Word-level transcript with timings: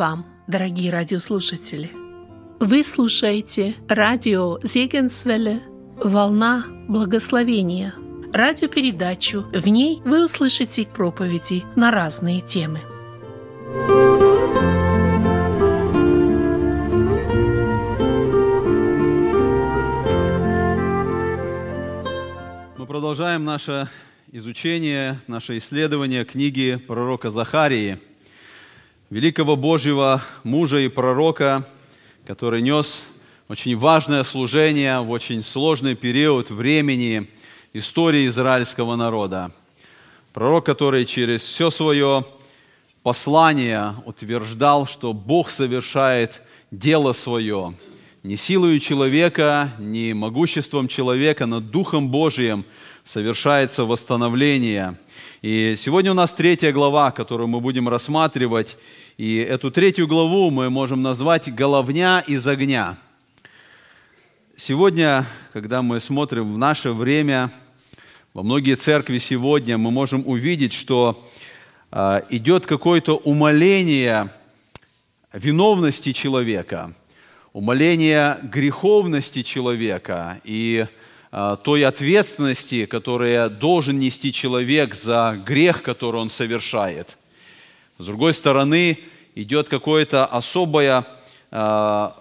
вам, 0.00 0.24
дорогие 0.46 0.90
радиослушатели! 0.90 1.90
Вы 2.58 2.82
слушаете 2.82 3.74
радио 3.86 4.58
Зегенсвелле 4.62 5.60
«Волна 6.02 6.64
благословения» 6.88 7.92
радиопередачу. 8.32 9.44
В 9.52 9.68
ней 9.68 10.00
вы 10.06 10.24
услышите 10.24 10.86
проповеди 10.86 11.64
на 11.76 11.90
разные 11.90 12.40
темы. 12.40 12.80
Мы 22.78 22.86
продолжаем 22.86 23.44
наше 23.44 23.86
изучение, 24.32 25.18
наше 25.26 25.58
исследование 25.58 26.24
книги 26.24 26.76
пророка 26.86 27.30
Захарии, 27.30 27.98
великого 29.10 29.56
Божьего 29.56 30.22
мужа 30.44 30.78
и 30.78 30.88
пророка, 30.88 31.64
который 32.26 32.62
нес 32.62 33.04
очень 33.48 33.76
важное 33.76 34.22
служение 34.22 35.00
в 35.00 35.10
очень 35.10 35.42
сложный 35.42 35.96
период 35.96 36.50
времени 36.50 37.26
истории 37.72 38.28
израильского 38.28 38.94
народа. 38.94 39.50
Пророк, 40.32 40.64
который 40.64 41.06
через 41.06 41.42
все 41.42 41.70
свое 41.70 42.24
послание 43.02 43.96
утверждал, 44.06 44.86
что 44.86 45.12
Бог 45.12 45.50
совершает 45.50 46.40
дело 46.70 47.12
свое 47.12 47.74
не 48.22 48.36
силою 48.36 48.78
человека, 48.78 49.72
не 49.80 50.14
могуществом 50.14 50.86
человека, 50.86 51.46
но 51.46 51.58
Духом 51.58 52.10
Божиим– 52.10 52.64
совершается 53.04 53.84
восстановление. 53.84 54.96
И 55.42 55.74
сегодня 55.76 56.12
у 56.12 56.14
нас 56.14 56.34
третья 56.34 56.72
глава, 56.72 57.10
которую 57.10 57.48
мы 57.48 57.60
будем 57.60 57.88
рассматривать. 57.88 58.76
И 59.16 59.36
эту 59.36 59.70
третью 59.70 60.06
главу 60.06 60.50
мы 60.50 60.70
можем 60.70 61.02
назвать 61.02 61.52
«Головня 61.54 62.20
из 62.26 62.46
огня». 62.46 62.96
Сегодня, 64.56 65.26
когда 65.52 65.82
мы 65.82 66.00
смотрим 66.00 66.54
в 66.54 66.58
наше 66.58 66.92
время, 66.92 67.50
во 68.34 68.42
многие 68.42 68.76
церкви 68.76 69.18
сегодня, 69.18 69.78
мы 69.78 69.90
можем 69.90 70.22
увидеть, 70.26 70.72
что 70.72 71.22
э, 71.90 72.22
идет 72.30 72.66
какое-то 72.66 73.16
умоление 73.16 74.30
виновности 75.32 76.12
человека, 76.12 76.94
умоление 77.52 78.38
греховности 78.42 79.42
человека. 79.42 80.40
И 80.44 80.86
а, 81.32 81.56
той 81.56 81.84
ответственности, 81.84 82.86
которую 82.86 83.50
должен 83.50 84.00
нести 84.00 84.32
человек 84.32 84.94
за 84.94 85.40
грех, 85.46 85.82
который 85.82 86.20
он 86.20 86.28
совершает. 86.28 87.18
С 88.00 88.06
другой 88.06 88.32
стороны, 88.32 88.98
идет 89.34 89.68
какое-то 89.68 90.24
особое 90.24 91.04
а, 91.50 92.16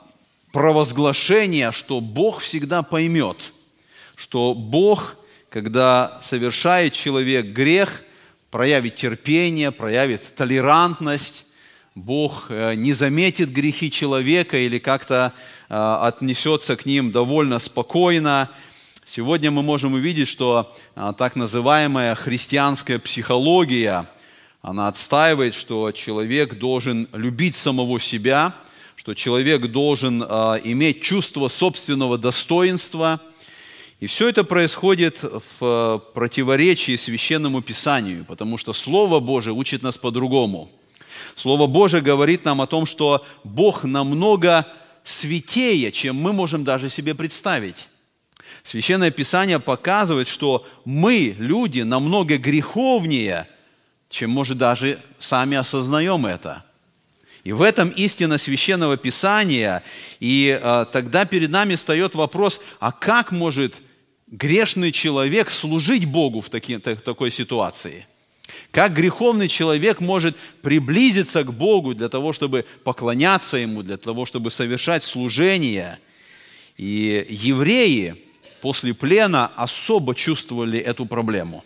провозглашение, 0.52 1.72
что 1.72 2.02
Бог 2.02 2.42
всегда 2.42 2.84
поймет, 2.84 3.54
что 4.18 4.54
Бог, 4.54 5.16
когда 5.48 6.20
совершает 6.22 6.92
человек 6.92 7.46
грех, 7.46 8.04
проявит 8.52 8.96
терпение, 8.96 9.72
проявит 9.72 10.36
толерантность, 10.36 11.46
Бог 11.96 12.48
э, 12.50 12.74
не 12.76 12.92
заметит 12.92 13.50
грехи 13.50 13.90
человека 13.90 14.58
или 14.58 14.80
как-то 14.80 15.32
а, 15.70 16.06
отнесется 16.06 16.76
к 16.76 16.86
ним 16.86 17.14
довольно 17.14 17.58
спокойно, 17.58 18.50
Сегодня 19.06 19.50
мы 19.50 19.64
можем 19.64 19.96
увидеть, 19.96 20.28
что 20.28 20.76
а, 20.96 21.14
так 21.14 21.36
называемая 21.36 22.14
христианская 22.14 23.00
психология, 23.00 24.06
она 24.62 24.88
отстаивает, 24.90 25.54
что 25.54 25.92
человек 25.92 26.58
должен 26.58 27.08
любить 27.14 27.56
самого 27.56 28.00
себя, 28.00 28.56
что 28.96 29.14
человек 29.14 29.68
должен 29.68 30.24
а, 30.28 30.60
иметь 30.62 31.02
чувство 31.02 31.48
собственного 31.48 32.18
достоинства. 32.18 33.22
И 34.02 34.08
все 34.08 34.28
это 34.28 34.44
происходит 34.44 35.24
в 35.24 35.42
а, 35.62 36.00
противоречии 36.00 36.98
священному 36.98 37.62
писанию, 37.62 38.26
потому 38.26 38.58
что 38.58 38.74
Слово 38.74 39.22
Божие 39.22 39.54
учит 39.54 39.82
нас 39.82 39.98
по-другому. 39.98 40.70
Слово 41.38 41.68
Божие 41.68 42.02
говорит 42.02 42.44
нам 42.44 42.60
о 42.60 42.68
том, 42.68 42.86
что 42.86 43.26
Бог 43.46 43.86
намного 43.86 44.68
святее, 45.04 45.94
чем 45.94 46.18
мы 46.18 46.34
можем 46.34 46.66
даже 46.66 46.90
себе 46.90 47.16
представить. 47.16 47.88
Священное 48.64 49.10
Писание 49.10 49.60
показывает, 49.60 50.28
что 50.28 50.66
мы, 50.84 51.34
люди, 51.40 51.80
намного 51.80 52.38
греховнее, 52.38 53.48
чем, 54.10 54.32
может, 54.32 54.58
даже 54.58 55.00
сами 55.20 55.58
осознаем 55.58 56.26
это. 56.26 56.64
И 57.44 57.52
в 57.52 57.62
этом 57.62 57.90
истина 57.90 58.38
Священного 58.38 58.98
Писания. 58.98 59.84
И 60.20 60.60
э, 60.62 60.86
тогда 60.92 61.26
перед 61.26 61.50
нами 61.50 61.76
встает 61.76 62.16
вопрос, 62.16 62.60
а 62.80 62.92
как 62.92 63.32
может 63.32 63.76
грешный 64.28 64.92
человек 64.92 65.50
служить 65.50 66.06
Богу 66.06 66.42
в, 66.42 66.50
таки, 66.50 66.78
в 66.78 67.02
такой 67.02 67.32
ситуации? 67.32 68.06
Как 68.72 68.94
греховный 68.94 69.48
человек 69.48 70.00
может 70.00 70.36
приблизиться 70.62 71.44
к 71.44 71.54
Богу 71.54 71.94
для 71.94 72.10
того, 72.10 72.34
чтобы 72.34 72.66
поклоняться 72.84 73.58
Ему, 73.58 73.84
для 73.84 73.98
того, 73.98 74.26
чтобы 74.26 74.52
совершать 74.52 75.04
служение? 75.04 76.00
И 76.78 77.26
евреи, 77.30 78.16
после 78.62 78.94
плена 78.94 79.52
особо 79.56 80.14
чувствовали 80.14 80.80
эту 80.80 81.06
проблему. 81.06 81.64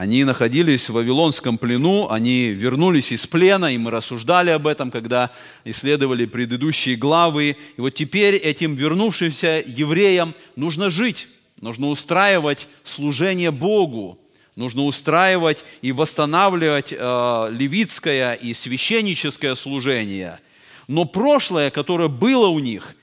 Они 0.00 0.24
находились 0.24 0.88
в 0.88 0.94
Вавилонском 0.94 1.58
плену, 1.58 2.08
они 2.08 2.52
вернулись 2.52 3.12
из 3.12 3.26
плена, 3.26 3.66
и 3.66 3.76
мы 3.76 3.90
рассуждали 3.90 4.48
об 4.48 4.66
этом, 4.66 4.90
когда 4.90 5.30
исследовали 5.66 6.24
предыдущие 6.24 6.96
главы. 6.96 7.58
И 7.76 7.80
вот 7.82 7.90
теперь 7.90 8.36
этим 8.36 8.76
вернувшимся 8.76 9.62
евреям 9.66 10.34
нужно 10.56 10.88
жить, 10.88 11.28
нужно 11.60 11.88
устраивать 11.88 12.66
служение 12.82 13.50
Богу, 13.50 14.18
нужно 14.56 14.84
устраивать 14.84 15.66
и 15.82 15.92
восстанавливать 15.92 16.94
э, 16.96 17.48
левитское 17.52 18.32
и 18.32 18.54
священническое 18.54 19.54
служение. 19.54 20.40
Но 20.88 21.04
прошлое, 21.04 21.70
которое 21.70 22.08
было 22.08 22.46
у 22.46 22.58
них, 22.58 22.96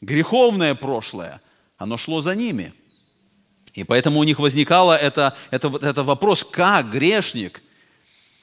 греховное 0.00 0.76
прошлое– 0.76 1.40
оно 1.78 1.96
шло 1.96 2.20
за 2.20 2.34
ними. 2.34 2.72
И 3.78 3.84
поэтому 3.84 4.18
у 4.18 4.24
них 4.24 4.40
возникало 4.40 4.96
это, 4.96 5.36
это, 5.52 5.68
это 5.80 6.02
вопрос, 6.02 6.44
как 6.44 6.90
грешник, 6.90 7.62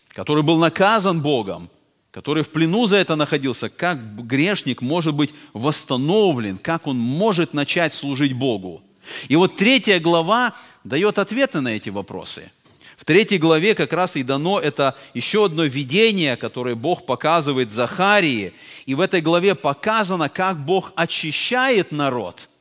который 0.10 0.44
был 0.44 0.58
наказан 0.58 1.22
Богом, 1.22 1.70
который 2.12 2.42
в 2.44 2.52
плену 2.52 2.86
за 2.86 2.96
это 2.96 3.18
находился, 3.18 3.68
как 3.68 3.98
грешник 4.26 4.82
может 4.82 5.14
быть 5.14 5.34
восстановлен, 5.52 6.58
как 6.58 6.88
он 6.88 6.98
может 6.98 7.54
начать 7.54 7.94
служить 7.94 8.32
Богу. 8.32 8.82
И 9.28 9.36
вот 9.36 9.58
третья 9.58 10.00
глава 10.00 10.54
дает 10.86 11.20
ответы 11.20 11.60
на 11.60 11.76
эти 11.76 11.90
вопросы. 11.90 12.50
В 12.96 13.04
третьей 13.04 13.38
главе 13.38 13.76
как 13.76 13.92
раз 13.92 14.16
и 14.16 14.24
дано 14.24 14.58
это 14.58 14.96
еще 15.14 15.44
одно 15.44 15.66
видение, 15.66 16.38
которое 16.38 16.76
Бог 16.76 17.06
показывает 17.06 17.72
Захарии. 17.72 18.54
И 18.86 18.96
в 18.96 19.02
этой 19.02 19.20
главе 19.20 19.54
показано, 19.54 20.30
как 20.30 20.66
Бог 20.66 20.94
очищает 20.96 21.92
народ– 21.92 22.48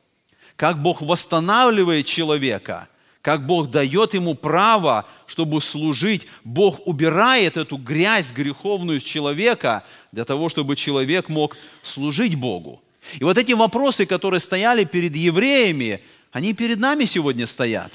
как 0.55 0.81
Бог 0.81 1.01
восстанавливает 1.01 2.05
человека, 2.05 2.87
как 3.21 3.45
Бог 3.45 3.71
дает 3.71 4.13
ему 4.13 4.35
право, 4.35 5.05
чтобы 5.25 5.61
служить. 5.61 6.27
Бог 6.43 6.85
убирает 6.87 7.57
эту 7.57 7.77
грязь 7.77 8.31
греховную 8.31 8.99
с 8.99 9.03
человека 9.03 9.83
для 10.11 10.25
того, 10.25 10.47
чтобы 10.47 10.75
человек 10.75 11.27
мог 11.27 11.57
служить 11.81 12.35
Богу. 12.35 12.81
И 13.19 13.23
вот 13.23 13.37
эти 13.37 13.53
вопросы, 13.53 14.05
которые 14.05 14.39
стояли 14.39 14.83
перед 14.83 15.15
евреями, 15.15 16.01
они 16.31 16.53
перед 16.53 16.79
нами 16.79 17.05
сегодня 17.05 17.47
стоят. 17.47 17.91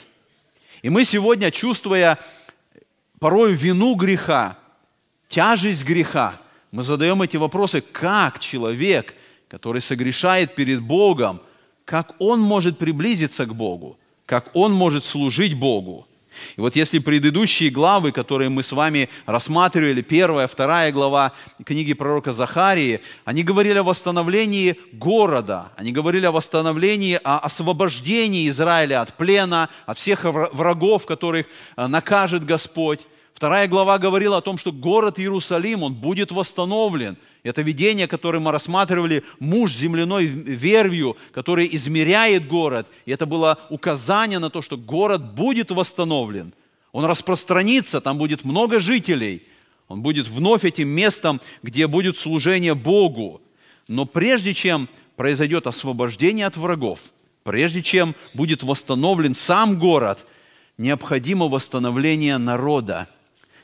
И 0.83 0.91
мы 0.91 1.05
сегодня, 1.05 1.51
чувствуя 1.51 2.19
порой 3.19 3.55
вину 3.55 3.95
греха, 3.95 4.57
тяжесть 5.29 5.85
греха, 5.85 6.41
мы 6.73 6.83
задаем 6.83 7.21
эти 7.23 7.37
вопросы, 7.37 7.81
как 7.81 8.39
человек, 8.39 9.15
который 9.49 9.81
согрешает 9.81 10.55
перед 10.55 10.81
Богом, 10.81 11.41
как 11.91 12.15
он 12.21 12.41
может 12.41 12.79
приблизиться 12.79 13.47
к 13.47 13.53
Богу, 13.53 13.99
как 14.25 14.55
он 14.55 14.73
может 14.73 15.05
служить 15.05 15.55
Богу. 15.55 16.07
И 16.57 16.61
вот 16.61 16.77
если 16.77 17.01
предыдущие 17.01 17.69
главы, 17.69 18.13
которые 18.13 18.49
мы 18.49 18.63
с 18.63 18.71
вами 18.71 19.09
рассматривали, 19.27 20.01
первая, 20.01 20.47
вторая 20.47 20.93
глава 20.93 21.33
книги 21.65 21.93
пророка 21.93 22.33
Захарии, 22.33 23.01
они 23.25 23.43
говорили 23.43 23.79
о 23.79 23.83
восстановлении 23.83 24.77
города, 24.93 25.73
они 25.77 25.91
говорили 25.91 26.27
о 26.27 26.31
восстановлении, 26.31 27.19
о 27.25 27.41
освобождении 27.41 28.49
Израиля 28.49 29.01
от 29.01 29.17
плена, 29.17 29.69
от 29.85 29.99
всех 29.99 30.23
врагов, 30.23 31.07
которых 31.07 31.47
э, 31.77 31.89
накажет 31.89 32.45
Господь. 32.45 33.01
Вторая 33.35 33.69
глава 33.69 33.99
говорила 33.99 34.37
о 34.37 34.43
том, 34.43 34.59
что 34.59 34.73
город 34.73 35.19
Иерусалим, 35.19 35.83
он 35.83 35.95
будет 35.95 36.31
восстановлен. 36.31 37.17
Это 37.43 37.63
видение, 37.63 38.07
которое 38.07 38.39
мы 38.39 38.53
рассматривали, 38.53 39.25
муж 39.39 39.73
земляной 39.73 40.27
вервью, 40.27 41.17
который 41.33 41.69
измеряет 41.73 42.47
город. 42.47 42.87
И 43.07 43.13
это 43.13 43.25
было 43.25 43.59
указание 43.71 44.39
на 44.39 44.51
то, 44.51 44.61
что 44.61 44.77
город 44.77 45.35
будет 45.35 45.71
восстановлен. 45.71 46.53
Он 46.93 47.05
распространится, 47.05 48.01
там 48.01 48.19
будет 48.19 48.45
много 48.45 48.79
жителей. 48.79 49.43
Он 49.89 50.03
будет 50.03 50.29
вновь 50.29 50.65
этим 50.65 50.89
местом, 50.89 51.41
где 51.63 51.87
будет 51.87 52.17
служение 52.17 52.75
Богу. 52.75 53.41
Но 53.89 54.05
прежде 54.05 54.55
чем 54.55 54.89
произойдет 55.17 55.67
освобождение 55.67 56.47
от 56.47 56.57
врагов, 56.57 57.01
прежде 57.43 57.83
чем 57.83 58.15
будет 58.35 58.63
восстановлен 58.63 59.35
сам 59.35 59.79
город, 59.79 60.27
необходимо 60.79 61.49
восстановление 61.49 62.39
народа, 62.39 63.09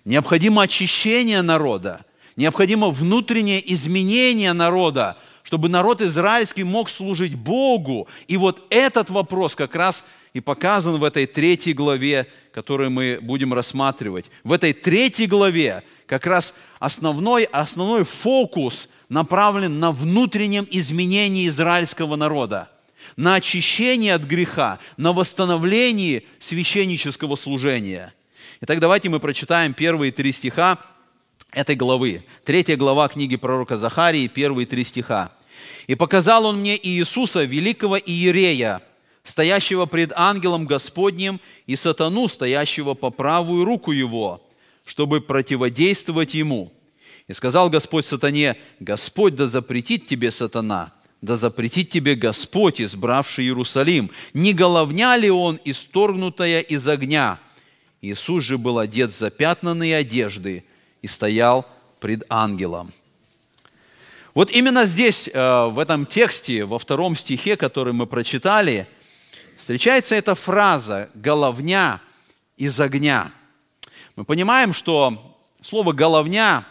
необходимо 0.06 0.62
очищение 0.62 1.42
народа, 1.42 2.06
необходимо 2.36 2.88
внутреннее 2.88 3.60
изменение 3.74 4.54
народа, 4.54 5.18
чтобы 5.42 5.68
народ 5.68 6.00
израильский 6.00 6.64
мог 6.64 6.88
служить 6.88 7.34
Богу. 7.34 8.08
И 8.26 8.38
вот 8.38 8.64
этот 8.70 9.10
вопрос 9.10 9.54
как 9.54 9.74
раз 9.74 10.04
и 10.32 10.40
показан 10.40 10.96
в 10.96 11.04
этой 11.04 11.26
третьей 11.26 11.74
главе, 11.74 12.26
которую 12.52 12.90
мы 12.90 13.18
будем 13.20 13.52
рассматривать. 13.52 14.30
В 14.44 14.52
этой 14.52 14.72
третьей 14.72 15.26
главе 15.26 15.82
как 16.06 16.26
раз 16.26 16.54
основной, 16.78 17.44
основной 17.44 18.04
фокус 18.04 18.88
направлен 19.08 19.78
на 19.78 19.92
внутреннем 19.92 20.66
изменении 20.70 21.48
израильского 21.48 22.16
народа, 22.16 22.70
на 23.16 23.36
очищение 23.36 24.14
от 24.14 24.22
греха, 24.22 24.78
на 24.96 25.12
восстановление 25.12 26.24
священнического 26.38 27.36
служения. 27.36 28.12
Итак, 28.62 28.80
давайте 28.80 29.10
мы 29.10 29.20
прочитаем 29.20 29.74
первые 29.74 30.12
три 30.12 30.32
стиха 30.32 30.78
этой 31.52 31.76
главы. 31.76 32.24
Третья 32.42 32.78
глава 32.78 33.06
книги 33.08 33.36
пророка 33.36 33.76
Захарии, 33.76 34.28
первые 34.28 34.64
три 34.64 34.82
стиха. 34.82 35.30
«И 35.86 35.94
показал 35.94 36.46
он 36.46 36.60
мне 36.60 36.78
Иисуса, 36.82 37.44
великого 37.44 37.98
Иерея, 37.98 38.80
стоящего 39.24 39.84
пред 39.84 40.12
ангелом 40.16 40.64
Господним, 40.64 41.38
и 41.66 41.76
сатану, 41.76 42.28
стоящего 42.28 42.94
по 42.94 43.10
правую 43.10 43.66
руку 43.66 43.92
его, 43.92 44.42
чтобы 44.86 45.20
противодействовать 45.20 46.32
ему. 46.32 46.72
И 47.28 47.34
сказал 47.34 47.68
Господь 47.68 48.06
сатане, 48.06 48.56
Господь 48.80 49.34
да 49.34 49.48
запретит 49.48 50.06
тебе 50.06 50.30
сатана, 50.30 50.94
да 51.20 51.36
запретит 51.36 51.90
тебе 51.90 52.14
Господь, 52.14 52.80
избравший 52.80 53.44
Иерусалим. 53.44 54.10
Не 54.32 54.54
головня 54.54 55.14
ли 55.18 55.30
он, 55.30 55.60
исторгнутая 55.66 56.60
из 56.60 56.88
огня? 56.88 57.38
Иисус 58.06 58.44
же 58.44 58.58
был 58.58 58.78
одет 58.78 59.10
в 59.10 59.16
запятнанные 59.16 59.96
одежды 59.96 60.64
и 61.02 61.06
стоял 61.06 61.66
пред 62.00 62.22
ангелом. 62.28 62.92
Вот 64.34 64.50
именно 64.50 64.84
здесь, 64.84 65.30
э, 65.32 65.66
в 65.66 65.78
этом 65.78 66.04
тексте, 66.04 66.64
во 66.64 66.78
втором 66.78 67.16
стихе, 67.16 67.56
который 67.56 67.92
мы 67.92 68.06
прочитали, 68.06 68.86
встречается 69.56 70.14
эта 70.14 70.34
фраза 70.34 71.08
«головня 71.14 72.00
из 72.56 72.78
огня». 72.80 73.30
Мы 74.14 74.24
понимаем, 74.24 74.72
что 74.72 75.36
слово 75.60 75.92
«головня» 75.92 76.64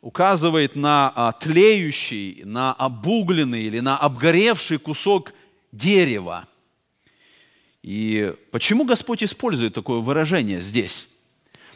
указывает 0.00 0.76
на 0.76 1.12
а, 1.14 1.32
тлеющий, 1.32 2.42
на 2.44 2.72
обугленный 2.74 3.62
или 3.62 3.80
на 3.80 3.98
обгоревший 3.98 4.78
кусок 4.78 5.32
дерева. 5.72 6.46
И 7.86 8.34
почему 8.50 8.84
Господь 8.84 9.22
использует 9.22 9.72
такое 9.72 10.00
выражение 10.00 10.60
здесь? 10.60 11.08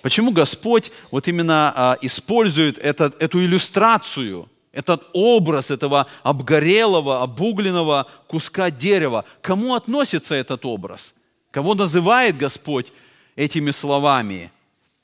Почему 0.03 0.33
Господь 0.33 0.91
вот 1.13 1.29
именно 1.29 1.73
а, 1.77 1.99
использует 2.03 2.79
этот, 2.79 3.23
эту 3.23 3.39
иллюстрацию, 3.39 4.49
этот 4.73 5.09
образ 5.13 5.71
этого 5.71 6.09
обгорелого, 6.25 7.23
обугленного 7.23 8.09
куска 8.27 8.73
дерева? 8.73 9.25
Кому 9.41 9.77
относится 9.77 10.35
этот 10.35 10.67
образ? 10.67 11.15
Кого 11.53 11.77
называет 11.77 12.37
Господь 12.37 12.93
этими 13.37 13.71
словами? 13.71 14.51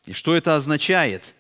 И 0.07 0.13
что 0.13 0.35
это 0.35 0.57
означает? 0.57 1.35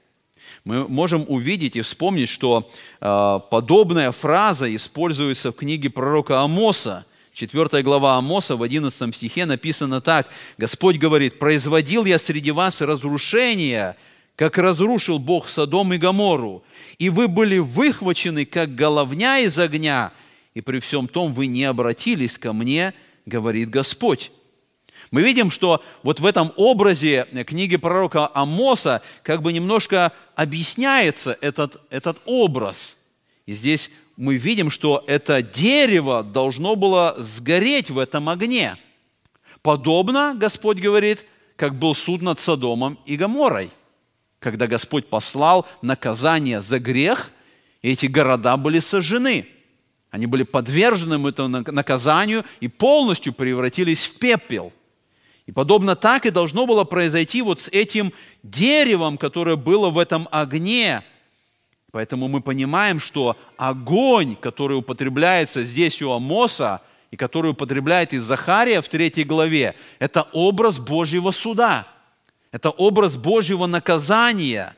Мы 0.62 0.86
можем 0.86 1.24
увидеть 1.26 1.74
и 1.74 1.80
вспомнить, 1.80 2.28
что 2.28 2.70
э, 3.00 3.40
подобная 3.50 4.12
фраза 4.12 4.72
используется 4.72 5.50
в 5.50 5.56
книге 5.56 5.90
пророка 5.90 6.42
Амоса. 6.42 7.04
4 7.36 7.82
глава 7.82 8.16
Амоса 8.16 8.56
в 8.56 8.62
11 8.62 9.14
стихе 9.14 9.44
написано 9.44 10.00
так. 10.00 10.26
Господь 10.56 10.96
говорит, 10.96 11.38
«Производил 11.38 12.06
я 12.06 12.18
среди 12.18 12.50
вас 12.50 12.80
разрушение, 12.80 13.96
как 14.36 14.56
разрушил 14.56 15.18
Бог 15.18 15.50
Содом 15.50 15.92
и 15.92 15.98
Гомору, 15.98 16.64
и 16.98 17.10
вы 17.10 17.28
были 17.28 17.58
выхвачены, 17.58 18.46
как 18.46 18.74
головня 18.74 19.40
из 19.40 19.58
огня, 19.58 20.12
и 20.54 20.62
при 20.62 20.78
всем 20.78 21.08
том 21.08 21.34
вы 21.34 21.46
не 21.46 21.64
обратились 21.64 22.38
ко 22.38 22.54
мне, 22.54 22.94
говорит 23.26 23.68
Господь». 23.68 24.32
Мы 25.10 25.20
видим, 25.20 25.50
что 25.50 25.84
вот 26.02 26.20
в 26.20 26.24
этом 26.24 26.54
образе 26.56 27.26
книги 27.46 27.76
пророка 27.76 28.30
Амоса 28.32 29.02
как 29.22 29.42
бы 29.42 29.52
немножко 29.52 30.12
объясняется 30.36 31.36
этот, 31.42 31.82
этот 31.90 32.16
образ. 32.24 32.98
И 33.44 33.52
здесь 33.52 33.90
мы 34.16 34.36
видим, 34.36 34.70
что 34.70 35.04
это 35.06 35.42
дерево 35.42 36.22
должно 36.22 36.76
было 36.76 37.14
сгореть 37.18 37.90
в 37.90 37.98
этом 37.98 38.28
огне. 38.28 38.76
Подобно, 39.62 40.34
Господь 40.36 40.78
говорит, 40.78 41.26
как 41.56 41.78
был 41.78 41.94
суд 41.94 42.22
над 42.22 42.38
Содомом 42.38 42.98
и 43.04 43.16
Гоморой, 43.16 43.70
когда 44.38 44.66
Господь 44.66 45.06
послал 45.08 45.66
наказание 45.82 46.60
за 46.60 46.78
грех, 46.78 47.30
и 47.82 47.90
эти 47.90 48.06
города 48.06 48.56
были 48.56 48.78
сожжены. 48.78 49.48
Они 50.10 50.26
были 50.26 50.44
подвержены 50.44 51.28
этому 51.28 51.48
наказанию 51.48 52.44
и 52.60 52.68
полностью 52.68 53.32
превратились 53.32 54.04
в 54.04 54.18
пепел– 54.18 54.72
и 55.46 55.52
подобно 55.52 55.94
так 55.94 56.26
и 56.26 56.30
должно 56.30 56.66
было 56.66 56.84
произойти 56.84 57.40
вот 57.40 57.60
с 57.60 57.68
этим 57.68 58.12
деревом, 58.42 59.16
которое 59.16 59.56
было 59.56 59.90
в 59.90 59.98
этом 59.98 60.28
огне. 60.32 61.02
Поэтому 61.96 62.28
мы 62.28 62.42
понимаем, 62.42 63.00
что 63.00 63.38
огонь, 63.56 64.36
который 64.36 64.76
употребляется 64.76 65.64
здесь 65.64 66.02
у 66.02 66.12
Амоса, 66.12 66.82
и 67.10 67.16
который 67.16 67.52
употребляет 67.52 68.12
и 68.12 68.18
Захария 68.18 68.82
в 68.82 68.88
третьей 68.90 69.24
главе, 69.24 69.74
это 69.98 70.28
образ 70.34 70.78
Божьего 70.78 71.30
суда, 71.30 71.88
это 72.52 72.68
образ 72.68 73.16
Божьего 73.16 73.64
наказания. 73.64 74.76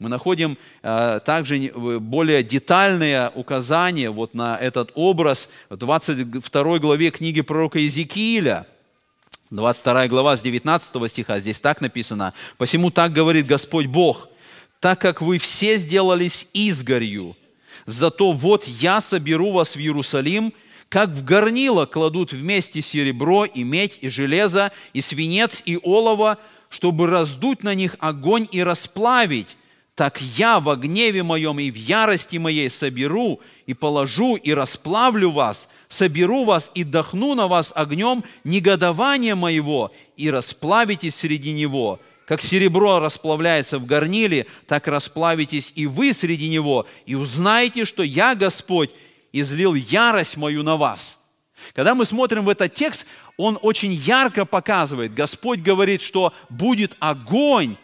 Мы 0.00 0.08
находим 0.08 0.58
э, 0.82 1.20
также 1.24 1.70
более 2.00 2.42
детальные 2.42 3.30
указания 3.36 4.10
вот 4.10 4.34
на 4.34 4.58
этот 4.58 4.90
образ 4.96 5.48
в 5.68 5.76
22 5.76 6.78
главе 6.80 7.12
книги 7.12 7.42
пророка 7.42 7.78
Иезекииля– 7.78 8.66
22 9.50 10.06
глава 10.06 10.36
с 10.36 10.42
19 10.42 11.10
стиха, 11.10 11.40
здесь 11.40 11.60
так 11.60 11.80
написано. 11.80 12.34
«Посему 12.56 12.90
так 12.92 13.12
говорит 13.12 13.46
Господь 13.46 13.86
Бог, 13.86 14.28
так 14.80 15.00
как 15.00 15.20
вы 15.20 15.38
все 15.38 15.76
сделались 15.76 16.48
изгорью, 16.54 17.36
зато 17.86 18.32
вот 18.32 18.66
я 18.66 19.00
соберу 19.00 19.52
вас 19.52 19.76
в 19.76 19.78
Иерусалим, 19.78 20.52
как 20.88 21.10
в 21.10 21.22
горнило 21.22 21.86
кладут 21.86 22.32
вместе 22.32 22.82
серебро 22.82 23.44
и 23.44 23.62
медь 23.62 23.98
и 24.00 24.08
железо, 24.08 24.72
и 24.92 25.00
свинец 25.00 25.62
и 25.64 25.78
олово, 25.82 26.38
чтобы 26.68 27.06
раздуть 27.06 27.62
на 27.62 27.74
них 27.74 27.96
огонь 28.00 28.48
и 28.50 28.62
расплавить, 28.62 29.56
так 29.94 30.20
я 30.20 30.60
во 30.60 30.76
гневе 30.76 31.22
моем 31.22 31.60
и 31.60 31.70
в 31.70 31.74
ярости 31.74 32.38
моей 32.38 32.70
соберу 32.70 33.40
и 33.66 33.74
положу 33.74 34.36
и 34.36 34.52
расплавлю 34.52 35.30
вас, 35.30 35.68
соберу 35.88 36.44
вас 36.44 36.70
и 36.74 36.84
дохну 36.84 37.34
на 37.34 37.48
вас 37.48 37.72
огнем 37.76 38.24
негодования 38.42 39.36
моего, 39.36 39.92
и 40.16 40.30
расплавитесь 40.30 41.16
среди 41.16 41.52
него. 41.52 42.00
Как 42.30 42.40
серебро 42.42 43.00
расплавляется 43.00 43.80
в 43.80 43.86
горниле, 43.86 44.46
так 44.68 44.86
расплавитесь 44.86 45.72
и 45.74 45.88
вы 45.88 46.12
среди 46.14 46.48
него, 46.48 46.86
и 47.04 47.16
узнаете, 47.16 47.84
что 47.84 48.04
я, 48.04 48.36
Господь, 48.36 48.94
излил 49.32 49.74
ярость 49.74 50.36
мою 50.36 50.62
на 50.62 50.76
вас». 50.76 51.28
Когда 51.74 51.96
мы 51.96 52.04
смотрим 52.04 52.44
в 52.44 52.48
этот 52.48 52.72
текст, 52.72 53.04
он 53.36 53.58
очень 53.60 53.92
ярко 53.92 54.44
показывает, 54.44 55.12
Господь 55.12 55.58
говорит, 55.58 56.02
что 56.02 56.32
будет 56.48 56.96
огонь, 57.00 57.76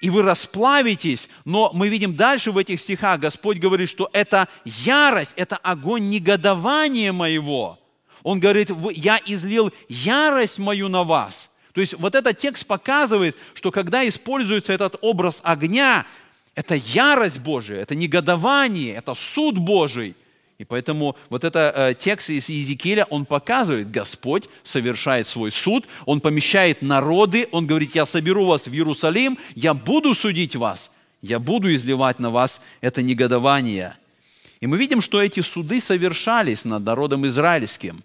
и 0.00 0.08
вы 0.08 0.22
расплавитесь, 0.22 1.28
но 1.44 1.70
мы 1.74 1.88
видим 1.88 2.16
дальше 2.16 2.52
в 2.52 2.56
этих 2.56 2.80
стихах, 2.80 3.20
Господь 3.20 3.58
говорит, 3.58 3.90
что 3.90 4.08
это 4.14 4.48
ярость, 4.64 5.34
это 5.36 5.58
огонь 5.58 6.08
негодования 6.08 7.12
моего. 7.12 7.78
Он 8.22 8.40
говорит, 8.40 8.70
я 8.94 9.20
излил 9.26 9.74
ярость 9.90 10.58
мою 10.58 10.88
на 10.88 11.04
вас. 11.04 11.53
То 11.74 11.80
есть 11.80 11.94
вот 11.94 12.14
этот 12.14 12.38
текст 12.38 12.66
показывает, 12.66 13.36
что 13.52 13.70
когда 13.70 14.06
используется 14.08 14.72
этот 14.72 14.96
образ 15.02 15.40
огня, 15.44 16.06
это 16.54 16.74
ярость 16.74 17.40
Божия, 17.40 17.80
это 17.82 17.94
негодование, 17.94 18.94
это 18.94 19.14
суд 19.14 19.58
Божий– 19.58 20.16
и 20.58 20.64
поэтому 20.64 21.16
вот 21.30 21.42
этот 21.42 21.76
э, 21.76 21.94
текст 21.98 22.30
из 22.30 22.48
Иезекииля, 22.48 23.06
он 23.10 23.26
показывает, 23.26 23.90
Господь 23.90 24.48
совершает 24.62 25.26
свой 25.26 25.50
суд, 25.50 25.86
Он 26.06 26.20
помещает 26.20 26.80
народы, 26.80 27.48
Он 27.50 27.66
говорит, 27.66 27.94
я 27.94 28.06
соберу 28.06 28.44
вас 28.44 28.66
в 28.66 28.72
Иерусалим, 28.72 29.36
я 29.56 29.74
буду 29.74 30.14
судить 30.14 30.54
вас, 30.54 30.92
я 31.22 31.40
буду 31.40 31.74
изливать 31.74 32.20
на 32.20 32.30
вас 32.30 32.62
это 32.80 33.02
негодование. 33.02 33.96
И 34.60 34.66
мы 34.68 34.76
видим, 34.76 35.00
что 35.00 35.20
эти 35.20 35.40
суды 35.40 35.80
совершались 35.80 36.64
над 36.64 36.84
народом 36.84 37.26
израильским. 37.26 38.04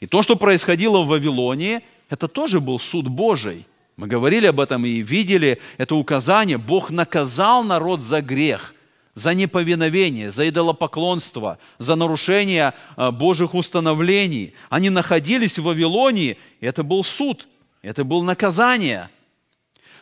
И 0.00 0.06
то, 0.06 0.22
что 0.22 0.34
происходило 0.34 1.02
в 1.02 1.06
Вавилоне, 1.06 1.82
это 2.08 2.28
тоже 2.28 2.60
был 2.60 2.78
суд 2.78 3.08
Божий. 3.08 3.66
Мы 3.96 4.06
говорили 4.06 4.46
об 4.46 4.60
этом 4.60 4.86
и 4.86 5.02
видели 5.02 5.60
это 5.76 5.94
указание. 5.94 6.56
Бог 6.56 6.90
наказал 6.90 7.64
народ 7.64 8.00
за 8.00 8.22
грех, 8.22 8.74
за 9.14 9.34
неповиновение, 9.34 10.30
за 10.30 10.48
идолопоклонство, 10.48 11.58
за 11.78 11.96
нарушение 11.96 12.74
а, 12.96 13.10
Божьих 13.10 13.54
установлений. 13.54 14.54
Они 14.70 14.88
находились 14.88 15.58
в 15.58 15.64
Вавилонии, 15.64 16.38
и 16.60 16.66
это 16.66 16.82
был 16.84 17.02
суд, 17.02 17.48
это 17.82 18.04
было 18.04 18.22
наказание. 18.22 19.10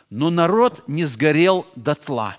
Но 0.09 0.29
народ 0.29 0.87
не 0.87 1.03
сгорел 1.03 1.65
дотла. 1.75 2.37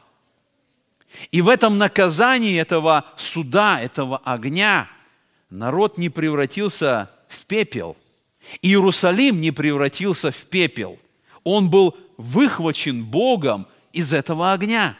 И 1.32 1.42
в 1.42 1.48
этом 1.48 1.76
наказании 1.78 2.58
этого 2.58 3.04
суда, 3.16 3.80
этого 3.80 4.18
огня, 4.18 4.88
народ 5.50 5.98
не 5.98 6.08
превратился 6.08 7.10
в 7.28 7.44
пепел. 7.46 7.96
Иерусалим 8.62 9.40
не 9.40 9.50
превратился 9.50 10.30
в 10.30 10.46
пепел– 10.46 10.98
он 11.48 11.70
был 11.70 11.96
выхвачен 12.18 13.04
Богом 13.04 13.66
из 13.92 14.12
этого 14.12 14.52
огня. 14.52 14.96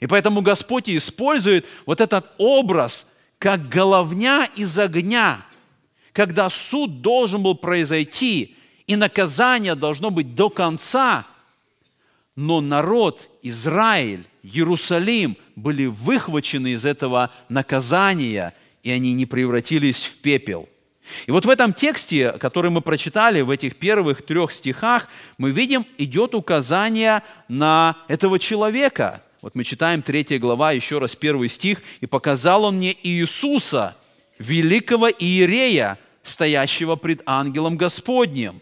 И 0.00 0.06
поэтому 0.06 0.42
Господь 0.42 0.88
использует 0.88 1.66
вот 1.86 2.00
этот 2.00 2.32
образ, 2.38 3.06
как 3.38 3.68
головня 3.68 4.48
из 4.56 4.76
огня, 4.78 5.44
когда 6.12 6.50
суд 6.50 7.00
должен 7.00 7.42
был 7.42 7.54
произойти, 7.54 8.56
и 8.86 8.96
наказание 8.96 9.74
должно 9.74 10.10
быть 10.10 10.34
до 10.34 10.50
конца, 10.50 11.26
но 12.34 12.60
народ, 12.60 13.28
Израиль, 13.42 14.26
Иерусалим 14.42 15.36
были 15.54 15.86
выхвачены 15.86 16.72
из 16.72 16.84
этого 16.84 17.32
наказания, 17.48 18.54
и 18.82 18.90
они 18.90 19.12
не 19.14 19.26
превратились 19.26 20.02
в 20.02 20.16
пепел– 20.18 20.68
и 21.26 21.30
вот 21.30 21.46
в 21.46 21.50
этом 21.50 21.72
тексте, 21.72 22.32
который 22.32 22.70
мы 22.70 22.80
прочитали, 22.80 23.40
в 23.40 23.50
этих 23.50 23.76
первых 23.76 24.24
трех 24.24 24.52
стихах, 24.52 25.08
мы 25.36 25.50
видим, 25.50 25.86
идет 25.96 26.34
указание 26.34 27.22
на 27.48 27.96
этого 28.08 28.38
человека. 28.38 29.22
Вот 29.40 29.54
мы 29.54 29.64
читаем 29.64 30.02
третья 30.02 30.38
глава, 30.38 30.72
еще 30.72 30.98
раз 30.98 31.14
первый 31.14 31.48
стих. 31.48 31.82
«И 32.00 32.06
показал 32.06 32.64
он 32.64 32.76
мне 32.76 32.96
Иисуса, 33.02 33.96
великого 34.38 35.08
Иерея, 35.08 35.98
стоящего 36.22 36.96
пред 36.96 37.22
ангелом 37.24 37.76
Господним». 37.76 38.60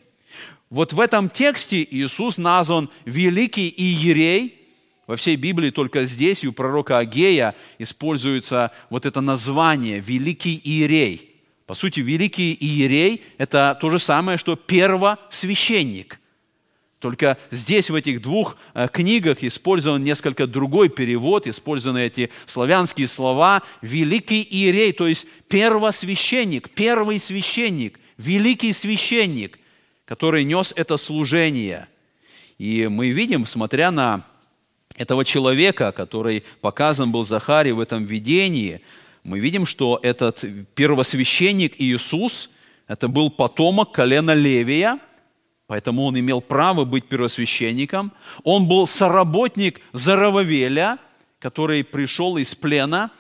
Вот 0.69 0.93
в 0.93 1.01
этом 1.01 1.31
тексте 1.31 1.87
Иисус 1.89 2.39
назван 2.39 2.91
великий 3.05 3.69
Иерей. 3.69 4.61
Во 5.07 5.15
всей 5.15 5.37
Библии 5.37 5.71
только 5.71 6.05
здесь 6.07 6.43
и 6.43 6.49
у 6.49 6.53
пророка 6.53 6.99
Агея 6.99 7.55
используется 7.79 8.73
вот 8.91 9.07
это 9.07 9.21
название 9.21 10.01
«великий 10.01 10.61
Иерей». 10.63 11.36
По 11.67 11.75
сути, 11.75 11.99
великий 12.01 12.55
иерей– 12.55 13.25
это 13.39 13.77
то 13.81 13.91
же 13.91 13.99
самое, 13.99 14.39
что 14.39 14.55
первосвященник. 14.55 16.21
Только 17.01 17.37
здесь, 17.51 17.91
в 17.91 17.95
этих 17.95 18.23
двух 18.23 18.57
э, 18.73 18.89
книгах, 18.91 19.43
использован 19.43 20.03
несколько 20.03 20.47
другой 20.47 20.89
перевод, 20.89 21.47
использованы 21.47 22.07
эти 22.07 22.31
славянские 22.47 23.09
слова 23.09 23.63
«великий 23.83 24.43
иерей», 24.43 24.93
то 24.93 25.07
есть 25.07 25.27
первосвященник, 25.49 26.71
первый 26.71 27.19
священник, 27.19 27.99
великий 28.17 28.73
священник, 28.73 29.59
который 30.05 30.45
нес 30.45 30.73
это 30.75 30.97
служение. 30.97 31.89
И 32.59 32.87
мы 32.87 33.11
видим, 33.11 33.45
смотря 33.45 33.91
на 33.91 34.23
этого 34.97 35.25
человека, 35.25 35.93
который 35.93 36.45
показан 36.61 37.11
был 37.11 37.25
Захаре 37.25 37.75
в 37.75 37.81
этом 37.81 38.05
видении– 38.05 38.81
мы 39.27 39.41
видим, 39.41 39.67
что 39.67 39.99
этот 40.05 40.45
первосвященник 40.77 41.75
Иисус, 41.81 42.49
это 42.87 43.09
был 43.09 43.29
потомок 43.29 43.91
колена 43.91 44.33
Левия, 44.35 45.01
поэтому 45.67 46.05
он 46.05 46.17
имел 46.17 46.41
право 46.41 46.85
быть 46.85 47.09
первосвященником. 47.09 48.13
Он 48.45 48.69
был 48.69 48.87
соработник 48.87 49.81
Зарававеля, 49.93 50.99
который 51.41 51.83
пришел 51.83 52.37
из 52.37 52.55
плена 52.55 53.11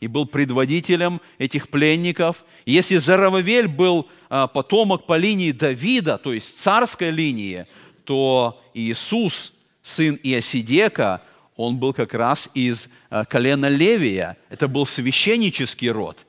и 0.00 0.06
был 0.06 0.24
предводителем 0.24 1.20
этих 1.36 1.68
пленников. 1.68 2.46
если 2.64 2.96
Зарававель 2.96 3.68
был 3.68 4.08
а, 4.30 4.46
потомок 4.46 5.04
по 5.04 5.18
линии 5.18 5.52
Давида, 5.52 6.16
то 6.16 6.32
есть 6.32 6.58
царской 6.58 7.10
линии, 7.10 7.66
то 8.04 8.58
Иисус, 8.72 9.52
сын 9.82 10.18
Иосидека, 10.22 11.20
он 11.56 11.76
был 11.76 11.92
как 11.92 12.14
раз 12.14 12.48
из 12.54 12.88
э, 13.10 13.24
колена 13.28 13.66
Левия. 13.66 14.36
Это 14.48 14.68
был 14.68 14.86
священнический 14.86 15.90
род. 15.90 16.24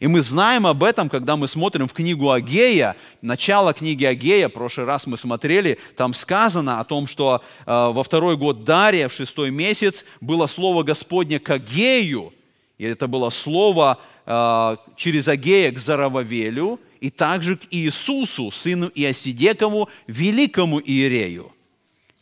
И 0.00 0.06
мы 0.06 0.20
знаем 0.20 0.66
об 0.66 0.84
этом, 0.84 1.08
когда 1.08 1.36
мы 1.36 1.48
смотрим 1.48 1.88
в 1.88 1.92
книгу 1.92 2.30
Агея, 2.30 2.94
начало 3.22 3.72
книги 3.72 4.04
Агея, 4.04 4.48
в 4.48 4.52
прошлый 4.52 4.86
раз 4.86 5.06
мы 5.06 5.16
смотрели, 5.16 5.78
там 5.96 6.14
сказано 6.14 6.80
о 6.80 6.84
том, 6.84 7.06
что 7.06 7.42
э, 7.42 7.64
во 7.66 8.02
второй 8.02 8.36
год 8.36 8.64
Дария, 8.64 9.08
в 9.08 9.12
шестой 9.12 9.50
месяц, 9.50 10.04
было 10.20 10.46
слово 10.46 10.82
Господне 10.82 11.38
к 11.38 11.50
Агею, 11.50 12.32
и 12.76 12.84
это 12.84 13.08
было 13.08 13.30
слово 13.30 13.98
э, 14.26 14.76
через 14.96 15.26
Агея 15.28 15.72
к 15.72 15.78
Зарававелю, 15.78 16.78
и 17.00 17.10
также 17.10 17.56
к 17.56 17.62
Иисусу, 17.70 18.50
сыну 18.50 18.90
Иосидекову, 18.94 19.88
великому 20.06 20.80
Иерею. 20.80 21.52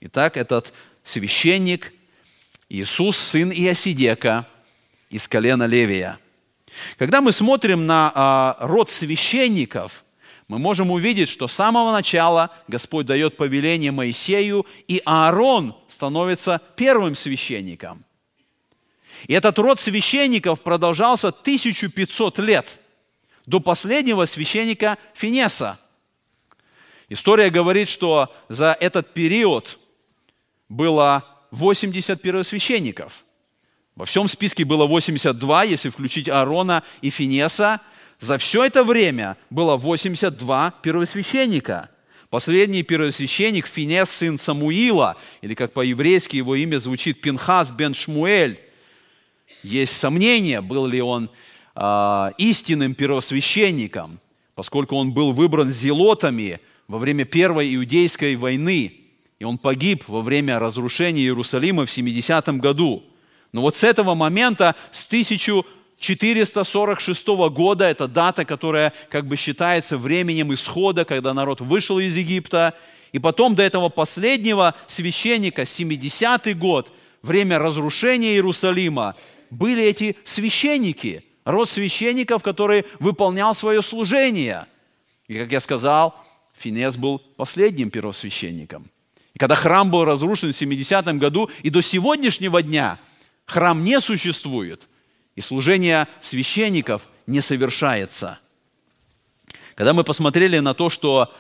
Итак, 0.01 0.37
этот 0.37 0.73
священник 1.03 1.93
Иисус, 2.68 3.16
сын 3.16 3.52
Иосидека 3.52 4.49
из 5.08 5.28
колена 5.28 5.64
Левия. 5.64 6.18
Когда 6.99 7.20
мы 7.20 7.32
смотрим 7.32 7.87
на 7.87 8.12
а, 8.14 8.56
род 8.61 8.90
священников, 8.90 10.04
мы 10.49 10.58
можем 10.58 10.90
увидеть, 10.90 11.28
что 11.28 11.49
с 11.49 11.52
самого 11.52 11.92
начала 11.92 12.50
Господь 12.68 13.06
дает 13.06 13.37
повеление 13.37 13.92
Моисею, 13.92 14.66
и 14.88 15.00
Аарон 15.04 15.76
становится 15.88 16.61
первым 16.76 17.14
священником. 17.14 18.04
И 19.26 19.32
этот 19.32 19.58
род 19.58 19.80
священников 19.80 20.61
продолжался 20.61 21.28
1500 21.28 22.38
лет, 22.38 22.80
до 23.46 23.61
последнего 23.61 24.25
священника 24.25 24.99
Финеса. 25.14 25.78
История 27.08 27.49
говорит, 27.50 27.88
что 27.88 28.35
за 28.49 28.76
этот 28.80 29.14
период 29.14 29.78
было 30.68 31.36
80 31.50 32.21
первосвященников. 32.21 33.25
Во 33.95 34.05
всем 34.05 34.29
списке 34.29 34.65
было 34.65 34.87
82, 34.87 35.65
если 35.65 35.88
включить 35.88 36.29
Аарона 36.29 36.83
и 37.00 37.11
Финеса. 37.11 37.81
За 38.21 38.37
все 38.38 38.65
это 38.65 38.85
время 38.85 39.37
было 39.49 39.76
82 39.76 40.75
первосвященника. 40.83 41.91
Последний 42.29 42.83
первосвященник 42.83 43.67
Финес, 43.67 44.11
сын 44.11 44.37
Самуила, 44.37 45.17
или 45.41 45.55
как 45.55 45.73
по-еврейски 45.73 46.37
его 46.37 46.55
имя 46.57 46.79
звучит 46.79 47.21
Пинхас 47.21 47.71
бен 47.71 47.95
Шмуэль. 47.95 48.59
Есть 49.62 49.97
сомнение, 49.97 50.61
был 50.61 50.87
ли 50.87 51.00
он 51.00 51.31
э, 51.75 52.31
истинным 52.37 52.95
первосвященником, 52.95 54.21
поскольку 54.55 54.97
он 54.97 55.12
был 55.12 55.33
выбран 55.33 55.71
зелотами 55.71 56.61
во 56.88 56.99
время 56.99 57.25
Первой 57.25 57.75
Иудейской 57.75 58.37
войны– 58.37 59.00
и 59.38 59.45
он 59.45 59.59
погиб 59.59 60.09
во 60.09 60.23
время 60.23 60.59
разрушения 60.59 61.21
Иерусалима 61.23 61.87
в 61.87 61.90
70 61.90 62.49
году. 62.59 63.05
Но 63.52 63.61
вот 63.62 63.76
с 63.76 63.85
этого 63.85 64.14
момента, 64.14 64.75
с 64.93 65.07
1446 65.07 67.26
года, 67.50 67.85
это 67.85 68.09
дата, 68.09 68.47
которая 68.47 68.93
как 69.11 69.26
бы 69.26 69.37
считается 69.37 69.99
временем 69.99 70.55
исхода, 70.55 71.05
когда 71.05 71.35
народ 71.35 71.61
вышел 71.61 71.99
из 71.99 72.16
Египта, 72.16 72.73
и 73.12 73.19
потом 73.19 73.55
до 73.55 73.62
этого 73.62 73.88
последнего 73.88 74.75
священника, 74.87 75.62
70-й 75.62 76.55
год, 76.55 76.93
время 77.23 77.59
разрушения 77.59 78.33
Иерусалима, 78.33 79.16
были 79.50 79.85
эти 79.85 80.16
священники, 80.25 81.25
род 81.45 81.71
священников, 81.71 82.43
который 82.43 82.85
выполнял 82.99 83.55
свое 83.55 83.81
служение. 83.81 84.66
И, 85.28 85.35
как 85.35 85.52
я 85.52 85.61
сказал, 85.61 86.16
Финес 86.55 86.97
был 86.97 87.19
последним 87.19 87.90
первосвященником– 87.90 88.90
и 89.37 89.38
когда 89.38 89.55
храм 89.55 89.90
был 89.90 90.07
разрушен 90.07 90.50
в 90.50 90.57
70-м 90.57 91.19
году, 91.19 91.50
и 91.62 91.69
до 91.69 91.83
сегодняшнего 91.83 92.62
дня 92.62 92.99
храм 93.45 93.85
не 93.85 94.00
существует, 94.00 94.88
и 95.35 95.43
служение 95.43 96.09
священников 96.21 97.07
не 97.26 97.43
совершается. 97.43 98.38
Когда 99.75 99.93
мы 99.93 100.05
посмотрели 100.05 100.59
на 100.61 100.73
то, 100.73 100.88
что 100.88 101.35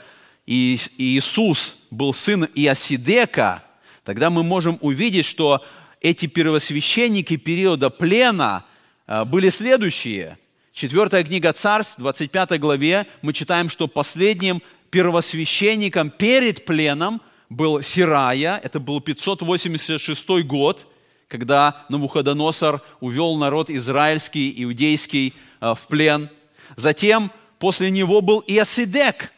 Иисус 0.44 1.76
был 1.90 2.12
сын 2.12 2.46
Иосидека, 2.54 3.64
тогда 4.04 4.28
мы 4.28 4.42
можем 4.42 4.76
увидеть, 4.82 5.24
что 5.24 5.64
эти 6.02 6.26
первосвященники 6.26 7.38
периода 7.38 7.88
плена 7.88 8.66
э, 9.06 9.24
были 9.24 9.48
следующие. 9.48 10.36
Четвертая 10.74 11.24
книга 11.24 11.54
Царств, 11.54 11.98
25 11.98 12.60
главе, 12.60 13.06
мы 13.22 13.32
читаем, 13.32 13.70
что 13.70 13.88
последним 13.88 14.60
первосвященником 14.90 16.10
перед 16.10 16.66
пленом– 16.66 17.22
был 17.48 17.82
Сирая, 17.82 18.60
это 18.62 18.80
был 18.80 19.00
586 19.00 20.28
год, 20.44 20.86
когда 21.28 21.84
Навуходоносор 21.88 22.82
увел 23.00 23.36
народ 23.36 23.70
израильский, 23.70 24.52
иудейский 24.62 25.34
э, 25.60 25.74
в 25.74 25.86
плен. 25.88 26.28
Затем 26.76 27.30
после 27.58 27.90
него 27.90 28.20
был 28.20 28.42
Иосидек. 28.46 29.32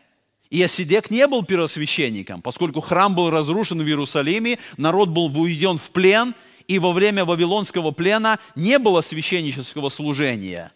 И 0.51 0.63
Осидек 0.63 1.11
не 1.11 1.27
был 1.27 1.45
первосвященником, 1.45 2.41
поскольку 2.41 2.81
храм 2.81 3.15
был 3.15 3.31
разрушен 3.31 3.83
в 3.83 3.87
Иерусалиме, 3.87 4.59
народ 4.79 5.11
был 5.11 5.27
уведен 5.27 5.77
в 5.77 5.91
плен, 5.91 6.35
и 6.67 6.79
во 6.79 6.93
время 6.93 7.25
Вавилонского 7.25 7.91
плена 7.91 8.39
не 8.55 8.79
было 8.79 9.03
священнического 9.03 9.91
служения. 9.91 10.73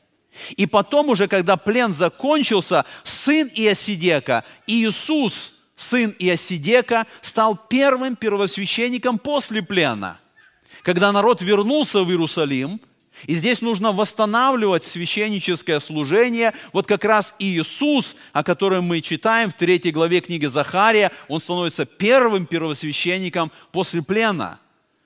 И 0.56 0.66
потом 0.66 1.08
уже, 1.08 1.26
когда 1.26 1.56
плен 1.56 1.92
закончился, 1.92 2.84
сын 3.02 3.50
Иосидека, 3.54 4.44
Иисус, 4.66 5.52
сын 5.82 6.14
Иосидека, 6.18 7.06
стал 7.20 7.56
первым 7.56 8.16
первосвященником 8.16 9.18
после 9.18 9.62
плена. 9.62 10.18
Когда 10.82 11.12
народ 11.12 11.42
вернулся 11.42 12.02
в 12.02 12.10
Иерусалим– 12.10 12.80
и 13.26 13.34
здесь 13.34 13.60
нужно 13.60 13.92
восстанавливать 13.92 14.82
священническое 14.82 15.78
служение. 15.78 16.52
Вот 16.72 16.86
как 16.86 17.04
раз 17.04 17.34
Иисус, 17.38 18.16
о 18.32 18.42
котором 18.42 18.84
мы 18.84 19.00
читаем 19.00 19.50
в 19.50 19.54
третьей 19.54 19.92
главе 19.92 20.20
книги 20.20 20.46
Захария, 20.46 21.12
он 21.28 21.38
становится 21.38 21.84
первым 21.84 22.46
первосвященником 22.46 23.52
после 23.70 24.02
плена. 24.02 24.58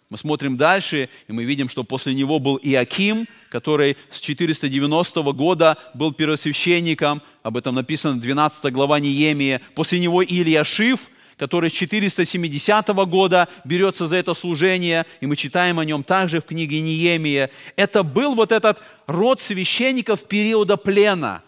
Мы 0.09 0.19
смотрим 0.19 0.57
дальше, 0.57 1.09
и 1.27 1.33
мы 1.33 1.45
видим, 1.45 1.69
что 1.69 1.83
после 1.83 2.15
него 2.15 2.39
был 2.39 2.61
Иаким, 2.63 3.27
который 3.51 3.97
с 4.11 4.21
490 4.21 5.23
года 5.33 5.77
был 5.95 6.13
первосвященником. 6.13 7.23
Об 7.43 7.57
этом 7.57 7.75
написано 7.75 8.21
12 8.21 8.73
глава 8.73 9.01
Неемии. 9.01 9.61
После 9.75 10.01
него 10.01 10.23
Ильяшив– 10.23 11.01
который 11.37 11.71
с 11.71 11.75
470 11.75 12.89
года 13.09 13.49
берется 13.65 14.07
за 14.07 14.17
это 14.17 14.35
служение, 14.35 15.05
и 15.21 15.27
мы 15.27 15.37
читаем 15.37 15.79
о 15.79 15.85
нем 15.85 16.03
также 16.03 16.41
в 16.41 16.45
книге 16.45 16.81
Неемия. 16.81 17.51
Это 17.77 18.03
был 18.03 18.35
вот 18.35 18.53
этот 18.53 18.83
род 19.07 19.41
священников 19.41 20.25
периода 20.25 20.77
плена. 20.77 21.43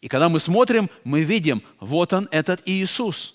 И 0.00 0.08
когда 0.08 0.28
мы 0.28 0.40
смотрим, 0.40 0.90
мы 1.04 1.22
видим, 1.22 1.62
вот 1.80 2.12
он, 2.12 2.28
этот 2.30 2.60
Иисус. 2.66 3.34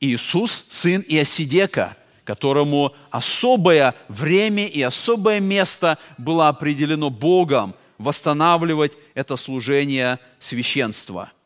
Иисус, 0.00 0.64
сын 0.68 1.04
Иосидека, 1.06 1.96
которому 2.26 2.94
особое 3.10 3.94
время 4.08 4.66
и 4.66 4.82
особое 4.82 5.40
место 5.40 5.96
было 6.18 6.48
определено 6.48 7.08
Богом 7.08 7.74
восстанавливать 7.96 8.92
это 9.14 9.36
служение 9.36 10.18
священства– 10.38 11.32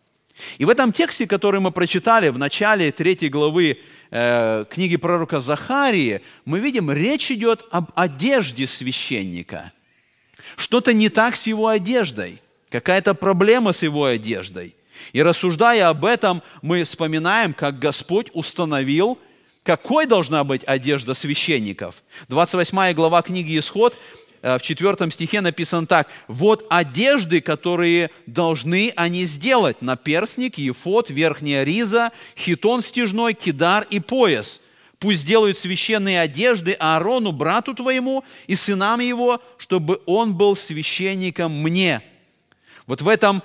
и 0.58 0.64
в 0.64 0.70
этом 0.70 0.92
тексте, 0.92 1.26
который 1.26 1.60
мы 1.60 1.70
прочитали 1.70 2.28
в 2.28 2.38
начале 2.38 2.92
третьей 2.92 3.28
главы 3.28 3.78
э, 4.10 4.64
книги 4.70 4.96
пророка 4.96 5.40
Захарии, 5.40 6.22
мы 6.44 6.60
видим, 6.60 6.90
речь 6.90 7.30
идет 7.30 7.64
об 7.70 7.90
одежде 7.94 8.66
священника. 8.66 9.72
Что-то 10.56 10.92
не 10.92 11.08
так 11.08 11.36
с 11.36 11.46
его 11.46 11.68
одеждой, 11.68 12.40
какая-то 12.70 13.14
проблема 13.14 13.72
с 13.72 13.82
его 13.82 14.04
одеждой. 14.04 14.74
И 15.12 15.22
рассуждая 15.22 15.88
об 15.88 16.04
этом, 16.04 16.42
мы 16.62 16.82
вспоминаем, 16.84 17.54
как 17.54 17.78
Господь 17.78 18.28
установил, 18.34 19.18
какой 19.62 20.06
должна 20.06 20.44
быть 20.44 20.64
одежда 20.64 21.14
священников. 21.14 22.02
28 22.28 22.94
глава 22.94 23.22
книги 23.22 23.58
«Исход» 23.58 23.98
Э, 24.42 24.58
в 24.58 24.62
четвертом 24.62 25.10
стихе 25.10 25.40
написано 25.40 25.86
так. 25.86 26.08
«Вот 26.26 26.66
одежды, 26.70 27.40
которые 27.40 28.10
должны 28.26 28.92
они 28.96 29.24
сделать. 29.24 29.82
Наперсник, 29.82 30.58
ефот, 30.58 31.10
верхняя 31.10 31.62
риза, 31.64 32.10
хитон 32.36 32.80
стяжной, 32.80 33.34
кидар 33.34 33.86
и 33.90 34.00
пояс. 34.00 34.60
Пусть 34.98 35.20
сделают 35.22 35.56
священные 35.56 36.20
одежды 36.20 36.72
Аарону, 36.72 37.32
брату 37.32 37.74
твоему, 37.74 38.24
и 38.46 38.54
сынам 38.54 39.00
его, 39.00 39.42
чтобы 39.58 40.00
он 40.06 40.34
был 40.34 40.56
священником 40.56 41.52
мне». 41.52 42.02
Вот 42.86 43.02
в 43.02 43.08
этом 43.08 43.42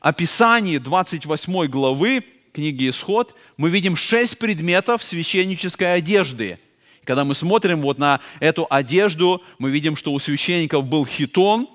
описании 0.00 0.78
28 0.78 1.66
главы 1.66 2.24
книги 2.54 2.88
«Исход» 2.88 3.34
мы 3.58 3.68
видим 3.68 3.96
шесть 3.96 4.38
предметов 4.38 5.02
священнической 5.02 5.94
одежды– 5.94 6.58
когда 7.04 7.24
мы 7.24 7.34
смотрим 7.34 7.82
вот 7.82 7.98
на 7.98 8.20
эту 8.40 8.66
одежду, 8.70 9.42
мы 9.58 9.70
видим, 9.70 9.94
что 9.94 10.12
у 10.12 10.18
священников 10.18 10.86
был 10.86 11.04
хитон, 11.06 11.68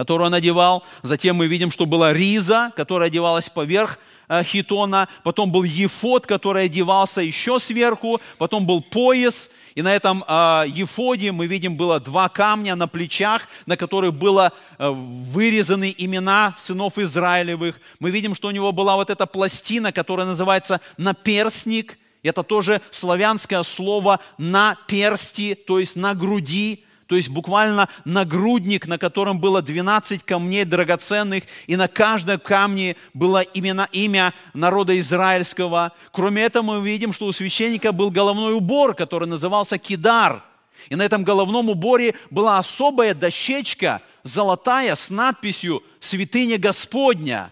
который 0.00 0.28
он 0.28 0.34
одевал. 0.34 0.82
Затем 1.02 1.36
мы 1.36 1.46
видим, 1.46 1.70
что 1.70 1.84
была 1.84 2.14
риза, 2.14 2.72
которая 2.74 3.08
одевалась 3.08 3.50
поверх 3.50 3.98
э, 4.28 4.42
хитона. 4.42 5.08
Потом 5.24 5.52
был 5.52 5.62
ефод, 5.62 6.26
который 6.26 6.64
одевался 6.64 7.20
еще 7.20 7.58
сверху. 7.58 8.18
Потом 8.38 8.64
был 8.64 8.80
пояс. 8.80 9.50
И 9.74 9.82
на 9.82 9.94
этом 9.94 10.24
э, 10.26 10.64
ефоде 10.68 11.32
мы 11.32 11.46
видим 11.46 11.76
было 11.76 12.00
два 12.00 12.30
камня 12.30 12.76
на 12.76 12.88
плечах, 12.88 13.46
на 13.66 13.76
которых 13.76 14.14
было 14.14 14.54
э, 14.78 14.88
вырезаны 14.88 15.94
имена 15.98 16.54
сынов 16.56 16.96
Израилевых. 16.96 17.78
Мы 17.98 18.10
видим, 18.10 18.34
что 18.34 18.48
у 18.48 18.52
него 18.52 18.72
была 18.72 18.96
вот 18.96 19.10
эта 19.10 19.26
пластина, 19.26 19.92
которая 19.92 20.26
называется 20.26 20.80
наперстник– 20.96 21.98
это 22.22 22.42
тоже 22.42 22.80
славянское 22.90 23.62
слово 23.62 24.20
на 24.38 24.76
персти, 24.86 25.54
то 25.54 25.78
есть 25.78 25.96
на 25.96 26.14
груди, 26.14 26.84
то 27.10 27.16
есть 27.16 27.28
буквально 27.28 27.88
нагрудник, 28.04 28.86
на 28.86 28.96
котором 28.96 29.40
было 29.40 29.62
12 29.62 30.22
камней 30.22 30.64
драгоценных, 30.64 31.42
и 31.66 31.74
на 31.74 31.88
каждом 31.88 32.38
камне 32.38 32.94
было 33.14 33.40
именно 33.40 33.88
имя 33.90 34.32
народа 34.54 34.96
израильского. 35.00 35.90
Кроме 36.12 36.42
этого, 36.42 36.62
мы 36.62 36.86
видим, 36.88 37.12
что 37.12 37.26
у 37.26 37.32
священника 37.32 37.90
был 37.90 38.12
головной 38.12 38.54
убор, 38.54 38.94
который 38.94 39.26
назывался 39.26 39.76
кидар. 39.76 40.44
И 40.88 40.94
на 40.94 41.02
этом 41.02 41.24
головном 41.24 41.68
уборе 41.68 42.14
была 42.30 42.60
особая 42.60 43.12
дощечка, 43.12 44.02
золотая, 44.22 44.94
с 44.94 45.10
надписью 45.10 45.82
«Святыня 45.98 46.58
Господня». 46.58 47.50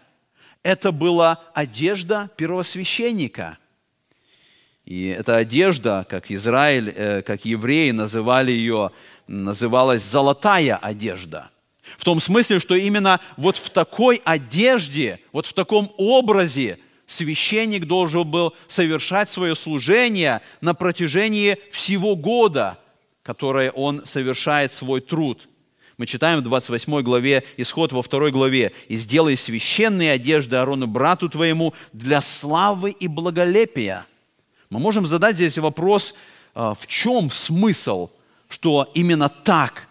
Это 0.63 0.93
была 0.93 1.41
одежда 1.53 2.31
первосвященника– 2.37 3.59
и 4.89 5.09
эта 5.09 5.37
одежда, 5.37 6.07
как 6.09 6.31
Израиль, 6.31 6.91
э, 6.97 7.21
как 7.21 7.45
евреи 7.45 7.91
называли 7.91 8.53
ее, 8.53 8.91
называлась 9.29 10.03
золотая 10.03 10.77
одежда. 10.77 11.51
В 11.97 12.05
том 12.05 12.21
смысле, 12.21 12.59
что 12.59 12.75
именно 12.75 13.21
вот 13.37 13.57
в 13.57 13.71
такой 13.71 14.21
одежде, 14.25 15.21
вот 15.33 15.47
в 15.47 15.53
таком 15.53 15.93
образе 15.97 16.79
священник 17.07 17.87
должен 17.87 18.29
был 18.29 18.55
совершать 18.67 19.29
свое 19.29 19.55
служение 19.55 20.41
на 20.61 20.75
протяжении 20.75 21.57
всего 21.71 22.17
года, 22.17 22.79
которое 23.23 23.71
он 23.71 24.05
совершает 24.05 24.73
свой 24.73 25.01
труд. 25.01 25.49
Мы 25.97 26.07
читаем 26.07 26.41
в 26.41 26.43
28 26.43 27.03
главе, 27.03 27.43
исход 27.57 27.93
во 27.93 28.03
2 28.03 28.31
главе. 28.31 28.73
«И 28.87 28.97
сделай 28.97 29.37
священные 29.37 30.13
одежды 30.13 30.57
Аарону, 30.57 30.87
брату 30.87 31.29
твоему, 31.29 31.75
для 31.93 32.21
славы 32.21 32.91
и 32.93 33.09
благолепия». 33.09 34.07
Мы 34.71 34.79
можем 34.79 35.07
задать 35.07 35.37
здесь 35.37 35.59
вопрос, 35.59 36.15
а, 36.55 36.75
в 36.75 36.87
чем 36.87 37.31
смысл, 37.31 38.11
что 38.49 38.91
именно 38.95 39.29
так? 39.29 39.89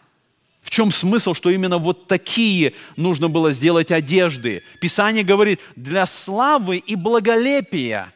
В 0.61 0.69
чем 0.69 0.91
смысл, 0.91 1.33
что 1.33 1.49
именно 1.49 1.77
вот 1.77 2.07
такие 2.07 2.73
нужно 2.97 3.29
было 3.29 3.51
сделать 3.51 3.91
одежды? 3.91 4.63
Писание 4.81 5.23
говорит, 5.23 5.61
для 5.75 6.05
славы 6.05 6.77
и 6.77 6.95
благолепия. 6.95 8.13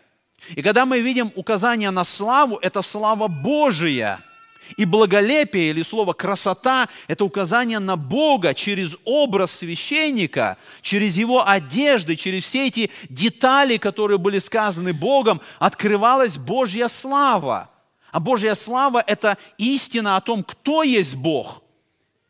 И 0.55 0.61
когда 0.61 0.85
мы 0.85 0.99
видим 0.99 1.31
указание 1.35 1.91
на 1.91 2.03
славу, 2.03 2.57
это 2.61 2.81
слава 2.81 3.27
Божия– 3.27 4.19
и 4.77 4.85
благолепие 4.85 5.69
или 5.69 5.81
слово 5.81 6.13
красота– 6.13 6.87
это 7.07 7.25
указание 7.25 7.79
на 7.79 7.95
Бога 7.95 8.53
через 8.53 8.95
образ 9.03 9.51
священника, 9.51 10.57
через 10.81 11.17
его 11.17 11.47
одежды, 11.47 12.15
через 12.15 12.43
все 12.43 12.67
эти 12.67 12.91
детали, 13.09 13.77
которые 13.77 14.17
были 14.17 14.39
сказаны 14.39 14.93
Богом, 14.93 15.41
открывалась 15.59 16.37
Божья 16.37 16.87
слава. 16.87 17.70
А 18.11 18.19
Божья 18.19 18.55
слава– 18.55 19.03
это 19.07 19.37
истина 19.57 20.17
о 20.17 20.21
том, 20.21 20.43
кто 20.43 20.83
есть 20.83 21.15
Бог 21.15 21.61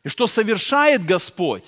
и 0.04 0.08
что 0.08 0.26
совершает 0.26 1.04
Господь. 1.04 1.64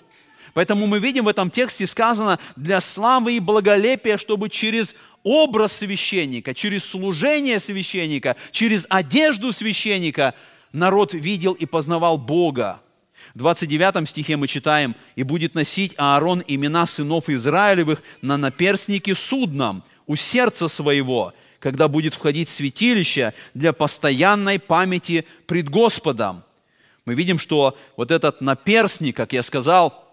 Поэтому 0.55 0.87
мы 0.87 1.01
видим 1.01 1.25
в 1.25 1.29
этом 1.29 1.51
тексте 1.51 1.87
сказано 1.87 2.39
для 2.57 2.81
славы 2.81 3.37
и 3.37 3.41
благолепия, 3.41 4.17
чтобы 4.17 4.51
через 4.51 4.95
образ 5.23 5.73
священника, 5.73 6.55
через 6.55 6.85
служение 6.85 7.59
священника, 7.59 8.37
через 8.53 8.87
одежду 8.89 9.53
священника– 9.53 10.35
народ 10.75 11.15
видел 11.15 11.53
и 11.53 11.65
познавал 11.65 12.19
Бога. 12.19 12.81
В 13.35 13.39
29 13.39 14.09
стихе 14.09 14.37
мы 14.37 14.49
читаем, 14.49 14.95
«И 15.17 15.23
будет 15.23 15.55
носить 15.55 15.95
Аарон 15.97 16.45
имена 16.47 16.87
сынов 16.87 17.31
Израилевых 17.31 18.03
на 18.21 18.37
наперстнике 18.37 19.15
судном 19.15 19.83
у 20.07 20.17
сердца 20.17 20.69
своего, 20.69 21.33
когда 21.65 21.89
будет 21.89 22.13
входить 22.13 22.51
святилище 22.51 23.33
для 23.55 23.73
постоянной 23.73 24.59
памяти 24.59 25.27
пред 25.47 25.71
Господом». 25.71 26.45
Мы 27.07 27.15
видим, 27.15 27.39
что 27.39 27.75
вот 27.97 28.11
этот 28.11 28.43
наперстник, 28.43 29.17
как 29.17 29.33
я 29.33 29.43
сказал, 29.43 30.05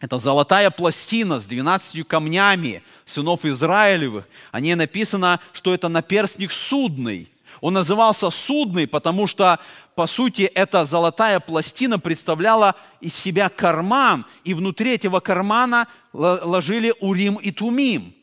это 0.00 0.16
золотая 0.16 0.70
пластина 0.70 1.40
с 1.40 1.46
12 1.46 2.08
камнями 2.08 2.82
сынов 3.04 3.44
Израилевых. 3.44 4.26
О 4.50 4.60
ней 4.60 4.74
написано, 4.76 5.40
что 5.52 5.74
это 5.74 5.88
наперстник 5.88 6.50
судный. 6.50 7.28
Он 7.60 7.74
назывался 7.74 8.30
судный, 8.30 8.86
потому 8.86 9.26
что 9.26 9.58
по 9.94 10.06
сути, 10.06 10.42
эта 10.42 10.86
золотая 10.86 11.38
пластина 11.38 11.98
представляла 11.98 12.76
из 13.02 13.14
себя 13.14 13.50
карман, 13.50 14.24
и 14.42 14.54
внутри 14.54 14.94
этого 14.94 15.20
кармана 15.20 15.86
ложили 16.14 16.94
Урим 17.00 17.36
и 17.36 17.52
Тумим. 17.52 18.13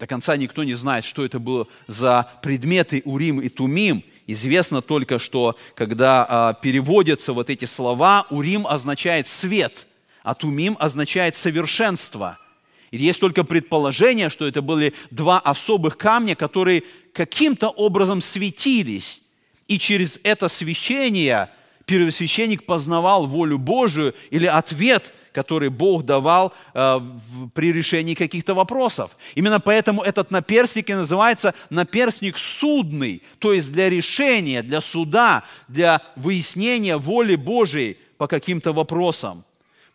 До 0.00 0.06
конца 0.06 0.34
никто 0.38 0.64
не 0.64 0.72
знает, 0.72 1.04
что 1.04 1.26
это 1.26 1.38
было 1.38 1.68
за 1.86 2.32
предметы 2.42 3.02
Урим 3.04 3.38
и 3.38 3.50
Тумим. 3.50 4.02
Известно 4.26 4.80
только, 4.80 5.18
что 5.18 5.58
когда 5.74 6.26
а, 6.26 6.54
переводятся 6.54 7.34
вот 7.34 7.50
эти 7.50 7.66
слова, 7.66 8.26
Урим 8.30 8.66
означает 8.66 9.26
свет, 9.26 9.86
а 10.22 10.34
Тумим 10.34 10.78
означает 10.80 11.36
совершенство. 11.36 12.38
И 12.90 12.96
есть 12.96 13.20
только 13.20 13.44
предположение, 13.44 14.30
что 14.30 14.46
это 14.46 14.62
были 14.62 14.94
два 15.10 15.38
особых 15.38 15.98
камня, 15.98 16.34
которые 16.34 16.82
каким-то 17.12 17.68
образом 17.68 18.22
светились. 18.22 19.24
И 19.68 19.78
через 19.78 20.18
это 20.22 20.48
свечение 20.48 21.50
первосвященник 21.84 22.64
познавал 22.64 23.26
волю 23.26 23.58
Божию 23.58 24.14
или 24.30 24.46
ответ 24.46 25.12
который 25.32 25.68
Бог 25.68 26.04
давал 26.04 26.52
э, 26.74 27.00
при 27.54 27.72
решении 27.72 28.14
каких-то 28.14 28.54
вопросов. 28.54 29.16
Именно 29.34 29.60
поэтому 29.60 30.02
этот 30.02 30.30
наперстник 30.30 30.90
и 30.90 30.94
называется 30.94 31.54
наперстник 31.70 32.38
судный, 32.38 33.22
то 33.38 33.52
есть 33.52 33.72
для 33.72 33.90
решения, 33.90 34.62
для 34.62 34.80
суда, 34.80 35.44
для 35.68 36.02
выяснения 36.16 36.96
воли 36.96 37.36
Божией 37.36 37.98
по 38.18 38.26
каким-то 38.26 38.72
вопросам. 38.72 39.44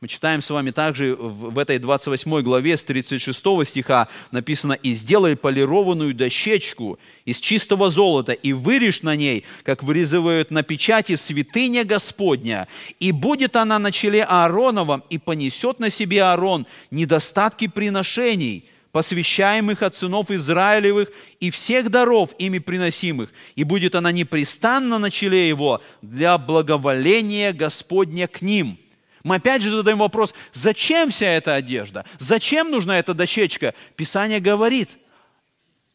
Мы 0.05 0.09
читаем 0.09 0.43
с 0.43 0.51
вами 0.51 0.69
также 0.69 1.15
в 1.15 1.57
этой 1.57 1.79
28 1.79 2.41
главе 2.43 2.77
с 2.77 2.83
36 2.83 3.39
стиха 3.67 4.07
написано 4.29 4.73
«И 4.73 4.93
сделай 4.93 5.35
полированную 5.35 6.13
дощечку 6.13 6.99
из 7.25 7.39
чистого 7.39 7.89
золота, 7.89 8.33
и 8.33 8.53
вырежь 8.53 9.01
на 9.01 9.15
ней, 9.15 9.45
как 9.63 9.81
вырезывают 9.81 10.51
на 10.51 10.61
печати 10.61 11.15
святыня 11.15 11.85
Господня, 11.85 12.67
и 12.99 13.11
будет 13.11 13.55
она 13.55 13.79
на 13.79 13.91
челе 13.91 14.23
Аароновом, 14.25 15.03
и 15.09 15.17
понесет 15.17 15.79
на 15.79 15.89
себе 15.89 16.21
Аарон 16.21 16.67
недостатки 16.91 17.65
приношений, 17.65 18.65
посвящаемых 18.91 19.81
от 19.81 19.95
сынов 19.95 20.29
Израилевых 20.29 21.09
и 21.39 21.49
всех 21.49 21.89
даров 21.89 22.29
ими 22.37 22.59
приносимых, 22.59 23.31
и 23.55 23.63
будет 23.63 23.95
она 23.95 24.11
непрестанно 24.11 24.99
на 24.99 25.09
челе 25.09 25.47
его 25.47 25.81
для 26.03 26.37
благоволения 26.37 27.53
Господня 27.53 28.27
к 28.27 28.43
ним». 28.43 28.77
Мы 29.25 29.37
опять 29.37 29.63
же 29.63 29.71
задаем 29.71 29.97
вопрос, 29.97 30.35
зачем 30.53 31.09
вся 31.09 31.25
эта 31.25 31.55
одежда? 31.55 32.05
Зачем 32.19 32.69
нужна 32.69 32.99
эта 32.99 33.15
дощечка? 33.15 33.73
Писание 33.95 34.39
говорит, 34.39 34.91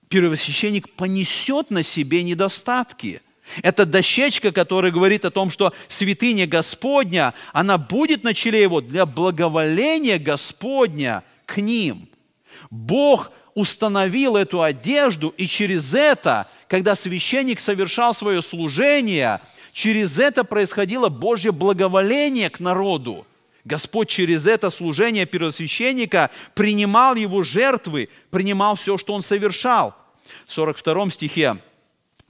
первосвященник 0.08 0.90
понесет 0.94 1.70
на 1.70 1.84
себе 1.84 2.24
недостатки. 2.24 3.22
Это 3.62 3.86
дощечка, 3.86 4.50
которая 4.50 4.90
говорит 4.90 5.24
о 5.24 5.30
том, 5.30 5.52
что 5.52 5.72
святыня 5.86 6.48
Господня, 6.48 7.32
она 7.52 7.78
будет 7.78 8.24
на 8.24 8.34
челе 8.34 8.60
его 8.62 8.80
для 8.80 9.06
благоволения 9.06 10.18
Господня 10.18 11.22
к 11.46 11.58
ним. 11.58 12.08
Бог 12.68 13.30
установил 13.54 14.34
эту 14.34 14.60
одежду, 14.60 15.32
и 15.36 15.46
через 15.46 15.94
это, 15.94 16.48
когда 16.66 16.96
священник 16.96 17.60
совершал 17.60 18.12
свое 18.12 18.42
служение– 18.42 19.40
Через 19.72 20.18
это 20.18 20.44
происходило 20.44 21.08
Божье 21.08 21.52
благоволение 21.52 22.50
к 22.50 22.60
народу. 22.60 23.26
Господь 23.64 24.08
через 24.08 24.46
это 24.46 24.70
служение 24.70 25.26
первосвященника 25.26 26.30
принимал 26.54 27.14
его 27.14 27.42
жертвы, 27.42 28.08
принимал 28.30 28.74
все, 28.76 28.96
что 28.98 29.12
он 29.12 29.22
совершал. 29.22 29.94
В 30.46 30.52
42 30.52 31.10
стихе 31.10 31.58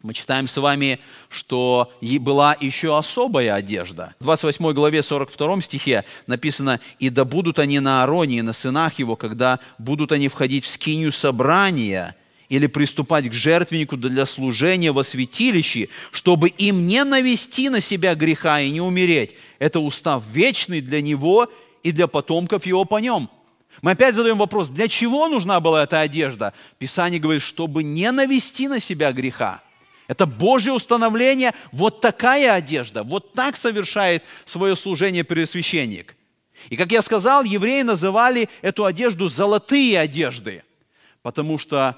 мы 0.03 0.15
читаем 0.15 0.49
с 0.49 0.57
вами, 0.57 0.99
что 1.29 1.93
была 2.01 2.57
еще 2.59 2.97
особая 2.97 3.55
одежда. 3.55 4.15
В 4.19 4.25
28 4.25 4.73
главе 4.73 5.03
42 5.03 5.61
стихе 5.61 6.05
написано, 6.27 6.81
«И 6.99 7.11
да 7.11 7.27
будут 7.27 7.59
они 7.59 7.81
на 7.81 8.03
Аароне 8.03 8.39
и 8.39 8.43
на 8.43 8.55
сынах 8.55 8.99
его, 8.99 9.15
когда 9.15 9.61
будут 9.79 10.13
они 10.13 10.29
входить 10.29 10.65
в 10.65 10.69
скинию 10.69 11.13
собрания, 11.13 12.17
или 12.51 12.67
приступать 12.67 13.31
к 13.31 13.33
жертвеннику 13.33 13.97
для 13.97 14.27
служения 14.27 14.93
во 14.93 15.05
святилище, 15.05 15.89
чтобы 16.11 16.49
им 16.49 16.87
не 16.87 17.03
навести 17.05 17.71
на 17.71 17.81
себя 17.81 18.15
греха 18.15 18.61
и 18.61 18.71
не 18.71 18.81
умереть. 18.81 19.37
Это 19.59 19.81
устав 19.81 20.25
вечный 20.31 20.81
для 20.83 21.01
него 21.01 21.51
и 21.83 21.93
для 21.93 22.09
потомков 22.09 22.67
его 22.67 22.85
по 22.85 22.99
нем. 22.99 23.31
Мы 23.83 23.93
опять 23.93 24.17
задаем 24.17 24.37
вопрос, 24.37 24.69
для 24.69 24.89
чего 24.89 25.29
нужна 25.29 25.61
была 25.61 25.85
эта 25.85 26.01
одежда? 26.01 26.53
Писание 26.79 27.21
говорит, 27.21 27.43
чтобы 27.43 27.85
не 27.85 28.11
навести 28.11 28.67
на 28.67 28.81
себя 28.81 29.13
греха. 29.13 29.63
Это 30.09 30.27
Божье 30.27 30.73
установление, 30.73 31.55
вот 31.71 32.01
такая 32.01 32.53
одежда, 32.53 33.05
вот 33.05 33.33
так 33.33 33.57
совершает 33.57 34.25
свое 34.45 34.75
служение 34.75 35.23
первосвященник. 35.23 36.17
И 36.69 36.77
как 36.77 36.91
я 36.91 37.01
сказал, 37.01 37.45
евреи 37.45 37.83
называли 37.83 38.49
эту 38.61 38.85
одежду 38.85 39.29
золотые 39.29 40.01
одежды, 40.01 40.65
потому 41.23 41.57
что 41.57 41.97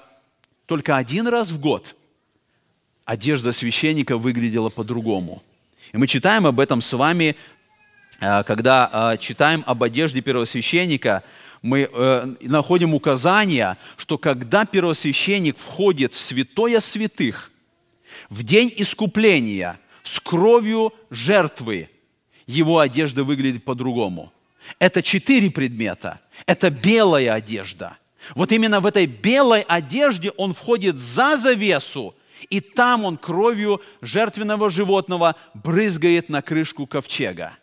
только 0.65 0.95
один 0.95 1.27
раз 1.27 1.51
в 1.51 1.59
год 1.59 1.95
одежда 3.05 3.51
священника 3.51 4.17
выглядела 4.17 4.69
по-другому. 4.69 5.43
И 5.91 5.97
мы 5.97 6.07
читаем 6.07 6.45
об 6.45 6.59
этом 6.59 6.81
с 6.81 6.93
вами, 6.93 7.35
э, 8.19 8.43
когда 8.43 9.13
э, 9.13 9.17
читаем 9.17 9.63
об 9.65 9.83
одежде 9.83 10.21
первосвященника, 10.21 11.23
мы 11.61 11.89
э, 11.91 12.35
находим 12.41 12.93
указание, 12.93 13.77
что 13.97 14.17
когда 14.17 14.65
первосвященник 14.65 15.57
входит 15.57 16.13
в 16.13 16.19
святое 16.19 16.79
святых, 16.79 17.51
в 18.29 18.43
день 18.43 18.73
искупления, 18.77 19.79
с 20.03 20.19
кровью 20.19 20.93
жертвы, 21.09 21.89
его 22.45 22.79
одежда 22.79 23.23
выглядит 23.23 23.63
по-другому. 23.63 24.33
Это 24.79 25.01
четыре 25.01 25.49
предмета. 25.49 26.19
Это 26.45 26.69
белая 26.69 27.33
одежда– 27.33 27.97
вот 28.35 28.51
именно 28.51 28.79
в 28.79 28.85
этой 28.85 29.05
белой 29.05 29.61
одежде 29.61 30.31
он 30.31 30.53
входит 30.53 30.99
за 30.99 31.37
завесу, 31.37 32.15
и 32.49 32.59
там 32.59 33.05
он 33.05 33.17
кровью 33.17 33.81
жертвенного 34.01 34.69
животного 34.69 35.35
брызгает 35.53 36.29
на 36.29 36.41
крышку 36.41 36.87
ковчега. 36.87 37.53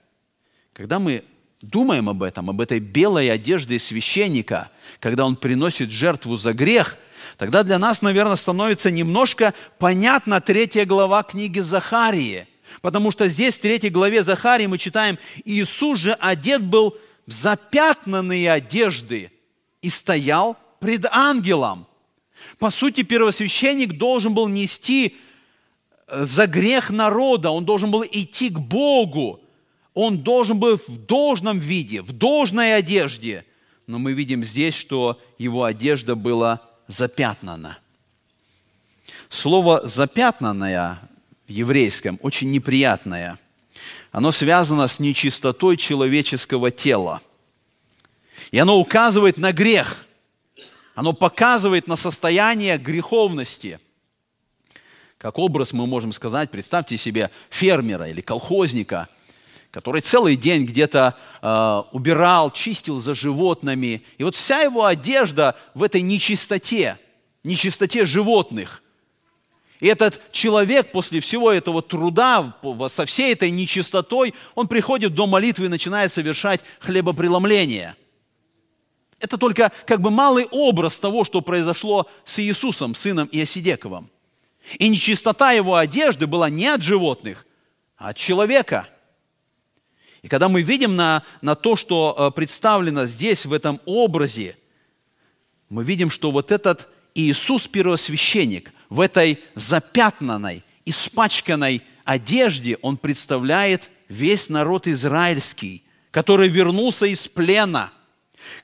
Когда 0.72 0.98
мы 0.98 1.24
думаем 1.60 2.08
об 2.08 2.22
этом, 2.22 2.48
об 2.48 2.60
этой 2.60 2.80
белой 2.80 3.30
одежде 3.30 3.78
священника, 3.78 4.70
когда 4.98 5.26
он 5.26 5.36
приносит 5.36 5.90
жертву 5.90 6.36
за 6.36 6.52
грех, 6.52 6.96
тогда 7.36 7.62
для 7.62 7.78
нас, 7.78 8.02
наверное, 8.02 8.36
становится 8.36 8.90
немножко 8.90 9.54
понятна 9.78 10.40
третья 10.40 10.86
глава 10.86 11.22
книги 11.22 11.60
Захарии. 11.60 12.46
Потому 12.82 13.10
что 13.10 13.26
здесь, 13.26 13.58
в 13.58 13.62
третьей 13.62 13.90
главе 13.90 14.22
Захарии, 14.22 14.66
мы 14.66 14.78
читаем, 14.78 15.18
Иисус 15.44 15.98
же 15.98 16.12
одет 16.12 16.62
был 16.62 16.96
в 17.26 17.32
запятнанные 17.32 18.50
одежды, 18.50 19.30
и 19.82 19.88
стоял 19.88 20.56
пред 20.78 21.06
ангелом. 21.10 21.86
По 22.58 22.70
сути, 22.70 23.02
первосвященник 23.02 23.98
должен 23.98 24.34
был 24.34 24.48
нести 24.48 25.16
э, 26.06 26.24
за 26.24 26.46
грех 26.46 26.90
народа, 26.90 27.50
он 27.50 27.64
должен 27.64 27.90
был 27.90 28.04
идти 28.04 28.50
к 28.50 28.58
Богу, 28.58 29.40
он 29.94 30.18
должен 30.18 30.58
был 30.58 30.78
в 30.78 31.06
должном 31.06 31.58
виде, 31.58 32.02
в 32.02 32.12
должной 32.12 32.76
одежде. 32.76 33.44
Но 33.86 33.98
мы 33.98 34.12
видим 34.12 34.44
здесь, 34.44 34.74
что 34.74 35.20
его 35.38 35.64
одежда 35.64 36.14
была 36.14 36.60
запятнана. 36.86 37.78
Слово 39.28 39.86
«запятнанное» 39.86 40.98
в 41.46 41.50
еврейском 41.50 42.18
очень 42.22 42.50
неприятное. 42.50 43.38
Оно 44.12 44.32
связано 44.32 44.86
с 44.86 45.00
нечистотой 45.00 45.76
человеческого 45.76 46.70
тела– 46.70 47.20
и 48.50 48.58
оно 48.58 48.78
указывает 48.78 49.38
на 49.38 49.52
грех. 49.52 50.04
Оно 50.94 51.12
показывает 51.12 51.86
на 51.86 51.96
состояние 51.96 52.76
греховности. 52.76 53.78
Как 55.18 55.38
образ 55.38 55.72
мы 55.72 55.86
можем 55.86 56.12
сказать, 56.12 56.50
представьте 56.50 56.96
себе 56.96 57.30
фермера 57.48 58.08
или 58.08 58.20
колхозника, 58.20 59.08
который 59.70 60.00
целый 60.00 60.34
день 60.36 60.64
где-то 60.64 61.14
э, 61.40 61.82
убирал, 61.92 62.50
чистил 62.50 63.00
за 63.00 63.14
животными. 63.14 64.02
И 64.18 64.24
вот 64.24 64.34
вся 64.34 64.62
его 64.62 64.84
одежда 64.84 65.56
в 65.74 65.82
этой 65.82 66.02
нечистоте, 66.02 66.98
нечистоте 67.44 68.04
животных. 68.04 68.82
И 69.78 69.86
этот 69.86 70.20
человек 70.32 70.90
после 70.92 71.20
всего 71.20 71.52
этого 71.52 71.82
труда, 71.82 72.56
со 72.88 73.06
всей 73.06 73.32
этой 73.32 73.50
нечистотой, 73.50 74.34
он 74.54 74.68
приходит 74.68 75.14
до 75.14 75.26
молитвы 75.26 75.66
и 75.66 75.68
начинает 75.68 76.10
совершать 76.10 76.62
хлебопреломление– 76.80 77.94
это 79.20 79.37
только 79.37 79.70
как 79.87 80.00
бы 80.00 80.11
малый 80.11 80.46
образ 80.46 80.98
того, 80.98 81.24
что 81.24 81.42
произошло 81.42 82.09
с 82.24 82.40
Иисусом, 82.40 82.94
сыном 82.94 83.28
Иосидековым. 83.30 84.11
И 84.78 84.88
нечистота 84.88 85.52
его 85.52 85.76
одежды 85.76 86.26
была 86.26 86.48
не 86.48 86.66
от 86.66 86.83
животных, 86.83 87.46
а 87.96 88.11
от 88.11 88.16
человека. 88.16 88.88
И 90.22 90.28
когда 90.28 90.48
мы 90.48 90.62
видим 90.62 90.96
на, 90.96 91.22
на 91.42 91.54
то, 91.54 91.76
что 91.76 92.14
э, 92.16 92.30
представлено 92.35 93.04
здесь, 93.06 93.44
в 93.44 93.52
этом 93.52 93.80
образе, 93.85 94.56
мы 95.68 95.85
видим, 95.85 96.11
что 96.11 96.30
вот 96.30 96.50
этот 96.50 96.88
Иисус 97.14 97.68
первосвященник 97.68 98.72
в 98.88 99.00
этой 99.00 99.40
запятнанной, 99.54 100.64
испачканной 100.85 101.83
одежде, 102.04 102.78
он 102.83 102.96
представляет 102.96 103.90
весь 104.09 104.48
народ 104.48 104.87
израильский, 104.87 105.85
который 106.11 106.48
вернулся 106.48 107.04
из 107.04 107.28
плена– 107.28 107.92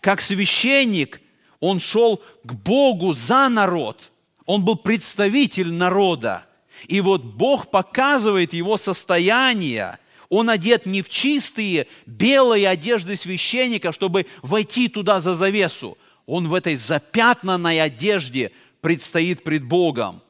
как 0.00 0.20
священник, 0.20 1.20
Он 1.60 1.80
шел 1.80 2.22
к 2.44 2.52
Богу 2.52 3.12
за 3.12 3.48
народ. 3.48 4.10
Он 4.44 4.64
был 4.64 4.76
представитель 4.76 5.72
народа. 5.72 6.46
И 6.88 7.00
вот 7.00 7.22
Бог 7.24 7.70
показывает 7.70 8.52
его 8.52 8.76
состояние. 8.76 9.98
Он 10.28 10.50
одет 10.50 10.86
не 10.86 11.02
в 11.02 11.08
чистые 11.08 11.86
белые 12.04 12.68
одежды 12.68 13.16
священника, 13.16 13.92
чтобы 13.92 14.26
войти 14.42 14.88
туда 14.88 15.20
за 15.20 15.34
завесу. 15.34 15.98
Он 16.26 16.48
в 16.48 16.54
этой 16.54 16.76
запятнанной 16.76 17.80
одежде 17.80 18.52
предстоит 18.80 19.44
пред 19.44 19.64
Богом. 19.64 20.22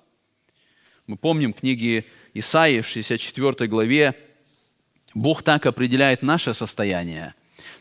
Мы 1.06 1.16
помним 1.16 1.52
книги 1.52 2.04
Исаии 2.34 2.80
в 2.80 2.86
64 2.86 3.68
главе. 3.68 4.14
Бог 5.14 5.42
так 5.42 5.66
определяет 5.66 6.22
наше 6.22 6.52
состояние. 6.52 7.34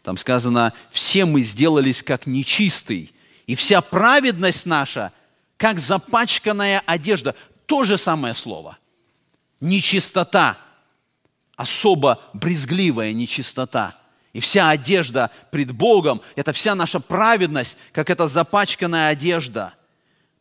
Там 0.05 0.17
сказано, 0.17 0.71
все 0.91 1.25
мы 1.25 1.41
сделались 1.41 2.03
как 2.03 2.27
нечистый, 2.27 3.11
и 3.47 3.55
вся 3.55 3.81
праведность 3.81 4.67
наша, 4.67 5.11
как 5.57 5.79
запачканная 5.79 6.83
одежда. 6.85 7.33
То 7.65 7.83
же 7.83 7.97
самое 7.97 8.35
слово. 8.35 8.77
Нечистота, 9.59 10.57
особо 11.55 12.21
брезгливая 12.33 13.13
нечистота. 13.13 13.97
И 14.31 14.39
вся 14.39 14.69
одежда 14.69 15.31
пред 15.49 15.71
Богом, 15.71 16.21
это 16.35 16.53
вся 16.53 16.75
наша 16.75 16.99
праведность, 16.99 17.75
как 17.91 18.11
эта 18.11 18.27
запачканная 18.27 19.07
одежда– 19.09 19.73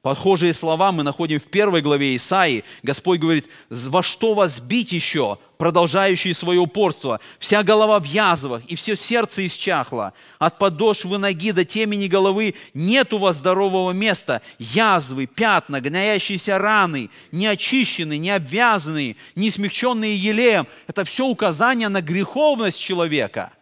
Похожие 0.05 0.53
слова 0.53 0.93
мы 0.93 1.03
находим 1.03 1.41
в 1.41 1.45
первой 1.45 1.81
главе 1.81 2.15
Исаии. 2.15 2.63
Господь 2.83 3.21
говорит, 3.21 3.49
во 3.71 4.03
что 4.03 4.35
вас 4.35 4.61
бить 4.61 4.93
еще, 4.93 5.39
продолжающие 5.59 6.35
свое 6.35 6.61
упорство? 6.61 7.21
Вся 7.39 7.63
голова 7.63 7.99
в 8.01 8.05
язвах, 8.05 8.63
и 8.67 8.77
все 8.77 8.97
сердце 8.97 9.47
исчахло. 9.47 10.13
От 10.39 10.59
подошвы 10.59 11.19
ноги 11.19 11.53
до 11.53 11.65
темени 11.65 12.07
головы 12.07 12.55
нет 12.75 13.13
у 13.13 13.19
вас 13.19 13.37
здорового 13.37 13.93
места. 13.93 14.43
Язвы, 14.59 15.27
пятна, 15.27 15.81
гноящиеся 15.81 16.59
раны, 16.59 17.11
неочищенные, 17.33 18.19
не 18.19 18.31
обвязанные, 18.31 19.17
не 19.35 19.51
смягченные 19.51 20.17
елеем. 20.17 20.67
Это 20.87 21.05
все 21.05 21.27
указание 21.27 21.89
на 21.89 22.03
греховность 22.03 22.81
человека. 22.81 23.53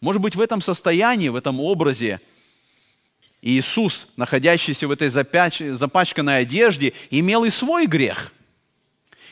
Может 0.00 0.20
быть, 0.20 0.36
в 0.36 0.40
этом 0.40 0.60
состоянии, 0.60 1.28
в 1.28 1.36
этом 1.36 1.60
образе– 1.60 2.20
Иисус, 3.46 4.08
находящийся 4.16 4.88
в 4.88 4.90
этой 4.90 5.08
запачканной 5.08 6.40
одежде, 6.40 6.94
имел 7.10 7.44
и 7.44 7.50
свой 7.50 7.86
грех. 7.86 8.32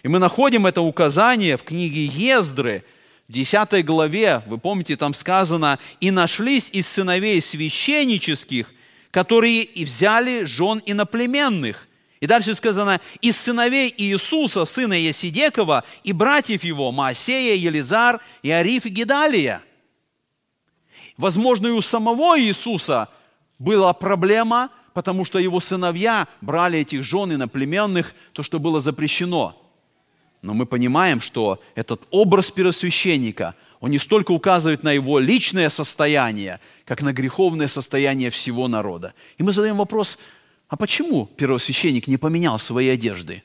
И 0.05 0.09
мы 0.09 0.21
находим 0.21 0.67
это 0.67 0.83
указание 0.83 1.57
в 1.57 1.65
книге 1.65 2.05
Ездры, 2.05 2.85
в 3.27 3.33
10 3.33 3.85
главе, 3.85 4.43
вы 4.47 4.59
помните, 4.59 4.97
там 4.97 5.15
сказано, 5.15 5.79
«И 5.99 6.11
нашлись 6.11 6.69
из 6.71 6.87
сыновей 6.87 7.41
священнических, 7.41 8.73
которые 9.11 9.63
и 9.63 9.85
взяли 9.85 10.45
жен 10.45 10.83
иноплеменных». 10.87 11.89
И 12.21 12.27
дальше 12.27 12.55
сказано, 12.55 13.01
«Из 13.23 13.37
сыновей 13.37 13.93
Иисуса, 13.97 14.67
сына 14.67 14.93
Есидекова, 14.93 15.85
и 16.05 16.13
братьев 16.13 16.63
его, 16.63 16.93
Маасея, 16.93 17.57
Елизар, 17.57 18.21
и 18.43 18.51
Ариф, 18.51 18.85
и 18.87 18.91
Гедалия». 18.91 19.63
Возможно, 21.17 21.69
и 21.69 21.71
у 21.71 21.81
самого 21.81 22.39
Иисуса– 22.39 23.09
была 23.59 23.93
проблема, 23.93 24.71
потому 24.93 25.25
что 25.25 25.39
его 25.39 25.61
сыновья 25.61 26.29
брали 26.41 26.81
этих 26.81 27.03
жен 27.03 27.33
иноплеменных, 27.33 28.15
то, 28.33 28.43
что 28.43 28.59
было 28.59 28.81
запрещено. 28.81 29.64
Но 30.45 30.55
мы 30.55 30.67
понимаем, 30.67 31.21
что 31.21 31.61
этот 31.75 32.03
образ 32.11 32.51
первосвященника, 32.51 33.55
он 33.81 33.91
не 33.91 33.99
столько 33.99 34.33
указывает 34.33 34.83
на 34.83 34.93
его 34.93 35.19
личное 35.19 35.71
состояние, 35.71 36.61
как 36.85 37.03
на 37.03 37.13
греховное 37.13 37.69
состояние 37.69 38.31
всего 38.31 38.69
народа. 38.69 39.15
И 39.39 39.43
мы 39.43 39.53
задаем 39.53 39.77
вопрос, 39.77 40.19
а 40.69 40.77
почему 40.77 41.27
первосвященник 41.27 42.07
не 42.07 42.17
поменял 42.17 42.59
свои 42.59 42.89
одежды? 42.89 43.43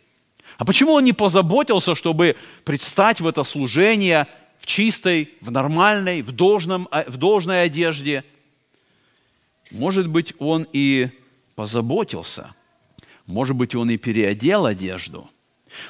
А 0.57 0.65
почему 0.65 0.93
он 0.93 1.03
не 1.03 1.13
позаботился, 1.13 1.95
чтобы 1.95 2.35
предстать 2.65 3.21
в 3.21 3.27
это 3.27 3.43
служение 3.43 4.27
в 4.59 4.65
чистой, 4.65 5.33
в 5.41 5.51
нормальной, 5.51 6.21
в, 6.21 6.31
должном, 6.31 6.87
в 7.07 7.17
должной 7.17 7.63
одежде– 7.63 8.23
может 9.71 10.07
быть, 10.07 10.33
он 10.39 10.67
и 10.73 11.09
позаботился, 11.55 12.55
может 13.25 13.55
быть, 13.55 13.75
он 13.75 13.91
и 13.91 13.97
переодел 13.97 14.65
одежду. 14.65 15.29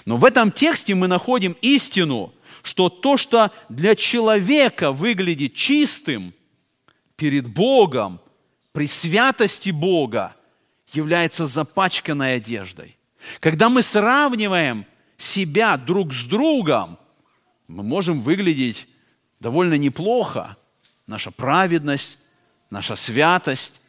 Но 0.06 0.18
в 0.18 0.26
этом 0.26 0.52
тексте 0.52 0.96
мы 0.96 1.08
находим 1.08 1.56
истину, 1.62 2.34
что 2.64 2.90
то, 2.90 3.18
что 3.18 3.52
для 3.70 3.96
человека 3.96 4.92
выглядит 4.92 5.54
чистым 5.54 6.34
перед 7.16 7.48
Богом, 7.48 8.20
при 8.72 8.88
святости 8.88 9.70
Бога, 9.72 10.36
является 10.94 11.46
запачканной 11.46 12.36
одеждой. 12.36 12.98
Когда 13.40 13.70
мы 13.70 13.84
сравниваем 13.84 14.86
себя 15.18 15.78
друг 15.78 16.14
с 16.14 16.26
другом, 16.26 16.98
мы 17.68 17.84
можем 17.84 18.22
выглядеть 18.22 18.88
довольно 19.40 19.76
неплохо. 19.76 20.58
Наша 21.08 21.32
праведность, 21.32 22.20
наша 22.70 22.96
святость. 22.96 23.82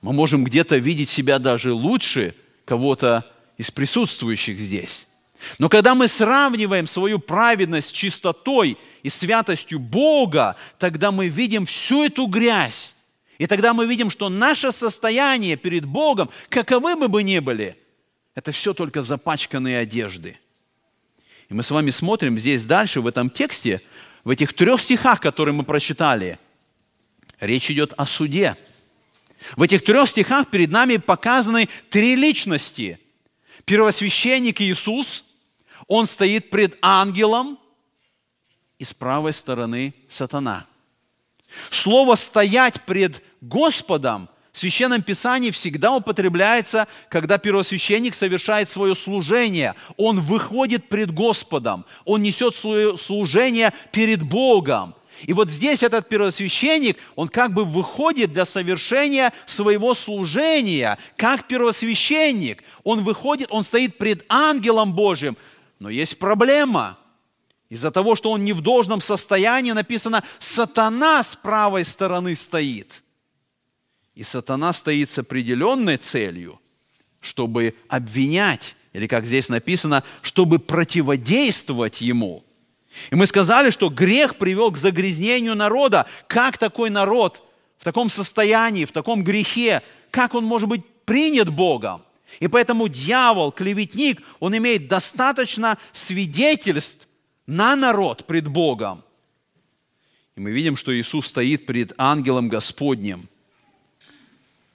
Мы 0.00 0.12
можем 0.12 0.44
где-то 0.44 0.76
видеть 0.76 1.08
себя 1.08 1.38
даже 1.38 1.72
лучше 1.72 2.34
кого-то 2.64 3.30
из 3.56 3.70
присутствующих 3.70 4.58
здесь. 4.58 5.08
Но 5.58 5.68
когда 5.68 5.94
мы 5.94 6.08
сравниваем 6.08 6.86
свою 6.86 7.18
праведность 7.18 7.88
с 7.88 7.92
чистотой 7.92 8.78
и 9.02 9.08
святостью 9.08 9.78
Бога, 9.78 10.56
тогда 10.78 11.10
мы 11.10 11.28
видим 11.28 11.66
всю 11.66 12.04
эту 12.04 12.26
грязь. 12.26 12.96
И 13.38 13.46
тогда 13.46 13.74
мы 13.74 13.86
видим, 13.86 14.10
что 14.10 14.28
наше 14.28 14.72
состояние 14.72 15.56
перед 15.56 15.84
Богом, 15.84 16.30
каковы 16.48 16.94
мы 16.94 17.08
бы 17.08 17.22
ни 17.22 17.38
были, 17.38 17.76
это 18.34 18.52
все 18.52 18.72
только 18.72 19.02
запачканные 19.02 19.78
одежды. 19.78 20.38
И 21.48 21.54
мы 21.54 21.62
с 21.62 21.70
вами 21.70 21.90
смотрим 21.90 22.38
здесь 22.38 22.64
дальше, 22.64 23.00
в 23.00 23.06
этом 23.06 23.30
тексте, 23.30 23.82
в 24.24 24.30
этих 24.30 24.52
трех 24.52 24.80
стихах, 24.80 25.20
которые 25.20 25.54
мы 25.54 25.64
прочитали– 25.64 26.38
Речь 27.42 27.72
идет 27.72 27.92
о 27.96 28.06
суде. 28.06 28.56
В 29.56 29.62
этих 29.64 29.84
трех 29.84 30.08
стихах 30.08 30.48
перед 30.48 30.70
нами 30.70 30.98
показаны 30.98 31.68
три 31.90 32.14
личности. 32.14 33.00
Первосвященник 33.64 34.60
Иисус, 34.60 35.24
он 35.92 36.06
стоит 36.06 36.48
пред 36.48 36.78
ангелом, 36.80 37.58
и 38.78 38.84
с 38.84 38.94
правой 38.94 39.34
стороны 39.34 39.92
сатана. 40.08 40.64
Слово 41.70 42.14
«стоять 42.14 42.80
пред 42.86 43.22
Господом» 43.42 44.30
в 44.52 44.58
Священном 44.58 45.02
Писании 45.02 45.50
всегда 45.50 45.92
употребляется, 45.92 46.88
когда 47.10 47.36
первосвященник 47.36 48.14
совершает 48.14 48.70
свое 48.70 48.94
служение. 48.94 49.74
Он 49.98 50.20
выходит 50.20 50.88
пред 50.88 51.12
Господом, 51.12 51.84
он 52.06 52.22
несет 52.22 52.54
свое 52.54 52.96
служение 52.96 53.74
перед 53.92 54.22
Богом. 54.22 54.94
И 55.26 55.34
вот 55.34 55.50
здесь 55.50 55.82
этот 55.82 56.08
первосвященник, 56.08 56.96
он 57.16 57.28
как 57.28 57.52
бы 57.52 57.66
выходит 57.66 58.32
для 58.32 58.46
совершения 58.46 59.32
своего 59.44 59.92
служения, 59.92 60.98
как 61.16 61.46
первосвященник. 61.46 62.64
Он 62.82 63.04
выходит, 63.04 63.48
он 63.50 63.62
стоит 63.62 63.98
пред 63.98 64.24
ангелом 64.30 64.94
Божьим. 64.94 65.36
Но 65.82 65.90
есть 65.90 66.16
проблема. 66.20 66.96
Из-за 67.68 67.90
того, 67.90 68.14
что 68.14 68.30
он 68.30 68.44
не 68.44 68.52
в 68.52 68.60
должном 68.60 69.00
состоянии, 69.00 69.72
написано, 69.72 70.22
сатана 70.38 71.24
с 71.24 71.34
правой 71.34 71.84
стороны 71.84 72.36
стоит. 72.36 73.02
И 74.14 74.22
сатана 74.22 74.72
стоит 74.72 75.08
с 75.08 75.18
определенной 75.18 75.96
целью, 75.96 76.60
чтобы 77.18 77.74
обвинять, 77.88 78.76
или 78.92 79.08
как 79.08 79.26
здесь 79.26 79.48
написано, 79.48 80.04
чтобы 80.22 80.60
противодействовать 80.60 82.00
ему– 82.00 82.44
и 83.10 83.14
мы 83.14 83.26
сказали, 83.26 83.70
что 83.70 83.88
грех 83.88 84.36
привел 84.36 84.70
к 84.70 84.76
загрязнению 84.76 85.54
народа. 85.54 86.06
Как 86.26 86.58
такой 86.58 86.90
народ 86.90 87.42
в 87.78 87.84
таком 87.84 88.10
состоянии, 88.10 88.84
в 88.84 88.92
таком 88.92 89.24
грехе, 89.24 89.80
как 90.10 90.34
он 90.34 90.44
может 90.44 90.68
быть 90.68 90.84
принят 91.06 91.48
Богом? 91.48 92.02
И 92.40 92.48
поэтому 92.48 92.88
дьявол, 92.88 93.52
клеветник, 93.52 94.22
он 94.40 94.56
имеет 94.56 94.88
достаточно 94.88 95.78
свидетельств 95.92 97.06
на 97.46 97.76
народ 97.76 98.26
пред 98.26 98.48
Богом. 98.48 99.04
И 100.36 100.40
мы 100.40 100.50
видим, 100.50 100.76
что 100.76 100.94
Иисус 100.98 101.26
стоит 101.26 101.66
пред 101.66 101.92
ангелом 101.98 102.48
Господним. 102.48 103.28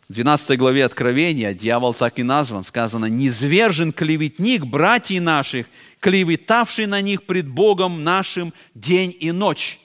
В 0.08 0.14
12 0.14 0.58
главе 0.58 0.86
Откровения 0.86 1.54
дьявол 1.54 1.94
так 1.94 2.18
и 2.20 2.24
назван. 2.24 2.64
Сказано, 2.64 3.08
«Низвержен 3.08 3.92
клеветник 3.92 4.66
братьев 4.66 5.22
наших, 5.22 5.68
клеветавший 6.00 6.86
на 6.86 7.02
них 7.02 7.24
пред 7.24 7.48
Богом 7.48 8.04
нашим 8.04 8.54
день 8.74 9.16
и 9.20 9.32
ночь». 9.32 9.80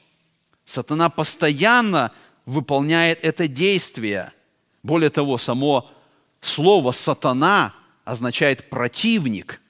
Сатана 0.64 1.10
постоянно 1.10 2.12
выполняет 2.46 3.18
это 3.24 3.48
действие. 3.48 4.32
Более 4.82 5.10
того, 5.10 5.38
само 5.38 5.90
слово 6.42 6.90
«сатана» 6.90 7.72
означает 8.04 8.68
«противник». 8.68 9.60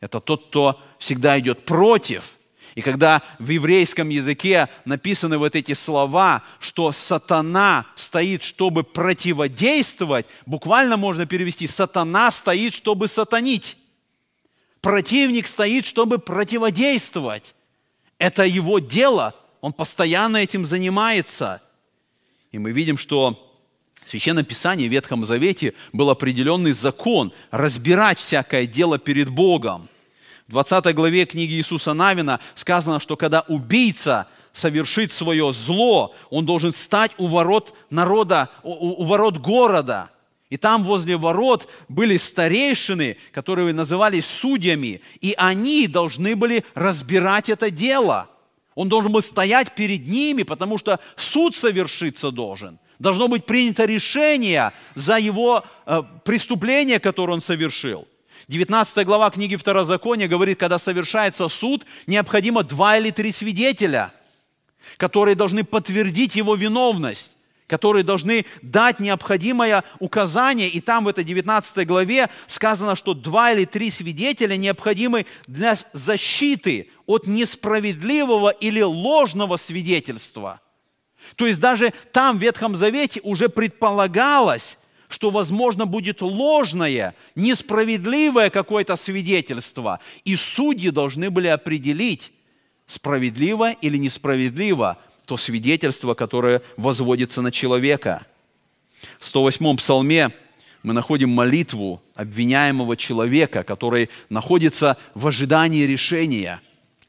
Это 0.00 0.20
тот, 0.20 0.48
кто 0.48 0.82
всегда 0.98 1.38
идет 1.38 1.64
против. 1.64 2.38
И 2.74 2.82
когда 2.82 3.22
в 3.38 3.48
еврейском 3.48 4.10
языке 4.10 4.68
написаны 4.84 5.38
вот 5.38 5.56
эти 5.56 5.72
слова, 5.72 6.42
что 6.58 6.92
сатана 6.92 7.86
стоит, 7.96 8.42
чтобы 8.42 8.82
противодействовать, 8.82 10.26
буквально 10.44 10.98
можно 10.98 11.24
перевести, 11.24 11.66
сатана 11.66 12.30
стоит, 12.30 12.74
чтобы 12.74 13.08
сатанить. 13.08 13.78
Противник 14.82 15.46
стоит, 15.48 15.86
чтобы 15.86 16.18
противодействовать. 16.18 17.54
Это 18.18 18.44
его 18.44 18.78
дело, 18.78 19.34
он 19.62 19.72
постоянно 19.72 20.36
этим 20.36 20.64
занимается. 20.64 21.62
И 22.52 22.58
мы 22.58 22.72
видим, 22.72 22.98
что 22.98 23.45
в 24.06 24.08
Священном 24.08 24.46
Писании, 24.46 24.88
в 24.88 24.92
Ветхом 24.92 25.26
Завете 25.26 25.74
был 25.92 26.08
определенный 26.08 26.72
закон 26.72 27.32
разбирать 27.50 28.18
всякое 28.18 28.66
дело 28.66 28.98
перед 28.98 29.28
Богом– 29.28 29.88
в 30.46 30.52
20 30.52 30.94
главе 30.94 31.26
книги 31.26 31.54
Иисуса 31.54 31.92
Навина 31.92 32.38
сказано, 32.54 33.00
что 33.00 33.16
когда 33.16 33.40
убийца 33.48 34.28
совершит 34.52 35.10
свое 35.10 35.52
зло, 35.52 36.14
он 36.30 36.46
должен 36.46 36.70
стать 36.70 37.10
у 37.18 37.26
ворот 37.26 37.74
народа, 37.90 38.48
у, 38.62 39.02
у 39.02 39.04
ворот 39.04 39.38
города. 39.38 40.10
И 40.48 40.56
там 40.56 40.84
возле 40.84 41.16
ворот 41.16 41.68
были 41.88 42.16
старейшины, 42.16 43.16
которые 43.32 43.74
назывались 43.74 44.24
судьями, 44.24 45.00
и 45.20 45.34
они 45.36 45.88
должны 45.88 46.36
были 46.36 46.64
разбирать 46.74 47.48
это 47.48 47.72
дело. 47.72 48.30
Он 48.76 48.88
должен 48.88 49.10
был 49.10 49.22
стоять 49.22 49.74
перед 49.74 50.06
ними, 50.06 50.44
потому 50.44 50.78
что 50.78 51.00
суд 51.16 51.56
совершиться 51.56 52.30
должен. 52.30 52.78
Должно 52.98 53.28
быть 53.28 53.44
принято 53.44 53.84
решение 53.84 54.72
за 54.94 55.18
его 55.18 55.64
э, 55.84 56.02
преступление, 56.24 56.98
которое 56.98 57.34
он 57.34 57.40
совершил. 57.40 58.08
19 58.48 59.04
глава 59.04 59.30
книги 59.30 59.56
Второзакония 59.56 60.28
говорит, 60.28 60.58
когда 60.58 60.78
совершается 60.78 61.48
суд, 61.48 61.84
необходимо 62.06 62.62
два 62.62 62.96
или 62.96 63.10
три 63.10 63.32
свидетеля, 63.32 64.12
которые 64.96 65.34
должны 65.34 65.64
подтвердить 65.64 66.36
его 66.36 66.54
виновность, 66.54 67.36
которые 67.66 68.04
должны 68.04 68.46
дать 68.62 69.00
необходимое 69.00 69.82
указание. 69.98 70.68
И 70.68 70.80
там 70.80 71.04
в 71.04 71.08
этой 71.08 71.24
19 71.24 71.86
главе 71.86 72.30
сказано, 72.46 72.94
что 72.94 73.14
два 73.14 73.52
или 73.52 73.64
три 73.64 73.90
свидетеля 73.90 74.56
необходимы 74.56 75.26
для 75.48 75.74
защиты 75.92 76.90
от 77.06 77.26
несправедливого 77.26 78.50
или 78.50 78.80
ложного 78.80 79.56
свидетельства. 79.56 80.60
То 81.34 81.46
есть 81.46 81.60
даже 81.60 81.92
там 82.12 82.38
в 82.38 82.42
Ветхом 82.42 82.76
Завете 82.76 83.20
уже 83.22 83.48
предполагалось, 83.48 84.78
что, 85.08 85.30
возможно, 85.30 85.86
будет 85.86 86.20
ложное, 86.20 87.14
несправедливое 87.34 88.50
какое-то 88.50 88.96
свидетельство. 88.96 90.00
И 90.24 90.36
судьи 90.36 90.90
должны 90.90 91.30
были 91.30 91.48
определить, 91.48 92.32
справедливо 92.86 93.72
или 93.72 93.96
несправедливо 93.96 94.98
то 95.26 95.36
свидетельство, 95.36 96.14
которое 96.14 96.62
возводится 96.76 97.42
на 97.42 97.50
человека. 97.50 98.24
В 99.18 99.24
108-м 99.24 99.76
псалме 99.76 100.30
мы 100.82 100.92
находим 100.92 101.30
молитву 101.30 102.00
обвиняемого 102.14 102.96
человека, 102.96 103.64
который 103.64 104.08
находится 104.28 104.96
в 105.14 105.26
ожидании 105.26 105.82
решения, 105.82 106.60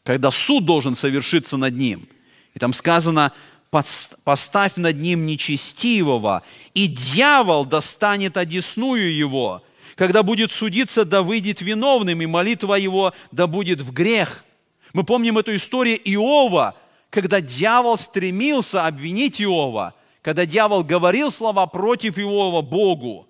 когда 0.03 0.31
суд 0.31 0.65
должен 0.65 0.95
совершиться 0.95 1.57
над 1.57 1.75
ним. 1.75 2.07
И 2.55 2.59
там 2.59 2.73
сказано, 2.73 3.33
поставь 3.69 4.75
над 4.77 4.97
ним 4.97 5.25
нечестивого, 5.25 6.43
и 6.73 6.87
дьявол 6.87 7.65
достанет 7.65 8.37
одесную 8.37 9.15
его. 9.15 9.63
Когда 9.95 10.23
будет 10.23 10.51
судиться, 10.51 11.05
да 11.05 11.21
выйдет 11.21 11.61
виновным, 11.61 12.21
и 12.21 12.25
молитва 12.25 12.75
его 12.75 13.13
да 13.31 13.47
будет 13.47 13.81
в 13.81 13.91
грех. 13.91 14.45
Мы 14.93 15.03
помним 15.03 15.37
эту 15.37 15.55
историю 15.55 15.99
Иова, 16.03 16.75
когда 17.09 17.41
дьявол 17.41 17.97
стремился 17.97 18.85
обвинить 18.85 19.41
Иова, 19.41 19.95
когда 20.21 20.45
дьявол 20.45 20.83
говорил 20.83 21.31
слова 21.31 21.65
против 21.67 22.17
Иова 22.17 22.61
Богу. 22.61 23.27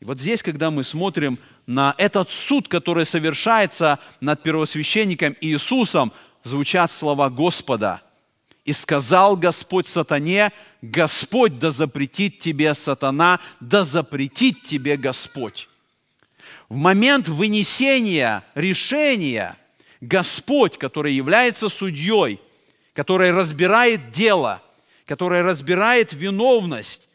И 0.00 0.04
вот 0.04 0.18
здесь, 0.18 0.42
когда 0.42 0.70
мы 0.70 0.82
смотрим 0.82 1.38
на 1.66 1.94
этот 1.96 2.28
суд, 2.28 2.66
который 2.66 3.06
совершается 3.06 4.00
над 4.20 4.42
первосвященником 4.42 5.36
Иисусом, 5.40 6.12
звучат 6.42 6.90
слова 6.90 7.30
Господа– 7.30 8.02
и 8.64 8.72
сказал 8.72 9.36
Господь 9.36 9.86
сатане, 9.86 10.52
Господь 10.82 11.58
да 11.58 11.70
запретит 11.70 12.38
тебе 12.38 12.74
сатана, 12.74 13.40
да 13.60 13.84
запретит 13.84 14.62
тебе 14.62 14.96
Господь. 14.96 15.68
В 16.68 16.76
момент 16.76 17.28
вынесения 17.28 18.44
решения 18.54 19.56
Господь, 20.00 20.78
который 20.78 21.12
является 21.12 21.68
судьей, 21.68 22.40
который 22.92 23.30
разбирает 23.32 24.10
дело, 24.10 24.62
который 25.06 25.42
разбирает 25.42 26.12
виновность, 26.12 27.08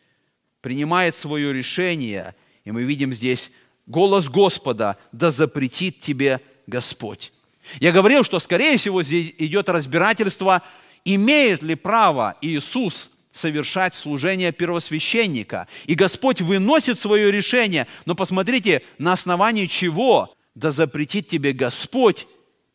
принимает 0.61 1.15
свое 1.15 1.53
решение. 1.53 2.35
И 2.65 2.71
мы 2.71 2.83
видим 2.83 3.13
здесь 3.13 3.51
голос 3.85 4.27
Господа, 4.27 4.97
да 5.11 5.31
запретит 5.31 5.99
тебе 5.99 6.41
Господь. 6.67 7.31
Я 7.79 7.91
говорил, 7.91 8.23
что, 8.23 8.39
скорее 8.39 8.77
всего, 8.77 9.03
здесь 9.03 9.33
идет 9.37 9.69
разбирательство 9.69 10.63
имеет 11.07 11.63
ли 11.63 11.75
право 11.75 12.35
Иисус 12.41 13.11
совершать 13.31 13.95
служение 13.95 14.51
первосвященника. 14.51 15.67
И 15.85 15.95
Господь 15.95 16.41
выносит 16.41 16.99
свое 16.99 17.31
решение, 17.31 17.87
но 18.05 18.13
посмотрите, 18.13 18.81
на 18.97 19.13
основании 19.13 19.67
чего 19.67 20.33
да 20.53 20.71
запретит 20.71 21.27
тебе 21.27 21.53
Господь, 21.53 22.27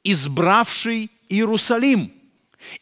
избравший 0.02 1.10
Иерусалим. 1.28 2.12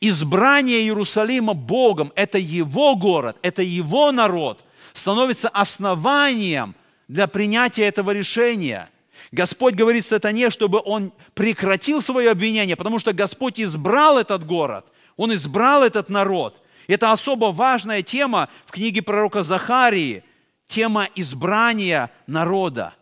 Избрание 0.00 0.82
Иерусалима 0.82 1.54
Богом– 1.54 2.12
это 2.14 2.38
Его 2.38 2.94
город, 2.94 3.36
это 3.42 3.62
Его 3.62 4.12
народ, 4.12 4.62
становится 4.92 5.48
основанием 5.48 6.74
для 7.08 7.26
принятия 7.26 7.86
этого 7.86 8.10
решения. 8.10 8.90
Господь 9.32 9.74
говорит 9.74 10.04
сатане, 10.04 10.50
чтобы 10.50 10.82
он 10.84 11.12
прекратил 11.34 12.02
свое 12.02 12.30
обвинение, 12.30 12.76
потому 12.76 12.98
что 12.98 13.12
Господь 13.12 13.58
избрал 13.58 14.16
этот 14.18 14.46
город– 14.46 14.86
он 15.20 15.34
избрал 15.34 15.84
этот 15.84 16.08
народ. 16.08 16.62
Это 16.86 17.12
особо 17.12 17.52
важная 17.52 18.00
тема 18.00 18.48
в 18.64 18.72
книге 18.72 19.02
пророка 19.02 19.42
Захарии, 19.42 20.24
тема 20.66 21.08
избрания 21.14 22.10
народа. 22.26 22.94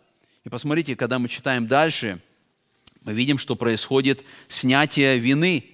И 0.43 0.49
посмотрите, 0.49 0.97
когда 0.97 1.21
мы 1.21 1.29
читаем 1.29 1.69
дальше, 1.69 2.19
мы 3.05 3.13
видим, 3.13 3.39
что 3.39 3.55
происходит 3.55 4.25
снятие 4.49 5.19
вины. 5.19 5.65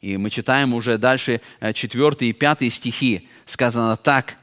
И 0.00 0.16
мы 0.16 0.30
читаем 0.30 0.72
уже 0.72 0.96
дальше 0.96 1.42
4 1.60 2.06
э, 2.08 2.24
и 2.24 2.32
5 2.32 2.72
стихи. 2.72 3.28
Сказано 3.44 3.94
так. 3.98 4.38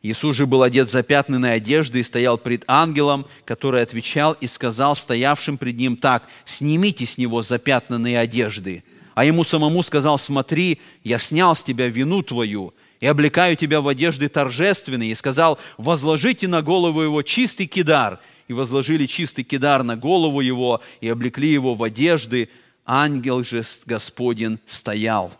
Иисус 0.00 0.36
же 0.36 0.46
был 0.46 0.62
одет 0.62 0.88
запятнанной 0.88 1.52
одеждой 1.52 2.00
и 2.00 2.04
стоял 2.04 2.38
пред 2.38 2.64
ангелом, 2.66 3.26
который 3.44 3.82
отвечал 3.82 4.32
и 4.32 4.46
сказал 4.46 4.96
стоявшим 4.96 5.58
пред 5.58 5.76
ним 5.76 5.98
так, 5.98 6.26
«Снимите 6.46 7.04
с 7.04 7.18
него 7.18 7.42
запятнанные 7.42 8.18
одежды» 8.18 8.84
а 9.14 9.24
ему 9.24 9.44
самому 9.44 9.82
сказал, 9.82 10.18
смотри, 10.18 10.80
я 11.04 11.18
снял 11.18 11.54
с 11.54 11.62
тебя 11.62 11.88
вину 11.88 12.22
твою 12.22 12.74
и 13.00 13.06
облекаю 13.06 13.56
тебя 13.56 13.80
в 13.80 13.88
одежды 13.88 14.28
торжественные, 14.28 15.12
и 15.12 15.14
сказал, 15.14 15.58
возложите 15.78 16.48
на 16.48 16.62
голову 16.62 17.02
его 17.02 17.22
чистый 17.22 17.66
кидар. 17.66 18.18
И 18.48 18.52
возложили 18.52 19.06
чистый 19.06 19.42
кидар 19.42 19.82
на 19.82 19.96
голову 19.96 20.40
его, 20.40 20.82
и 21.00 21.08
облекли 21.08 21.48
его 21.48 21.74
в 21.74 21.82
одежды. 21.82 22.50
Ангел 22.84 23.42
же 23.42 23.62
Господин 23.86 24.58
стоял. 24.66 25.32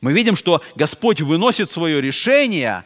Мы 0.00 0.12
видим, 0.12 0.36
что 0.36 0.62
Господь 0.76 1.20
выносит 1.20 1.70
свое 1.70 2.00
решение, 2.00 2.84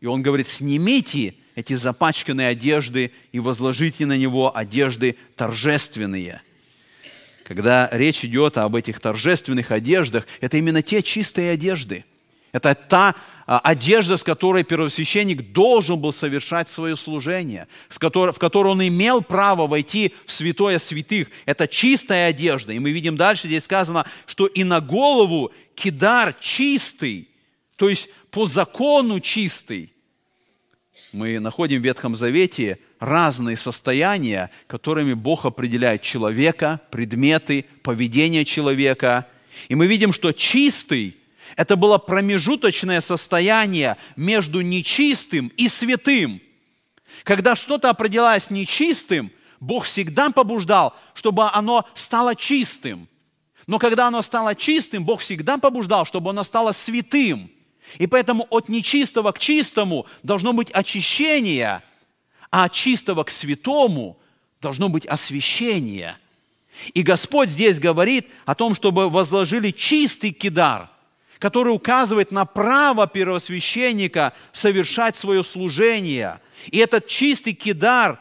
и 0.00 0.06
Он 0.06 0.22
говорит, 0.22 0.48
снимите 0.48 1.34
эти 1.54 1.74
запачканные 1.74 2.48
одежды 2.48 3.12
и 3.32 3.38
возложите 3.38 4.06
на 4.06 4.16
него 4.16 4.56
одежды 4.56 5.16
торжественные– 5.36 6.42
когда 7.50 7.88
речь 7.90 8.24
идет 8.24 8.58
об 8.58 8.76
этих 8.76 9.00
торжественных 9.00 9.72
одеждах, 9.72 10.24
это 10.40 10.56
именно 10.56 10.82
те 10.82 11.02
чистые 11.02 11.50
одежды. 11.50 12.04
Это 12.52 12.76
та 12.76 13.16
а, 13.44 13.58
одежда, 13.58 14.16
с 14.16 14.22
которой 14.22 14.62
первосвященник 14.62 15.50
должен 15.50 16.00
был 16.00 16.12
совершать 16.12 16.68
свое 16.68 16.94
служение, 16.94 17.66
в 17.88 17.98
которой 18.38 18.68
он 18.68 18.86
имел 18.86 19.20
право 19.20 19.66
войти 19.66 20.14
в 20.26 20.32
святое 20.32 20.78
святых. 20.78 21.26
Это 21.44 21.66
чистая 21.66 22.28
одежда. 22.28 22.72
И 22.72 22.78
мы 22.78 22.92
видим 22.92 23.16
дальше, 23.16 23.48
здесь 23.48 23.64
сказано, 23.64 24.06
что 24.26 24.46
и 24.46 24.62
на 24.62 24.80
голову 24.80 25.50
кидар 25.74 26.32
чистый, 26.38 27.30
то 27.74 27.88
есть 27.88 28.10
по 28.30 28.46
закону 28.46 29.18
чистый. 29.18 29.92
Мы 31.12 31.40
находим 31.40 31.80
в 31.80 31.84
Ветхом 31.84 32.14
Завете 32.14 32.78
разные 33.00 33.56
состояния, 33.56 34.50
которыми 34.66 35.14
Бог 35.14 35.46
определяет 35.46 36.02
человека, 36.02 36.80
предметы, 36.90 37.64
поведение 37.82 38.44
человека. 38.44 39.26
И 39.68 39.74
мы 39.74 39.86
видим, 39.86 40.12
что 40.12 40.32
чистый– 40.32 41.16
это 41.56 41.76
было 41.76 41.98
промежуточное 41.98 43.00
состояние 43.00 43.96
между 44.16 44.60
нечистым 44.60 45.48
и 45.56 45.68
святым. 45.68 46.40
Когда 47.24 47.56
что-то 47.56 47.90
определялось 47.90 48.50
нечистым, 48.50 49.32
Бог 49.58 49.84
всегда 49.84 50.30
побуждал, 50.30 50.94
чтобы 51.14 51.50
оно 51.50 51.86
стало 51.94 52.36
чистым. 52.36 53.08
Но 53.66 53.78
когда 53.78 54.06
оно 54.06 54.22
стало 54.22 54.54
чистым, 54.54 55.04
Бог 55.04 55.20
всегда 55.20 55.58
побуждал, 55.58 56.04
чтобы 56.04 56.30
оно 56.30 56.44
стало 56.44 56.72
святым. 56.72 57.50
И 57.98 58.06
поэтому 58.06 58.46
от 58.50 58.68
нечистого 58.68 59.32
к 59.32 59.38
чистому 59.38 60.06
должно 60.22 60.52
быть 60.52 60.70
очищение, 60.70 61.82
а 62.50 62.64
от 62.64 62.72
чистого 62.72 63.24
к 63.24 63.30
святому 63.30 64.18
должно 64.60 64.88
быть 64.88 65.06
освящение. 65.06 66.16
И 66.94 67.02
Господь 67.02 67.50
здесь 67.50 67.78
говорит 67.78 68.28
о 68.46 68.54
том, 68.54 68.74
чтобы 68.74 69.08
возложили 69.08 69.70
чистый 69.70 70.30
кидар, 70.30 70.88
который 71.38 71.74
указывает 71.74 72.32
на 72.32 72.44
право 72.44 73.06
первосвященника 73.06 74.32
совершать 74.52 75.16
свое 75.16 75.42
служение. 75.44 76.40
И 76.70 76.78
этот 76.78 77.06
чистый 77.06 77.52
кидар 77.52 78.18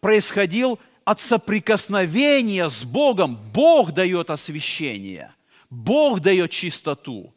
происходил 0.00 0.78
от 1.04 1.20
соприкосновения 1.20 2.68
с 2.68 2.84
Богом. 2.84 3.36
Бог 3.52 3.92
дает 3.92 4.30
освящение, 4.30 5.32
Бог 5.70 6.20
дает 6.20 6.50
чистоту. 6.50 7.32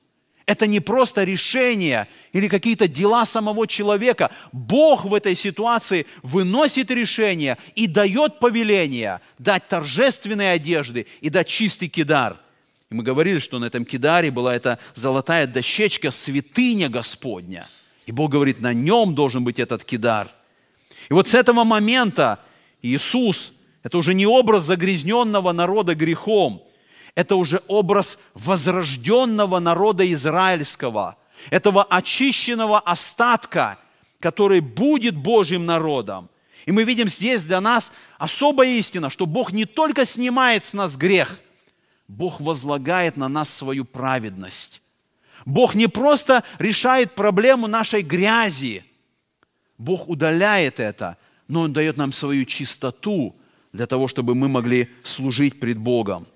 Это 0.45 0.67
не 0.67 0.79
просто 0.79 1.23
решение 1.23 2.07
или 2.33 2.47
какие-то 2.47 2.87
дела 2.87 3.25
самого 3.25 3.67
человека. 3.67 4.31
Бог 4.51 5.05
в 5.05 5.13
этой 5.13 5.35
ситуации 5.35 6.07
выносит 6.23 6.91
решение 6.91 7.57
и 7.75 7.87
дает 7.87 8.39
повеление 8.39 9.21
дать 9.37 9.67
торжественные 9.67 10.53
одежды 10.53 11.07
и 11.21 11.29
дать 11.29 11.47
чистый 11.47 11.87
кидар. 11.87 12.37
И 12.89 12.95
мы 12.95 13.03
говорили, 13.03 13.39
что 13.39 13.59
на 13.59 13.65
этом 13.65 13.85
кидаре 13.85 14.31
была 14.31 14.55
эта 14.55 14.79
золотая 14.93 15.47
дощечка, 15.47 16.11
святыня 16.11 16.89
Господня. 16.89 17.67
И 18.05 18.11
Бог 18.11 18.31
говорит, 18.31 18.59
на 18.61 18.73
нем 18.73 19.15
должен 19.15 19.43
быть 19.43 19.59
этот 19.59 19.85
кидар. 19.85 20.27
И 21.09 21.13
вот 21.13 21.27
с 21.27 21.33
этого 21.33 21.63
момента 21.63 22.39
Иисус 22.81 23.53
это 23.83 23.97
уже 23.97 24.13
не 24.13 24.25
образ 24.25 24.65
загрязненного 24.65 25.51
народа 25.51 25.95
грехом, 25.95 26.63
это 27.15 27.35
уже 27.35 27.61
образ 27.67 28.19
возрожденного 28.33 29.59
народа 29.59 30.09
израильского, 30.13 31.17
этого 31.49 31.83
очищенного 31.83 32.79
остатка, 32.79 33.79
который 34.19 34.59
будет 34.59 35.15
Божьим 35.15 35.65
народом. 35.65 36.29
И 36.65 36.71
мы 36.71 36.83
видим 36.83 37.07
здесь 37.07 37.43
для 37.43 37.59
нас 37.59 37.91
особая 38.17 38.69
истина, 38.69 39.09
что 39.09 39.25
Бог 39.25 39.51
не 39.51 39.65
только 39.65 40.05
снимает 40.05 40.63
с 40.63 40.73
нас 40.73 40.95
грех, 40.95 41.39
Бог 42.07 42.39
возлагает 42.39 43.17
на 43.17 43.27
нас 43.29 43.49
свою 43.49 43.85
праведность. 43.85 44.81
Бог 45.45 45.73
не 45.73 45.87
просто 45.87 46.43
решает 46.59 47.15
проблему 47.15 47.67
нашей 47.67 48.03
грязи, 48.03 48.85
Бог 49.77 50.07
удаляет 50.07 50.79
это, 50.79 51.17
но 51.47 51.61
Он 51.61 51.73
дает 51.73 51.97
нам 51.97 52.13
свою 52.13 52.45
чистоту, 52.45 53.35
для 53.73 53.87
того, 53.87 54.07
чтобы 54.07 54.35
мы 54.35 54.47
могли 54.47 54.89
служить 55.03 55.59
пред 55.59 55.77
Богом. 55.77 56.27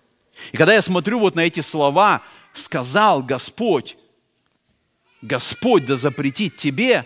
И 0.51 0.57
когда 0.57 0.73
я 0.73 0.81
смотрю 0.81 1.19
вот 1.19 1.35
на 1.35 1.41
эти 1.41 1.61
слова, 1.61 2.21
сказал 2.53 3.23
Господь, 3.23 3.97
Господь 5.21 5.85
да 5.85 5.95
запретит 5.95 6.55
тебе, 6.55 7.05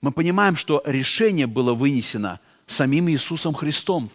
мы 0.00 0.12
понимаем, 0.12 0.56
что 0.56 0.82
решение 0.84 1.46
было 1.46 1.74
вынесено 1.74 2.40
самим 2.66 3.08
Иисусом 3.10 3.54
Христом. 3.54 4.10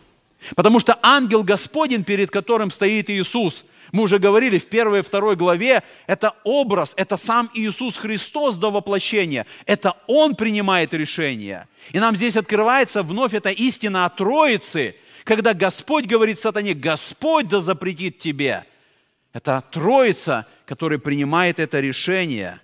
Потому 0.56 0.80
что 0.80 0.98
ангел 1.02 1.44
Господень, 1.44 2.04
перед 2.04 2.32
которым 2.32 2.72
стоит 2.72 3.10
Иисус, 3.10 3.66
мы 3.92 4.04
уже 4.04 4.20
говорили 4.20 4.58
в 4.58 4.68
первой 4.68 5.00
и 5.00 5.04
второй 5.04 5.36
главе, 5.36 5.84
это 6.08 6.34
образ, 6.44 6.94
это 6.98 7.18
сам 7.18 7.50
Иисус 7.54 7.98
Христос 7.98 8.56
до 8.56 8.72
воплощения. 8.72 9.46
Это 9.66 9.98
Он 10.08 10.36
принимает 10.36 10.94
решение. 10.94 11.68
И 11.92 12.00
нам 12.00 12.16
здесь 12.16 12.38
открывается 12.38 13.04
вновь 13.04 13.34
эта 13.34 13.50
истина 13.50 14.06
о 14.06 14.10
Троице, 14.10 14.96
когда 15.24 15.54
Господь 15.54 16.06
говорит 16.06 16.40
сатане, 16.40 16.74
Господь 16.74 17.48
да 17.48 17.62
запретит 17.62 18.20
тебе. 18.20 18.66
Это 19.34 19.64
Троица, 19.72 20.48
которая 20.66 21.00
принимает 21.00 21.60
это 21.60 21.80
решение. 21.80 22.60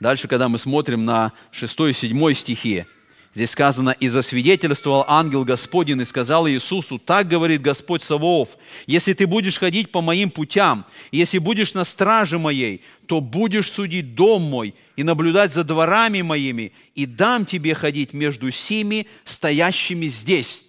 Дальше, 0.00 0.28
когда 0.28 0.48
мы 0.48 0.58
смотрим 0.58 1.04
на 1.04 1.32
6 1.50 1.80
и 1.80 1.92
7 1.92 2.34
стихи, 2.34 2.86
здесь 3.34 3.50
сказано, 3.50 3.90
«И 3.90 4.08
засвидетельствовал 4.08 5.04
ангел 5.08 5.44
Господень 5.44 6.00
и 6.00 6.04
сказал 6.04 6.48
Иисусу, 6.48 6.98
так 6.98 7.28
говорит 7.28 7.60
Господь 7.60 8.02
Саваоф, 8.02 8.50
если 8.86 9.12
ты 9.12 9.26
будешь 9.26 9.58
ходить 9.58 9.90
по 9.90 10.00
моим 10.00 10.30
путям, 10.30 10.86
если 11.10 11.38
будешь 11.38 11.74
на 11.74 11.84
страже 11.84 12.38
моей, 12.38 12.82
то 13.06 13.20
будешь 13.20 13.70
судить 13.70 14.14
дом 14.14 14.42
мой 14.42 14.74
и 14.96 15.02
наблюдать 15.02 15.52
за 15.52 15.64
дворами 15.64 16.22
моими, 16.22 16.72
и 16.94 17.04
дам 17.04 17.44
тебе 17.44 17.74
ходить 17.74 18.12
между 18.12 18.50
сими, 18.52 19.08
стоящими 19.24 20.06
здесь». 20.06 20.67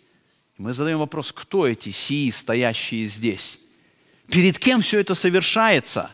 Мы 0.60 0.74
задаем 0.74 0.99
вопрос, 0.99 1.32
кто 1.32 1.66
эти 1.66 1.88
сии, 1.88 2.30
стоящие 2.32 3.07
здесь? 3.07 3.62
Перед 4.28 4.60
кем 4.60 4.82
все 4.82 4.99
это 4.99 5.14
совершается? 5.14 6.12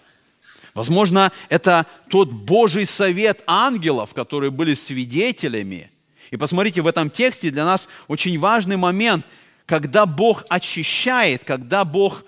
Возможно, 0.75 1.31
это 1.49 1.87
тот 2.09 2.31
Божий 2.31 2.85
совет 2.85 3.41
ангелов, 3.47 4.13
которые 4.13 4.51
были 4.51 4.75
свидетелями. 4.75 5.89
И 6.29 6.37
посмотрите, 6.37 6.83
в 6.83 6.87
этом 6.87 7.09
тексте 7.09 7.49
для 7.49 7.65
нас 7.65 7.89
очень 8.07 8.37
важный 8.37 8.77
момент, 8.77 9.25
когда 9.65 10.05
Бог 10.05 10.43
очищает, 10.47 11.43
когда 11.43 11.83
Бог 11.83 12.23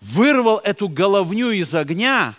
вырвал 0.00 0.58
эту 0.58 0.88
головню 0.88 1.50
из 1.50 1.74
огня, 1.74 2.36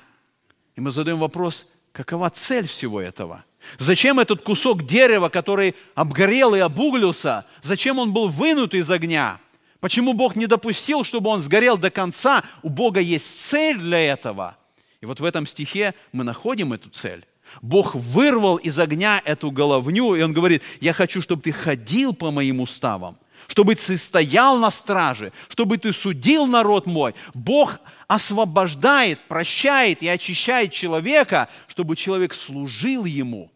и 0.78 0.80
мы 0.80 0.92
задаем 0.92 1.20
вопрос, 1.20 1.66
какова 1.92 2.30
цель 2.30 2.66
всего 2.66 3.02
этого– 3.02 3.44
Зачем 3.78 4.20
этот 4.20 4.44
кусок 4.44 4.86
дерева, 4.86 5.30
который 5.30 5.76
обгорел 5.96 6.56
и 6.56 6.60
обуглился, 6.60 7.46
зачем 7.62 8.00
он 8.00 8.14
был 8.14 8.30
вынут 8.30 8.74
из 8.74 8.90
огня? 8.90 9.40
Почему 9.80 10.14
Бог 10.14 10.36
не 10.36 10.48
допустил, 10.48 11.04
чтобы 11.04 11.30
он 11.30 11.40
сгорел 11.40 11.78
до 11.78 11.92
конца? 11.92 12.44
У 12.64 12.70
Бога 12.70 13.00
есть 13.00 13.42
цель 13.42 13.78
для 13.78 14.00
этого. 14.00 14.58
И 15.02 15.06
вот 15.06 15.20
в 15.20 15.26
этом 15.26 15.46
стихе 15.46 15.94
мы 16.12 16.24
находим 16.24 16.74
эту 16.74 16.90
цель. 16.90 17.26
Бог 17.62 17.94
вырвал 17.94 18.56
из 18.56 18.80
огня 18.80 19.22
эту 19.24 19.52
головню, 19.52 20.16
и 20.16 20.22
Он 20.22 20.34
говорит, 20.34 20.64
я 20.82 20.94
хочу, 20.94 21.22
чтобы 21.22 21.44
ты 21.44 21.52
ходил 21.52 22.14
по 22.14 22.32
моим 22.32 22.60
уставам, 22.60 23.18
чтобы 23.48 23.76
ты 23.76 23.98
стоял 23.98 24.58
на 24.58 24.72
страже, 24.72 25.32
чтобы 25.50 25.78
ты 25.78 25.94
судил 25.94 26.48
народ 26.48 26.88
мой. 26.88 27.14
Бог 27.34 27.80
освобождает, 28.08 29.20
прощает 29.28 30.02
и 30.02 30.08
очищает 30.08 30.74
человека, 30.74 31.50
чтобы 31.68 31.96
человек 31.96 32.34
служил 32.34 33.06
Ему 33.06 33.52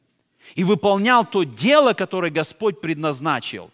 и 0.60 0.64
выполнял 0.66 1.26
то 1.26 1.43
дело, 1.43 1.93
которое 1.93 2.32
Господь 2.32 2.82
предназначил. 2.82 3.72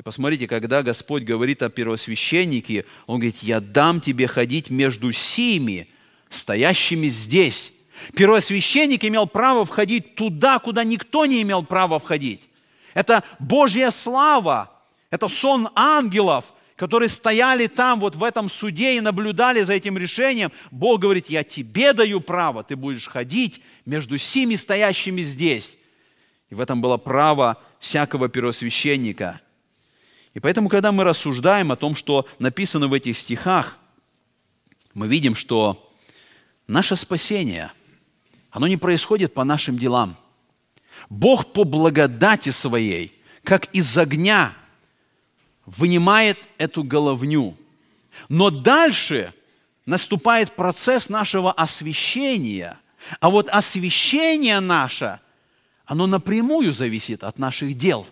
И 0.00 0.02
посмотрите, 0.02 0.48
когда 0.48 0.82
Господь 0.82 1.22
говорит 1.22 1.62
о 1.62 1.68
первосвященнике, 1.70 2.86
Он 3.06 3.20
говорит, 3.20 3.36
я 3.40 3.60
дам 3.60 4.00
тебе 4.00 4.26
ходить 4.26 4.68
между 4.68 5.12
сими, 5.12 5.88
стоящими 6.28 7.06
здесь. 7.06 7.72
Первосвященник 8.16 9.04
имел 9.04 9.28
право 9.28 9.64
входить 9.64 10.16
туда, 10.16 10.58
куда 10.58 10.82
никто 10.82 11.24
не 11.24 11.40
имел 11.42 11.62
права 11.62 12.00
входить. 12.00 12.48
Это 12.94 13.22
Божья 13.38 13.92
слава, 13.92 14.72
это 15.10 15.28
сон 15.28 15.68
ангелов, 15.76 16.52
которые 16.74 17.10
стояли 17.10 17.68
там, 17.68 18.00
вот 18.00 18.16
в 18.16 18.24
этом 18.24 18.50
суде 18.50 18.96
и 18.96 19.00
наблюдали 19.00 19.62
за 19.62 19.74
этим 19.74 19.96
решением. 19.96 20.50
Бог 20.72 21.00
говорит, 21.00 21.30
я 21.30 21.44
тебе 21.44 21.92
даю 21.92 22.20
право, 22.20 22.64
ты 22.64 22.74
будешь 22.74 23.06
ходить 23.06 23.60
между 23.86 24.18
сими 24.18 24.56
стоящими 24.56 25.22
здесь. 25.22 25.78
И 26.50 26.54
в 26.54 26.60
этом 26.60 26.80
было 26.80 26.96
право 26.96 27.58
всякого 27.78 28.28
первосвященника. 28.28 29.40
И 30.34 30.40
поэтому, 30.40 30.68
когда 30.68 30.92
мы 30.92 31.04
рассуждаем 31.04 31.72
о 31.72 31.76
том, 31.76 31.94
что 31.94 32.26
написано 32.38 32.88
в 32.88 32.92
этих 32.92 33.18
стихах, 33.18 33.78
мы 34.94 35.08
видим, 35.08 35.34
что 35.34 35.92
наше 36.66 36.96
спасение, 36.96 37.72
оно 38.50 38.66
не 38.66 38.76
происходит 38.76 39.34
по 39.34 39.44
нашим 39.44 39.78
делам. 39.78 40.16
Бог 41.10 41.52
по 41.52 41.64
благодати 41.64 42.50
своей, 42.50 43.12
как 43.44 43.66
из 43.74 43.96
огня, 43.96 44.54
вынимает 45.66 46.48
эту 46.56 46.82
головню. 46.82 47.56
Но 48.28 48.50
дальше 48.50 49.34
наступает 49.86 50.56
процесс 50.56 51.08
нашего 51.08 51.52
освящения. 51.52 52.78
А 53.20 53.30
вот 53.30 53.48
освящение 53.50 54.60
наше– 54.60 55.20
оно 55.88 56.06
напрямую 56.06 56.72
зависит 56.74 57.24
от 57.24 57.38
наших 57.38 57.74
дел. 57.74 58.06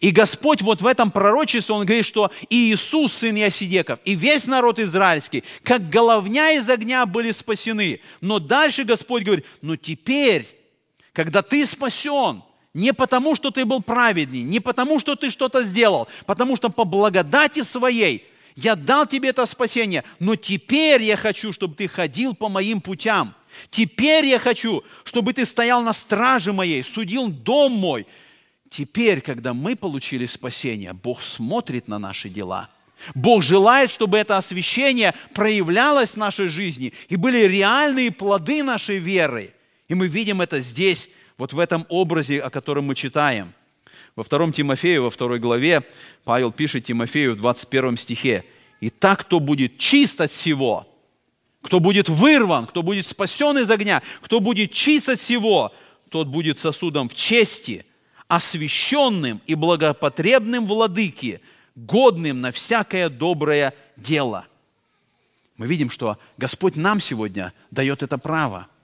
И 0.00 0.10
Господь 0.10 0.62
вот 0.62 0.80
в 0.80 0.86
этом 0.86 1.10
пророчестве, 1.10 1.74
Он 1.74 1.84
говорит, 1.84 2.06
что 2.06 2.32
и 2.48 2.72
Иисус, 2.72 3.12
сын 3.12 3.34
Ясидеков, 3.36 4.00
и 4.06 4.14
весь 4.14 4.46
народ 4.46 4.78
израильский, 4.78 5.44
как 5.62 5.90
головня 5.90 6.52
из 6.52 6.68
огня 6.70 7.04
были 7.04 7.32
спасены. 7.32 8.00
Но 8.22 8.38
дальше 8.38 8.84
Господь 8.84 9.24
говорит, 9.24 9.44
но 9.60 9.76
теперь, 9.76 10.46
когда 11.12 11.42
ты 11.42 11.66
спасен, 11.66 12.42
не 12.72 12.94
потому, 12.94 13.34
что 13.36 13.50
ты 13.50 13.66
был 13.66 13.82
праведный, 13.82 14.40
не 14.40 14.58
потому, 14.58 14.98
что 14.98 15.16
ты 15.16 15.28
что-то 15.28 15.62
сделал, 15.62 16.08
потому 16.24 16.56
что 16.56 16.70
по 16.70 16.84
благодати 16.84 17.62
своей 17.62 18.24
я 18.54 18.74
дал 18.74 19.06
тебе 19.06 19.28
это 19.28 19.44
спасение, 19.44 20.02
но 20.18 20.34
теперь 20.34 21.02
я 21.02 21.16
хочу, 21.16 21.52
чтобы 21.52 21.74
ты 21.74 21.88
ходил 21.88 22.34
по 22.34 22.48
моим 22.48 22.80
путям– 22.80 23.34
Теперь 23.70 24.26
я 24.26 24.38
хочу, 24.38 24.82
чтобы 25.04 25.32
ты 25.32 25.46
стоял 25.46 25.82
на 25.82 25.92
страже 25.92 26.52
моей, 26.52 26.82
судил 26.82 27.28
дом 27.28 27.72
мой. 27.72 28.06
Теперь, 28.70 29.20
когда 29.20 29.54
мы 29.54 29.76
получили 29.76 30.26
спасение, 30.26 30.92
Бог 30.92 31.22
смотрит 31.22 31.88
на 31.88 31.98
наши 31.98 32.28
дела. 32.28 32.68
Бог 33.14 33.42
желает, 33.42 33.90
чтобы 33.90 34.18
это 34.18 34.36
освящение 34.36 35.14
проявлялось 35.34 36.12
в 36.12 36.16
нашей 36.16 36.48
жизни 36.48 36.92
и 37.08 37.16
были 37.16 37.46
реальные 37.46 38.10
плоды 38.10 38.62
нашей 38.62 38.98
веры. 38.98 39.52
И 39.88 39.94
мы 39.94 40.08
видим 40.08 40.40
это 40.40 40.60
здесь, 40.60 41.10
вот 41.38 41.52
в 41.52 41.58
этом 41.58 41.86
образе, 41.88 42.40
о 42.40 42.50
котором 42.50 42.86
мы 42.86 42.94
читаем. 42.94 43.52
Во 44.16 44.24
втором 44.24 44.52
Тимофею, 44.52 45.04
во 45.04 45.10
второй 45.10 45.38
главе, 45.38 45.82
Павел 46.24 46.50
пишет 46.50 46.86
Тимофею 46.86 47.34
в 47.34 47.36
21 47.36 47.98
стихе, 47.98 48.44
«И 48.80 48.88
так, 48.88 49.20
кто 49.20 49.40
будет 49.40 49.78
чист 49.78 50.20
от 50.20 50.30
всего, 50.30 50.86
кто 51.66 51.80
будет 51.80 52.08
вырван, 52.08 52.66
кто 52.66 52.82
будет 52.82 53.06
спасен 53.06 53.58
из 53.58 53.70
огня, 53.70 54.02
кто 54.22 54.40
будет 54.40 54.72
чист 54.72 55.08
от 55.08 55.18
всего, 55.18 55.74
тот 56.10 56.28
будет 56.28 56.58
сосудом 56.58 57.08
в 57.08 57.14
чести, 57.14 57.84
освященным 58.28 59.40
и 59.46 59.54
благопотребным 59.54 60.66
владыке, 60.66 61.40
годным 61.74 62.40
на 62.40 62.52
всякое 62.52 63.08
доброе 63.08 63.74
дело». 63.96 64.46
Мы 65.56 65.66
видим, 65.66 65.90
что 65.90 66.18
Господь 66.36 66.76
нам 66.76 67.00
сегодня 67.00 67.52
дает 67.70 68.02
это 68.02 68.16
право– 68.16 68.68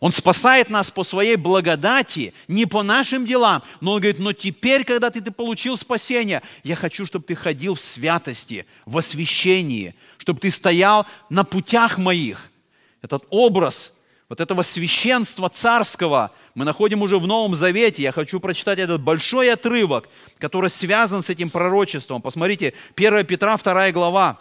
он 0.00 0.12
спасает 0.12 0.70
нас 0.70 0.90
по 0.90 1.04
своей 1.04 1.36
благодати, 1.36 2.32
не 2.48 2.64
по 2.64 2.82
нашим 2.82 3.26
делам. 3.26 3.62
Но 3.80 3.92
он 3.92 4.00
говорит, 4.00 4.18
но 4.18 4.32
теперь, 4.32 4.84
когда 4.84 5.10
ты, 5.10 5.20
ты 5.20 5.30
получил 5.30 5.76
спасение, 5.76 6.42
я 6.64 6.74
хочу, 6.74 7.04
чтобы 7.04 7.26
ты 7.26 7.34
ходил 7.34 7.74
в 7.74 7.80
святости, 7.80 8.66
в 8.86 8.96
освящении, 8.96 9.94
чтобы 10.16 10.40
ты 10.40 10.50
стоял 10.50 11.06
на 11.28 11.44
путях 11.44 11.98
моих. 11.98 12.50
Этот 13.02 13.24
образ 13.28 13.92
вот 14.30 14.40
этого 14.40 14.62
священства 14.62 15.50
царского 15.50 16.32
мы 16.54 16.64
находим 16.64 17.02
уже 17.02 17.18
в 17.18 17.26
Новом 17.26 17.54
Завете. 17.54 18.02
Я 18.02 18.12
хочу 18.12 18.40
прочитать 18.40 18.78
этот 18.78 19.02
большой 19.02 19.52
отрывок, 19.52 20.08
который 20.38 20.70
связан 20.70 21.20
с 21.20 21.28
этим 21.28 21.50
пророчеством. 21.50 22.22
Посмотрите, 22.22 22.72
1 22.96 23.26
Петра, 23.26 23.56
2 23.58 23.90
глава. 23.90 24.38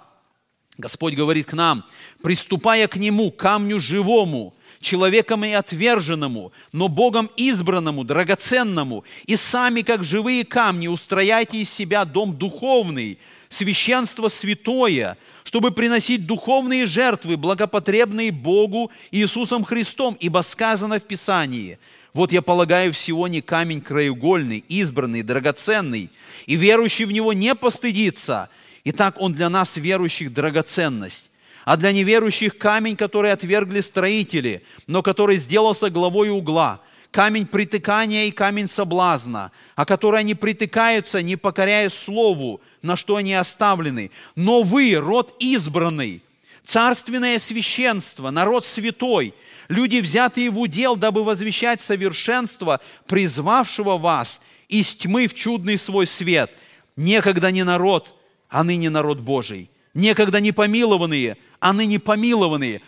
Господь 0.78 1.16
говорит 1.16 1.48
к 1.48 1.54
нам, 1.54 1.84
приступая 2.24 2.88
к 2.88 2.96
Нему, 2.96 3.32
камню 3.32 3.82
живому, 3.82 4.56
человеком 4.82 5.44
и 5.44 5.52
отверженному, 5.52 6.52
но 6.72 6.88
Богом 6.88 7.30
избранному, 7.36 8.04
драгоценному, 8.04 9.04
и 9.26 9.36
сами, 9.36 9.82
как 9.82 10.04
живые 10.04 10.46
камни, 10.46 10.88
устрояйте 10.88 11.58
из 11.58 11.70
себя 11.70 12.06
дом 12.06 12.36
духовный, 12.36 13.20
священство 13.50 14.28
святое, 14.28 15.18
чтобы 15.44 15.72
приносить 15.72 16.26
духовные 16.26 16.86
жертвы, 16.86 17.36
благопотребные 17.36 18.32
Богу 18.32 18.92
Иисусом 19.12 19.64
Христом, 19.64 20.16
ибо 20.20 20.42
сказано 20.42 21.00
в 21.00 21.04
Писании, 21.04 21.78
«Вот 22.14 22.32
я 22.32 22.42
полагаю 22.42 22.92
в 22.92 22.98
Сионе 22.98 23.42
камень 23.42 23.82
краеугольный, 23.82 24.64
избранный, 24.68 25.22
драгоценный, 25.22 26.10
и 26.48 26.56
верующий 26.56 27.06
в 27.06 27.12
него 27.12 27.34
не 27.34 27.54
постыдится. 27.54 28.50
Итак, 28.84 29.16
он 29.20 29.34
для 29.34 29.50
нас, 29.50 29.76
верующих, 29.76 30.34
драгоценность 30.34 31.29
а 31.66 31.78
для 31.78 31.92
неверующих 31.92 32.58
камень, 32.58 32.96
который 32.96 33.32
отвергли 33.32 33.82
строители, 33.82 34.64
но 34.88 35.04
который 35.04 35.38
сделался 35.38 35.90
главой 35.90 36.30
угла, 36.30 36.82
камень 37.12 37.46
притыкания 37.46 38.26
и 38.26 38.32
камень 38.32 38.68
соблазна, 38.68 39.52
о 39.76 39.86
который 39.86 40.20
они 40.20 40.36
притыкаются, 40.36 41.22
не 41.22 41.36
покоряя 41.36 41.90
слову, 41.90 42.62
на 42.82 42.96
что 42.96 43.16
они 43.16 43.34
оставлены. 43.34 44.12
Но 44.36 44.62
вы, 44.62 44.96
род 44.96 45.36
избранный, 45.40 46.24
царственное 46.64 47.40
священство, 47.40 48.30
народ 48.30 48.66
святой, 48.66 49.34
люди, 49.68 49.98
взятые 49.98 50.50
в 50.50 50.60
удел, 50.60 50.96
дабы 50.96 51.24
возвещать 51.24 51.82
совершенство, 51.82 52.80
призвавшего 53.08 53.98
вас 53.98 54.42
из 54.68 54.96
тьмы 54.96 55.28
в 55.28 55.34
чудный 55.34 55.78
свой 55.78 56.06
свет. 56.06 56.52
Некогда 56.96 57.52
не 57.52 57.64
народ, 57.64 58.14
а 58.50 58.64
ныне 58.64 58.90
народ 58.90 59.20
Божий. 59.20 59.70
Некогда 59.94 60.40
не 60.40 60.52
помилованные, 60.52 61.38
а 61.60 61.74
ныне 61.74 62.00
помилованные. 62.00 62.82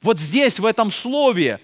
Вот 0.00 0.18
здесь, 0.18 0.58
в 0.58 0.66
этом 0.66 0.90
слове, 0.90 1.60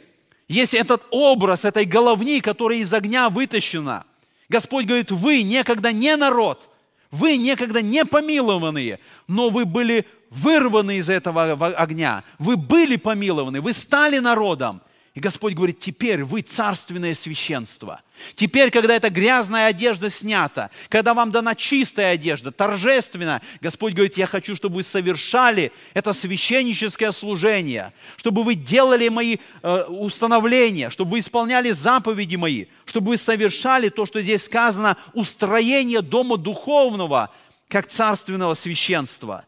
есть 0.49 0.74
этот 0.74 1.03
образ 1.11 1.64
этой 1.64 1.85
головни, 1.85 2.41
которая 2.41 2.79
из 2.79 2.93
огня 2.95 3.29
вытащена. 3.29 4.05
Господь 4.49 4.87
говорит, 4.87 5.11
вы 5.11 5.43
некогда 5.43 5.93
не 5.93 6.16
народ, 6.16 6.70
вы 7.11 7.37
некогда 7.37 7.83
не 7.83 8.05
помилованные, 8.05 8.99
но 9.26 9.51
вы 9.51 9.64
были 9.64 10.07
вырваны 10.31 10.99
из 10.99 11.11
этого 11.11 11.53
огня, 11.53 12.24
вы 12.39 12.57
были 12.57 12.97
помилованы, 12.97 13.61
вы 13.61 13.72
стали 13.72 14.18
народом. 14.18 14.81
И 15.19 15.21
Господь 15.21 15.55
говорит, 15.55 15.81
теперь 15.81 16.23
вы 16.23 16.43
царственное 16.43 17.12
священство. 17.12 18.03
Теперь, 18.37 18.71
когда 18.71 18.95
эта 18.95 19.11
грязная 19.11 19.66
одежда 19.66 20.11
снята, 20.11 20.71
когда 20.89 21.12
вам 21.12 21.33
дана 21.33 21.57
чистая 21.57 22.12
одежда, 22.12 22.53
торжественно, 22.53 23.43
Господь 23.61 23.95
говорит, 23.95 24.16
я 24.16 24.29
хочу, 24.29 24.55
чтобы 24.55 24.77
вы 24.77 24.85
совершали 24.85 25.73
это 25.93 26.12
священническое 26.12 27.11
служение, 27.11 27.93
чтобы 28.16 28.45
вы 28.45 28.55
делали 28.55 29.09
мои 29.09 29.39
э, 29.64 29.83
установления, 29.89 30.89
чтобы 30.89 31.11
вы 31.11 31.19
исполняли 31.19 31.73
заповеди 31.73 32.37
мои, 32.37 32.66
чтобы 32.85 33.09
вы 33.09 33.16
совершали 33.16 33.89
то, 33.89 34.07
что 34.07 34.23
здесь 34.23 34.45
сказано, 34.45 34.97
устроение 35.14 36.01
дома 36.01 36.37
духовного, 36.37 37.35
как 37.66 37.89
царственного 37.89 38.55
священства. 38.55 39.45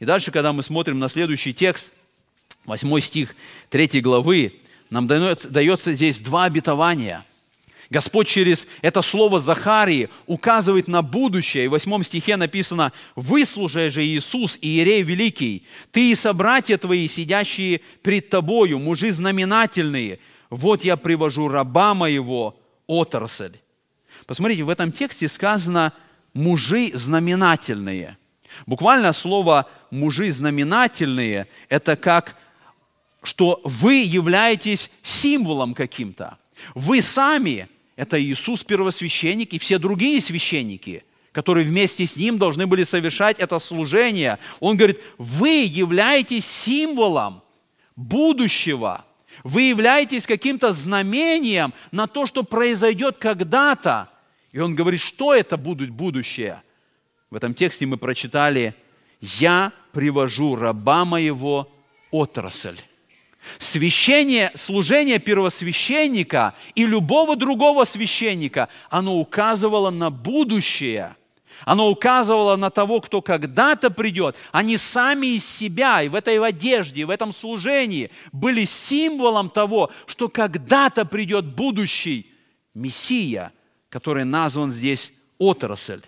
И 0.00 0.04
дальше, 0.04 0.32
когда 0.32 0.52
мы 0.52 0.64
смотрим 0.64 0.98
на 0.98 1.08
следующий 1.08 1.54
текст, 1.54 1.92
8 2.64 3.00
стих 3.00 3.36
3 3.70 4.00
главы, 4.00 4.60
нам 4.90 5.06
дается, 5.06 5.92
здесь 5.92 6.20
два 6.20 6.44
обетования. 6.44 7.24
Господь 7.90 8.28
через 8.28 8.66
это 8.82 9.00
слово 9.00 9.40
Захарии 9.40 10.10
указывает 10.26 10.88
на 10.88 11.00
будущее. 11.00 11.64
И 11.64 11.68
в 11.68 11.72
восьмом 11.72 12.04
стихе 12.04 12.36
написано, 12.36 12.92
«Выслужай 13.16 13.90
же 13.90 14.04
Иисус, 14.04 14.58
Иерей 14.60 15.02
Великий, 15.02 15.66
ты 15.90 16.10
и 16.10 16.14
собратья 16.14 16.76
твои, 16.76 17.08
сидящие 17.08 17.80
пред 18.02 18.28
тобою, 18.28 18.78
мужи 18.78 19.10
знаменательные, 19.10 20.18
вот 20.50 20.84
я 20.84 20.96
привожу 20.96 21.48
раба 21.48 21.94
моего, 21.94 22.60
отрасль». 22.86 23.56
Посмотрите, 24.26 24.64
в 24.64 24.70
этом 24.70 24.92
тексте 24.92 25.28
сказано 25.28 25.94
«мужи 26.34 26.90
знаменательные». 26.92 28.18
Буквально 28.66 29.14
слово 29.14 29.66
«мужи 29.90 30.30
знаменательные»– 30.30 31.46
это 31.70 31.96
как 31.96 32.36
что 33.28 33.60
вы 33.62 33.96
являетесь 33.96 34.90
символом 35.02 35.74
каким-то. 35.74 36.38
Вы 36.74 37.02
сами– 37.02 37.68
это 37.96 38.18
Иисус 38.18 38.64
первосвященник 38.64 39.52
и 39.52 39.58
все 39.58 39.78
другие 39.78 40.22
священники, 40.22 41.04
которые 41.32 41.66
вместе 41.66 42.06
с 42.06 42.16
Ним 42.16 42.38
должны 42.38 42.66
были 42.66 42.84
совершать 42.84 43.38
это 43.38 43.58
служение. 43.58 44.38
Он 44.60 44.78
говорит, 44.78 45.02
вы 45.18 45.64
являетесь 45.64 46.46
символом 46.46 47.42
будущего. 47.96 49.04
Вы 49.44 49.62
являетесь 49.62 50.26
каким-то 50.26 50.72
знамением 50.72 51.74
на 51.92 52.06
то, 52.06 52.24
что 52.24 52.44
произойдет 52.44 53.18
когда-то. 53.18 54.08
И 54.52 54.58
он 54.58 54.74
говорит, 54.74 55.02
что 55.02 55.34
это 55.34 55.58
будет 55.58 55.90
будущее. 55.90 56.62
В 57.28 57.36
этом 57.36 57.52
тексте 57.52 57.84
мы 57.84 57.98
прочитали, 57.98 58.74
«Я 59.20 59.70
привожу 59.92 60.56
раба 60.56 61.04
моего 61.04 61.70
отрасль». 62.10 62.78
Священие, 63.58 64.50
служение 64.54 65.18
первосвященника 65.18 66.54
и 66.74 66.84
любого 66.84 67.36
другого 67.36 67.84
священника, 67.84 68.68
оно 68.90 69.16
указывало 69.16 69.90
на 69.90 70.10
будущее. 70.10 71.16
Оно 71.64 71.90
указывало 71.90 72.56
на 72.56 72.70
того, 72.70 73.00
кто 73.00 73.20
когда-то 73.20 73.90
придет. 73.90 74.36
Они 74.52 74.76
сами 74.76 75.28
из 75.28 75.48
себя 75.48 76.02
и 76.02 76.08
в 76.08 76.14
этой 76.14 76.38
одежде, 76.38 77.00
и 77.00 77.04
в 77.04 77.10
этом 77.10 77.32
служении 77.32 78.10
были 78.30 78.64
символом 78.64 79.50
того, 79.50 79.90
что 80.06 80.28
когда-то 80.28 81.04
придет 81.04 81.46
будущий 81.46 82.30
Мессия, 82.74 83.52
который 83.88 84.24
назван 84.24 84.70
здесь 84.70 85.12
отрасль. 85.38 86.02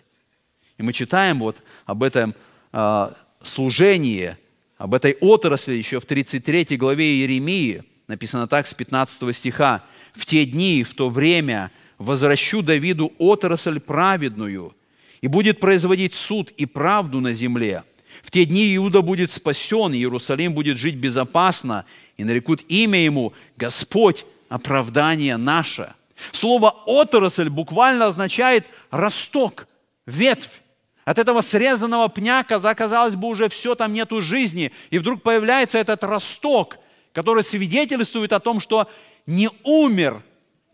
И 0.78 0.82
мы 0.82 0.92
читаем 0.92 1.40
вот 1.40 1.56
об 1.84 2.02
этом 2.02 2.34
э, 2.72 3.10
служении– 3.42 4.36
об 4.80 4.94
этой 4.94 5.12
отрасли 5.20 5.74
еще 5.74 6.00
в 6.00 6.06
33 6.06 6.78
главе 6.78 7.04
Иеремии 7.04 7.84
написано 8.06 8.48
так 8.48 8.66
с 8.66 8.72
15 8.72 9.36
стиха. 9.36 9.84
«В 10.14 10.24
те 10.24 10.46
дни 10.46 10.84
в 10.84 10.94
то 10.94 11.10
время 11.10 11.70
возвращу 11.98 12.62
Давиду 12.62 13.12
отрасль 13.18 13.78
праведную, 13.78 14.74
и 15.20 15.26
будет 15.26 15.60
производить 15.60 16.14
суд 16.14 16.50
и 16.56 16.64
правду 16.64 17.20
на 17.20 17.34
земле. 17.34 17.84
В 18.22 18.30
те 18.30 18.46
дни 18.46 18.74
Иуда 18.76 19.02
будет 19.02 19.30
спасен, 19.30 19.92
Иерусалим 19.92 20.54
будет 20.54 20.78
жить 20.78 20.96
безопасно, 20.96 21.84
и 22.16 22.24
нарекут 22.24 22.62
имя 22.68 23.04
ему 23.04 23.34
Господь, 23.58 24.24
оправдание 24.48 25.36
наше». 25.36 25.92
Слово 26.32 26.70
«отрасль» 26.86 27.50
буквально 27.50 28.06
означает 28.06 28.64
росток, 28.90 29.68
ветвь. 30.06 30.62
От 31.10 31.18
этого 31.18 31.40
срезанного 31.40 32.08
пня, 32.08 32.44
когда, 32.44 32.72
казалось 32.72 33.16
бы, 33.16 33.26
уже 33.26 33.48
все, 33.48 33.74
там 33.74 33.92
нету 33.92 34.20
жизни. 34.20 34.70
И 34.90 34.98
вдруг 35.00 35.22
появляется 35.22 35.76
этот 35.76 36.04
росток, 36.04 36.78
который 37.12 37.42
свидетельствует 37.42 38.32
о 38.32 38.38
том, 38.38 38.60
что 38.60 38.88
не 39.26 39.50
умер 39.64 40.22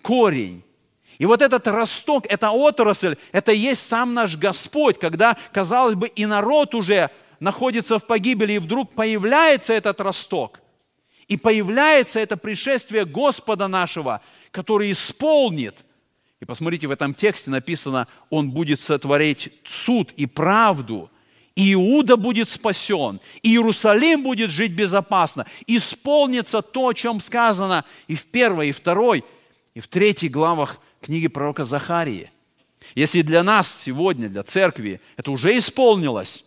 корень. 0.02 0.62
И 1.16 1.24
вот 1.24 1.40
этот 1.40 1.66
росток, 1.66 2.26
эта 2.28 2.50
отрасль, 2.50 3.16
это 3.32 3.52
есть 3.52 3.86
сам 3.86 4.12
наш 4.12 4.36
Господь, 4.36 4.98
когда, 4.98 5.38
казалось 5.54 5.94
бы, 5.94 6.06
и 6.06 6.26
народ 6.26 6.74
уже 6.74 7.08
находится 7.40 7.98
в 7.98 8.04
погибели, 8.06 8.52
и 8.52 8.58
вдруг 8.58 8.92
появляется 8.92 9.72
этот 9.72 10.02
росток. 10.02 10.60
И 11.28 11.38
появляется 11.38 12.20
это 12.20 12.36
пришествие 12.36 13.06
Господа 13.06 13.68
нашего, 13.68 14.20
который 14.50 14.90
исполнит. 14.90 15.85
И 16.40 16.44
посмотрите, 16.44 16.86
в 16.86 16.90
этом 16.90 17.14
тексте 17.14 17.50
написано, 17.50 18.08
Он 18.30 18.50
будет 18.50 18.80
сотворить 18.80 19.52
суд 19.64 20.12
и 20.16 20.26
правду. 20.26 21.10
И 21.54 21.72
Иуда 21.72 22.18
будет 22.18 22.50
спасен, 22.50 23.18
и 23.42 23.48
Иерусалим 23.52 24.22
будет 24.22 24.50
жить 24.50 24.72
безопасно. 24.72 25.46
Исполнится 25.66 26.60
то, 26.60 26.88
о 26.88 26.92
чем 26.92 27.22
сказано 27.22 27.86
и 28.08 28.14
в 28.14 28.26
первой, 28.26 28.68
и 28.68 28.72
второй, 28.72 29.24
и 29.74 29.80
в 29.80 29.88
третьей 29.88 30.28
главах 30.28 30.78
книги 31.00 31.28
пророка 31.28 31.64
Захарии. 31.64 32.30
Если 32.94 33.22
для 33.22 33.42
нас 33.42 33.74
сегодня, 33.74 34.28
для 34.28 34.42
церкви, 34.42 35.00
это 35.16 35.30
уже 35.30 35.56
исполнилось, 35.56 36.44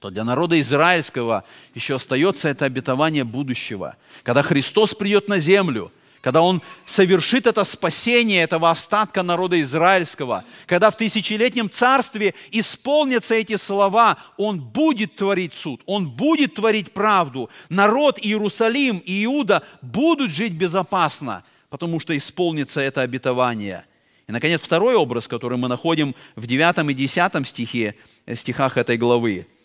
то 0.00 0.10
для 0.10 0.24
народа 0.24 0.60
израильского 0.60 1.44
еще 1.74 1.94
остается 1.94 2.48
это 2.48 2.64
обетование 2.64 3.22
будущего. 3.22 3.96
Когда 4.24 4.42
Христос 4.42 4.94
придет 4.94 5.28
на 5.28 5.38
землю, 5.38 5.92
когда 6.24 6.40
Он 6.40 6.62
совершит 6.86 7.46
это 7.46 7.64
спасение 7.64 8.44
этого 8.44 8.70
остатка 8.70 9.22
народа 9.22 9.60
израильского, 9.60 10.42
когда 10.64 10.90
в 10.90 10.96
тысячелетнем 10.96 11.68
царстве 11.68 12.32
исполнятся 12.50 13.34
эти 13.34 13.56
слова, 13.56 14.16
Он 14.38 14.58
будет 14.58 15.16
творить 15.16 15.52
суд, 15.52 15.82
Он 15.84 16.08
будет 16.08 16.54
творить 16.54 16.92
правду. 16.92 17.50
Народ 17.68 18.18
Иерусалим 18.18 19.02
и 19.04 19.22
Иуда 19.26 19.64
будут 19.82 20.30
жить 20.30 20.54
безопасно, 20.54 21.44
потому 21.68 22.00
что 22.00 22.16
исполнится 22.16 22.80
это 22.80 23.02
обетование. 23.02 23.84
И, 24.26 24.32
наконец, 24.32 24.62
второй 24.62 24.94
образ, 24.94 25.28
который 25.28 25.58
мы 25.58 25.68
находим 25.68 26.14
в 26.36 26.46
9 26.46 26.90
и 26.90 26.94
10 26.94 27.46
стихе, 27.46 27.96
стихах 28.32 28.78
этой 28.78 28.96
главы– 28.96 29.46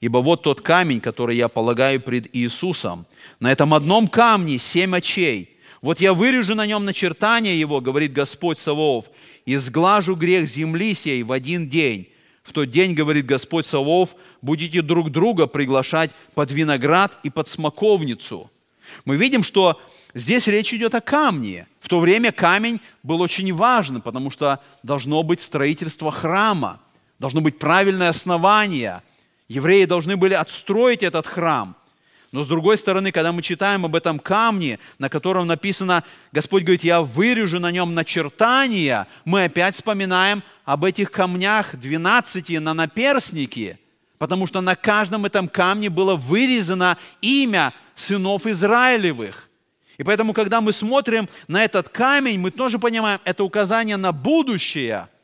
Ибо 0.00 0.18
вот 0.18 0.44
тот 0.44 0.60
камень, 0.60 1.00
который 1.00 1.36
я 1.36 1.48
полагаю 1.48 2.00
пред 2.00 2.28
Иисусом. 2.32 3.04
На 3.40 3.50
этом 3.50 3.74
одном 3.74 4.06
камне 4.06 4.56
семь 4.58 4.94
очей. 4.94 5.57
Вот 5.80 6.00
я 6.00 6.12
вырежу 6.12 6.54
на 6.54 6.66
нем 6.66 6.84
начертание 6.84 7.58
его, 7.58 7.80
говорит 7.80 8.12
Господь 8.12 8.58
Савов, 8.58 9.06
и 9.46 9.56
сглажу 9.56 10.14
грех 10.14 10.48
земли 10.48 10.94
сей 10.94 11.22
в 11.22 11.32
один 11.32 11.68
день. 11.68 12.08
В 12.42 12.52
тот 12.52 12.70
день, 12.70 12.94
говорит 12.94 13.26
Господь 13.26 13.66
Савов, 13.66 14.14
будете 14.42 14.82
друг 14.82 15.10
друга 15.10 15.46
приглашать 15.46 16.14
под 16.34 16.50
виноград 16.50 17.18
и 17.22 17.30
под 17.30 17.48
смоковницу. 17.48 18.50
Мы 19.04 19.16
видим, 19.16 19.42
что 19.42 19.80
здесь 20.14 20.46
речь 20.46 20.72
идет 20.72 20.94
о 20.94 21.00
камне. 21.00 21.66
В 21.80 21.88
то 21.88 22.00
время 22.00 22.32
камень 22.32 22.80
был 23.02 23.20
очень 23.20 23.52
важен, 23.52 24.00
потому 24.00 24.30
что 24.30 24.60
должно 24.82 25.22
быть 25.22 25.40
строительство 25.40 26.10
храма, 26.10 26.80
должно 27.18 27.40
быть 27.40 27.58
правильное 27.58 28.08
основание– 28.08 29.02
Евреи 29.48 29.86
должны 29.86 30.16
были 30.16 30.34
отстроить 30.34 31.02
этот 31.02 31.26
храм. 31.26 31.74
Но 32.30 32.42
с 32.42 32.46
другой 32.46 32.76
стороны, 32.76 33.10
когда 33.10 33.32
мы 33.32 33.40
читаем 33.42 33.86
об 33.86 33.96
этом 33.96 34.18
камне, 34.18 34.78
на 34.98 35.08
котором 35.08 35.46
написано, 35.46 36.04
Господь 36.30 36.62
говорит, 36.62 36.84
я 36.84 37.00
вырежу 37.00 37.58
на 37.58 37.70
нем 37.70 37.94
начертания, 37.94 39.06
мы 39.24 39.44
опять 39.44 39.74
вспоминаем 39.74 40.42
об 40.66 40.84
этих 40.84 41.10
камнях 41.10 41.74
12 41.74 42.60
на 42.60 42.74
наперстнике, 42.74 43.78
потому 44.18 44.46
что 44.46 44.60
на 44.60 44.76
каждом 44.76 45.24
этом 45.24 45.48
камне 45.48 45.88
было 45.88 46.16
вырезано 46.16 46.98
имя 47.22 47.72
сынов 47.94 48.46
Израилевых. 48.46 49.48
И 49.96 50.02
поэтому, 50.02 50.34
когда 50.34 50.60
мы 50.60 50.72
смотрим 50.72 51.28
на 51.48 51.64
этот 51.64 51.88
камень, 51.88 52.38
мы 52.38 52.50
тоже 52.50 52.78
понимаем, 52.78 53.20
это 53.24 53.42
указание 53.42 53.96
на 53.96 54.12
будущее– 54.12 55.08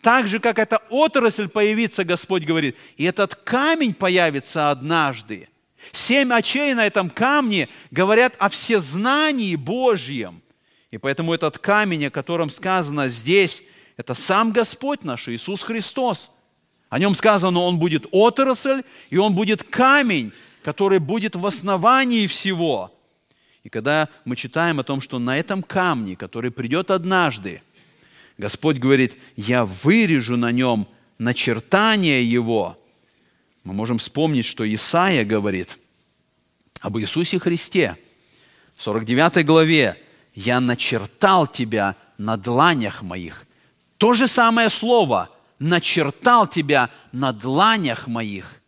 так 0.00 0.28
же, 0.28 0.38
как 0.38 0.58
эта 0.58 0.80
отрасль 0.90 1.48
появится, 1.48 2.04
Господь 2.04 2.44
говорит, 2.44 2.76
и 2.96 3.04
этот 3.04 3.34
камень 3.34 3.94
появится 3.94 4.70
однажды. 4.70 5.48
Семь 5.92 6.32
очей 6.32 6.74
на 6.74 6.86
этом 6.86 7.10
камне 7.10 7.68
говорят 7.90 8.34
о 8.38 8.48
всезнании 8.48 9.56
Божьем. 9.56 10.42
И 10.90 10.98
поэтому 10.98 11.34
этот 11.34 11.58
камень, 11.58 12.06
о 12.06 12.10
котором 12.10 12.50
сказано 12.50 13.08
здесь, 13.08 13.62
это 13.96 14.14
сам 14.14 14.52
Господь 14.52 15.04
наш, 15.04 15.28
Иисус 15.28 15.62
Христос. 15.62 16.30
О 16.88 16.98
нем 16.98 17.14
сказано, 17.14 17.60
он 17.60 17.78
будет 17.78 18.06
отрасль, 18.10 18.82
и 19.10 19.18
он 19.18 19.34
будет 19.34 19.62
камень, 19.62 20.32
который 20.62 20.98
будет 20.98 21.36
в 21.36 21.46
основании 21.46 22.26
всего. 22.26 22.94
И 23.64 23.68
когда 23.68 24.08
мы 24.24 24.36
читаем 24.36 24.80
о 24.80 24.84
том, 24.84 25.00
что 25.00 25.18
на 25.18 25.38
этом 25.38 25.62
камне, 25.62 26.16
который 26.16 26.50
придет 26.50 26.90
однажды, 26.90 27.62
Господь 28.38 28.78
говорит, 28.78 29.18
я 29.36 29.64
вырежу 29.64 30.36
на 30.36 30.52
нем 30.52 30.88
начертание 31.18 32.24
его. 32.24 32.78
Мы 33.68 33.74
можем 33.74 33.98
вспомнить, 33.98 34.46
что 34.46 34.64
Исаия 34.66 35.26
говорит 35.26 35.76
об 36.80 36.96
Иисусе 36.96 37.38
Христе. 37.38 37.98
В 38.74 38.82
49 38.82 39.44
главе 39.44 40.02
«Я 40.34 40.58
начертал 40.58 41.46
тебя 41.46 41.94
на 42.16 42.38
дланях 42.38 43.02
моих». 43.02 43.44
То 43.98 44.14
же 44.14 44.26
самое 44.26 44.70
слово 44.70 45.28
«начертал 45.58 46.46
тебя 46.46 46.88
на 47.12 47.34
дланях 47.34 48.06
моих». 48.06 48.62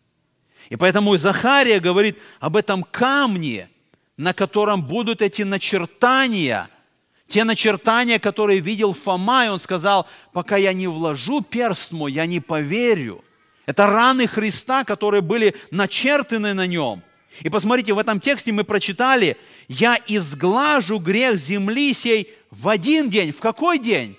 И 0.69 0.75
поэтому 0.75 1.17
Захария 1.17 1.79
говорит 1.79 2.19
об 2.39 2.55
этом 2.55 2.83
камне, 2.83 3.71
на 4.17 4.35
котором 4.35 4.83
будут 4.83 5.23
эти 5.23 5.41
начертания– 5.41 6.69
те 7.27 7.43
начертания, 7.45 8.19
которые 8.19 8.59
видел 8.59 8.93
Фома, 8.93 9.45
и 9.45 9.49
он 9.49 9.57
сказал, 9.57 10.05
пока 10.33 10.57
я 10.57 10.73
не 10.73 10.87
вложу 10.87 11.41
перст 11.41 11.93
мой, 11.93 12.11
я 12.11 12.25
не 12.25 12.41
поверю. 12.41 13.23
Это 13.65 13.87
раны 13.87 14.27
Христа, 14.27 14.83
которые 14.83 15.21
были 15.21 15.55
начертаны 15.71 16.53
на 16.53 16.67
нем. 16.67 17.03
И 17.41 17.49
посмотрите, 17.49 17.93
в 17.93 17.99
этом 17.99 18.19
тексте 18.19 18.51
мы 18.51 18.63
прочитали, 18.63 19.37
я 19.67 19.97
изглажу 20.07 20.99
грех 20.99 21.37
земли 21.37 21.93
сей 21.93 22.29
в 22.49 22.67
один 22.67 23.09
день. 23.09 23.31
В 23.31 23.39
какой 23.39 23.79
день? 23.79 24.17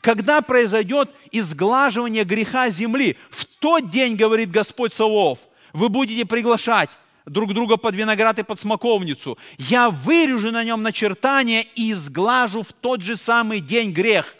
Когда 0.00 0.42
произойдет 0.42 1.10
изглаживание 1.30 2.24
греха 2.24 2.68
земли? 2.68 3.16
В 3.30 3.44
тот 3.44 3.88
день, 3.90 4.16
говорит 4.16 4.50
Господь 4.50 4.92
Савов, 4.92 5.38
вы 5.72 5.88
будете 5.88 6.26
приглашать 6.26 6.90
друг 7.24 7.54
друга 7.54 7.76
под 7.76 7.94
виноград 7.94 8.38
и 8.38 8.42
под 8.42 8.58
смоковницу. 8.58 9.38
Я 9.58 9.90
вырежу 9.90 10.50
на 10.50 10.64
нем 10.64 10.82
начертание 10.82 11.66
и 11.74 11.92
изглажу 11.92 12.62
в 12.62 12.72
тот 12.72 13.00
же 13.00 13.16
самый 13.16 13.60
день 13.60 13.92
грех. 13.92 14.34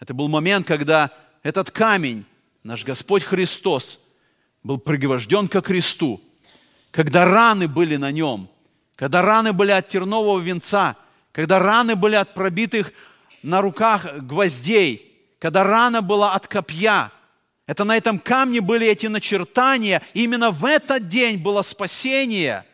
Это 0.00 0.12
был 0.12 0.28
момент, 0.28 0.66
когда 0.66 1.10
этот 1.42 1.70
камень, 1.70 2.24
наш 2.66 2.84
Господь 2.84 3.22
Христос, 3.22 4.00
был 4.62 4.78
пригвожден 4.78 5.48
ко 5.48 5.60
кресту, 5.60 6.20
когда 6.90 7.24
раны 7.24 7.68
были 7.68 7.96
на 7.96 8.10
нем, 8.10 8.48
когда 8.96 9.22
раны 9.22 9.52
были 9.52 9.70
от 9.70 9.88
тернового 9.88 10.40
венца, 10.40 10.96
когда 11.32 11.58
раны 11.58 11.94
были 11.94 12.16
от 12.16 12.34
пробитых 12.34 12.92
на 13.42 13.60
руках 13.60 14.06
гвоздей, 14.18 15.14
когда 15.38 15.64
рана 15.64 16.02
была 16.02 16.32
от 16.34 16.46
копья– 16.48 17.12
это 17.66 17.82
на 17.84 17.96
этом 17.96 18.18
камне 18.18 18.60
были 18.60 18.86
эти 18.86 19.08
начертания. 19.08 20.00
И 20.14 20.24
именно 20.24 20.50
в 20.50 20.64
этот 20.64 21.08
день 21.08 21.36
было 21.36 21.62
спасение. 21.62 22.64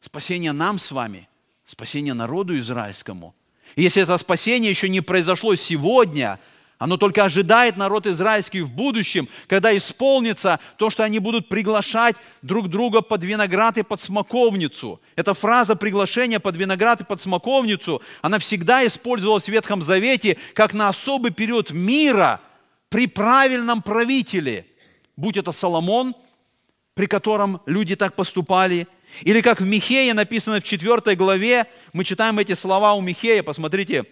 Спасение 0.00 0.52
нам 0.52 0.78
с 0.78 0.90
вами. 0.90 1.28
Спасение 1.66 2.14
народу 2.14 2.58
израильскому. 2.58 3.34
И 3.76 3.82
если 3.82 4.02
это 4.02 4.16
спасение 4.16 4.70
еще 4.70 4.88
не 4.88 5.02
произошло 5.02 5.54
сегодня, 5.54 6.40
оно 6.78 6.96
только 6.96 7.24
ожидает 7.24 7.76
народ 7.76 8.06
израильский 8.06 8.62
в 8.62 8.70
будущем, 8.70 9.28
когда 9.46 9.76
исполнится 9.76 10.60
то, 10.76 10.90
что 10.90 11.04
они 11.04 11.18
будут 11.18 11.48
приглашать 11.48 12.16
друг 12.42 12.68
друга 12.68 13.02
под 13.02 13.24
виноград 13.24 13.78
и 13.78 13.82
под 13.82 14.00
смоковницу. 14.00 15.00
Эта 15.16 15.34
фраза 15.34 15.76
приглашения 15.76 16.40
под 16.40 16.56
виноград 16.56 17.00
и 17.00 17.04
под 17.04 17.20
смоковницу, 17.20 18.02
она 18.22 18.38
всегда 18.38 18.86
использовалась 18.86 19.44
в 19.44 19.48
Ветхом 19.48 19.82
Завете 19.82 20.38
как 20.54 20.72
на 20.72 20.88
особый 20.88 21.32
период 21.32 21.70
мира– 21.70 22.40
при 22.88 23.06
правильном 23.06 23.82
правителе, 23.82 24.66
будь 25.16 25.36
это 25.36 25.52
Соломон, 25.52 26.14
при 26.94 27.06
котором 27.06 27.60
люди 27.66 27.96
так 27.96 28.14
поступали, 28.14 28.88
или 29.22 29.40
как 29.40 29.60
в 29.60 29.66
Михее 29.66 30.14
написано 30.14 30.60
в 30.60 30.64
4 30.64 31.16
главе, 31.16 31.66
мы 31.92 32.04
читаем 32.04 32.38
эти 32.38 32.54
слова 32.54 32.94
у 32.94 33.00
Михея, 33.00 33.42
посмотрите, 33.42 34.04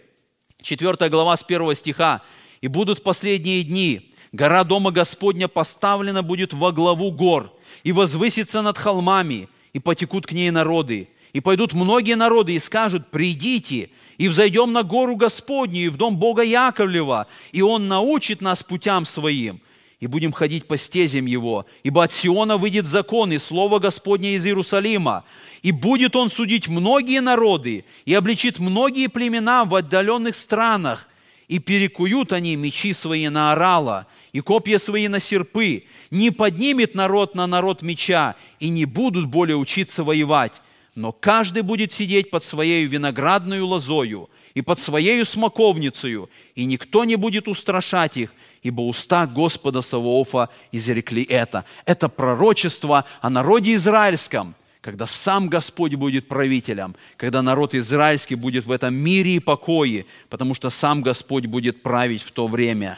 4 0.61 1.09
глава 1.09 1.35
с 1.35 1.43
1 1.43 1.75
стиха. 1.75 2.21
«И 2.61 2.67
будут 2.67 3.03
последние 3.03 3.63
дни, 3.63 4.11
гора 4.31 4.63
Дома 4.63 4.91
Господня 4.91 5.47
поставлена 5.47 6.23
будет 6.23 6.53
во 6.53 6.71
главу 6.71 7.11
гор, 7.11 7.53
и 7.83 7.91
возвысится 7.91 8.61
над 8.61 8.77
холмами, 8.77 9.47
и 9.73 9.79
потекут 9.79 10.25
к 10.25 10.31
ней 10.31 10.49
народы. 10.51 11.09
И 11.33 11.39
пойдут 11.39 11.73
многие 11.73 12.15
народы 12.15 12.53
и 12.53 12.59
скажут, 12.59 13.11
придите, 13.11 13.89
и 14.17 14.27
взойдем 14.27 14.73
на 14.73 14.83
гору 14.83 15.15
Господню 15.15 15.85
и 15.85 15.89
в 15.89 15.97
дом 15.97 16.17
Бога 16.17 16.43
Яковлева, 16.43 17.27
и 17.51 17.61
Он 17.61 17.87
научит 17.87 18.41
нас 18.41 18.63
путям 18.63 19.05
Своим, 19.05 19.61
и 19.99 20.07
будем 20.07 20.31
ходить 20.31 20.65
по 20.65 20.77
стезям 20.77 21.25
Его, 21.25 21.65
ибо 21.83 22.03
от 22.03 22.11
Сиона 22.11 22.57
выйдет 22.57 22.87
закон 22.87 23.31
и 23.31 23.37
Слово 23.37 23.79
Господне 23.79 24.35
из 24.35 24.45
Иерусалима, 24.45 25.23
и 25.61 25.71
будет 25.71 26.15
Он 26.15 26.29
судить 26.29 26.67
многие 26.67 27.21
народы, 27.21 27.85
и 28.05 28.13
обличит 28.13 28.59
многие 28.59 29.07
племена 29.07 29.65
в 29.65 29.75
отдаленных 29.75 30.35
странах, 30.35 31.06
и 31.47 31.59
перекуют 31.59 32.33
они 32.33 32.55
мечи 32.55 32.93
свои 32.93 33.29
на 33.29 33.53
орала, 33.53 34.07
и 34.33 34.41
копья 34.41 34.77
свои 34.77 35.07
на 35.07 35.19
серпы. 35.19 35.85
Не 36.11 36.31
поднимет 36.31 36.93
народ 36.95 37.35
на 37.35 37.47
народ 37.47 37.81
меча, 37.81 38.35
и 38.59 38.69
не 38.69 38.85
будут 38.85 39.27
более 39.27 39.55
учиться 39.55 40.03
воевать. 40.03 40.61
Но 40.95 41.11
каждый 41.11 41.61
будет 41.61 41.93
сидеть 41.93 42.29
под 42.29 42.43
своей 42.43 42.85
виноградной 42.85 43.61
лозою 43.61 44.29
и 44.55 44.61
под 44.61 44.79
своей 44.79 45.23
смоковницей, 45.23 46.25
и 46.55 46.65
никто 46.65 47.05
не 47.05 47.15
будет 47.15 47.47
устрашать 47.47 48.17
их, 48.17 48.33
ибо 48.63 48.81
уста 48.81 49.27
Господа 49.27 49.81
Савоофа 49.81 50.49
изрекли 50.71 51.23
это. 51.23 51.65
Это 51.85 52.09
пророчество 52.09 53.05
о 53.21 53.29
народе 53.29 53.75
израильском, 53.75 54.55
когда 54.87 55.05
сам 55.05 55.49
Господь 55.49 55.95
будет 55.95 56.29
правителем, 56.29 56.95
когда 57.17 57.41
народ 57.41 57.75
израильский 57.75 58.35
будет 58.35 58.65
в 58.65 58.71
этом 58.71 58.95
мире 58.95 59.35
и 59.35 59.39
покое, 59.41 60.05
потому 60.29 60.53
что 60.53 60.69
сам 60.69 61.01
Господь 61.01 61.45
будет 61.45 61.81
править 61.81 62.21
в 62.21 62.31
то 62.31 62.47
время. 62.47 62.97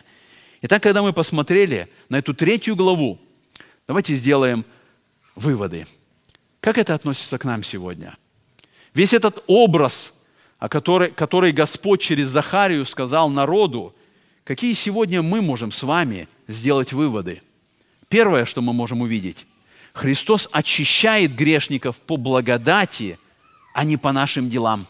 Итак, 0.62 0.84
когда 0.84 1.02
мы 1.02 1.14
посмотрели 1.14 1.90
на 2.08 2.20
эту 2.20 2.36
третью 2.36 2.76
главу, 2.76 3.18
давайте 3.88 4.14
сделаем 4.14 4.66
выводы. 5.34 5.88
Как 6.60 6.78
это 6.78 6.94
относится 6.94 7.40
к 7.40 7.44
нам 7.44 7.64
сегодня? 7.64 8.16
Весь 8.94 9.16
этот 9.16 9.44
образ, 9.48 10.22
о 10.60 10.70
который, 10.70 11.10
который 11.10 11.52
Господь 11.52 12.02
через 12.02 12.28
Захарию 12.28 12.86
сказал 12.86 13.32
народу, 13.32 13.96
Какие 14.44 14.74
сегодня 14.74 15.24
мы 15.24 15.42
можем 15.42 15.72
с 15.72 15.82
вами 15.82 16.28
сделать 16.48 16.94
выводы? 16.94 17.42
Первое, 18.10 18.46
что 18.46 18.62
мы 18.62 18.74
можем 18.74 19.02
увидеть, 19.02 19.48
Христос 20.00 20.48
очищает 20.54 21.36
грешников 21.36 22.00
по 22.00 22.16
благодати, 22.16 23.20
а 23.74 23.84
не 23.84 23.98
по 23.98 24.14
нашим 24.14 24.50
делам. 24.50 24.88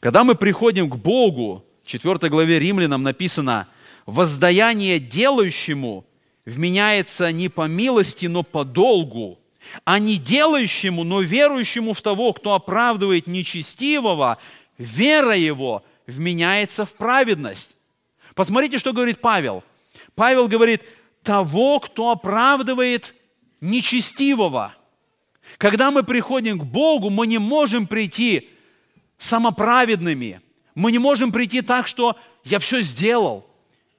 Когда 0.00 0.24
мы 0.24 0.34
приходим 0.34 0.90
к 0.90 0.96
Богу, 0.96 1.64
в 1.84 1.86
4 1.86 2.28
главе 2.28 2.58
Римлянам 2.58 3.04
написано, 3.04 3.68
воздаяние 4.04 4.98
делающему 4.98 6.04
вменяется 6.44 7.30
не 7.30 7.48
по 7.48 7.68
милости, 7.68 8.26
но 8.26 8.42
по 8.42 8.64
долгу, 8.64 9.38
а 9.84 10.00
не 10.00 10.16
делающему, 10.16 11.04
но 11.04 11.20
верующему 11.20 11.92
в 11.92 12.00
того, 12.00 12.32
кто 12.32 12.54
оправдывает 12.54 13.28
нечестивого, 13.28 14.38
вера 14.76 15.36
его 15.36 15.84
вменяется 16.08 16.84
в 16.84 16.94
праведность. 16.94 17.76
Посмотрите, 18.34 18.80
что 18.80 18.92
говорит 18.92 19.20
Павел. 19.20 19.62
Павел 20.16 20.48
говорит, 20.48 20.82
того, 21.22 21.78
кто 21.78 22.10
оправдывает 22.10 23.14
нечестивого. 23.64 24.74
Когда 25.58 25.90
мы 25.90 26.02
приходим 26.02 26.58
к 26.58 26.64
Богу, 26.64 27.10
мы 27.10 27.26
не 27.26 27.38
можем 27.38 27.86
прийти 27.86 28.50
самоправедными. 29.18 30.40
Мы 30.74 30.92
не 30.92 30.98
можем 30.98 31.32
прийти 31.32 31.62
так, 31.62 31.86
что 31.86 32.16
я 32.44 32.58
все 32.58 32.82
сделал, 32.82 33.46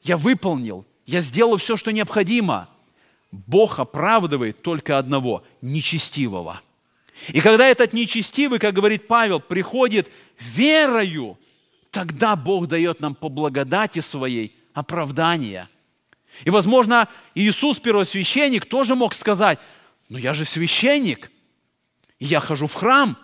я 0.03 0.18
выполнил, 0.18 0.86
я 1.05 1.22
сделал 1.22 1.57
все, 1.57 1.78
что 1.78 1.91
необходимо. 1.91 2.70
Бог 3.32 3.80
оправдывает 3.80 4.61
только 4.61 4.97
одного– 4.97 5.43
нечестивого. 5.61 6.61
И 7.30 7.41
когда 7.41 7.68
этот 7.68 7.93
нечестивый, 7.93 8.59
как 8.59 8.74
говорит 8.74 9.07
Павел, 9.07 9.39
приходит 9.39 10.11
верою 10.38 11.38
тогда 11.95 12.36
Бог 12.36 12.68
дает 12.68 12.99
нам 12.99 13.16
по 13.16 13.30
благодати 13.30 13.99
своей 13.99 14.53
оправдание. 14.74 15.70
И, 16.43 16.49
возможно, 16.49 17.07
Иисус, 17.33 17.79
первосвященник, 17.79 18.65
тоже 18.65 18.95
мог 18.95 19.13
сказать, 19.13 19.59
ну 20.09 20.17
я 20.17 20.33
же 20.33 20.45
священник, 20.45 21.31
и 22.19 22.25
я 22.25 22.39
хожу 22.39 22.67
в 22.67 22.73
храм 22.73 23.17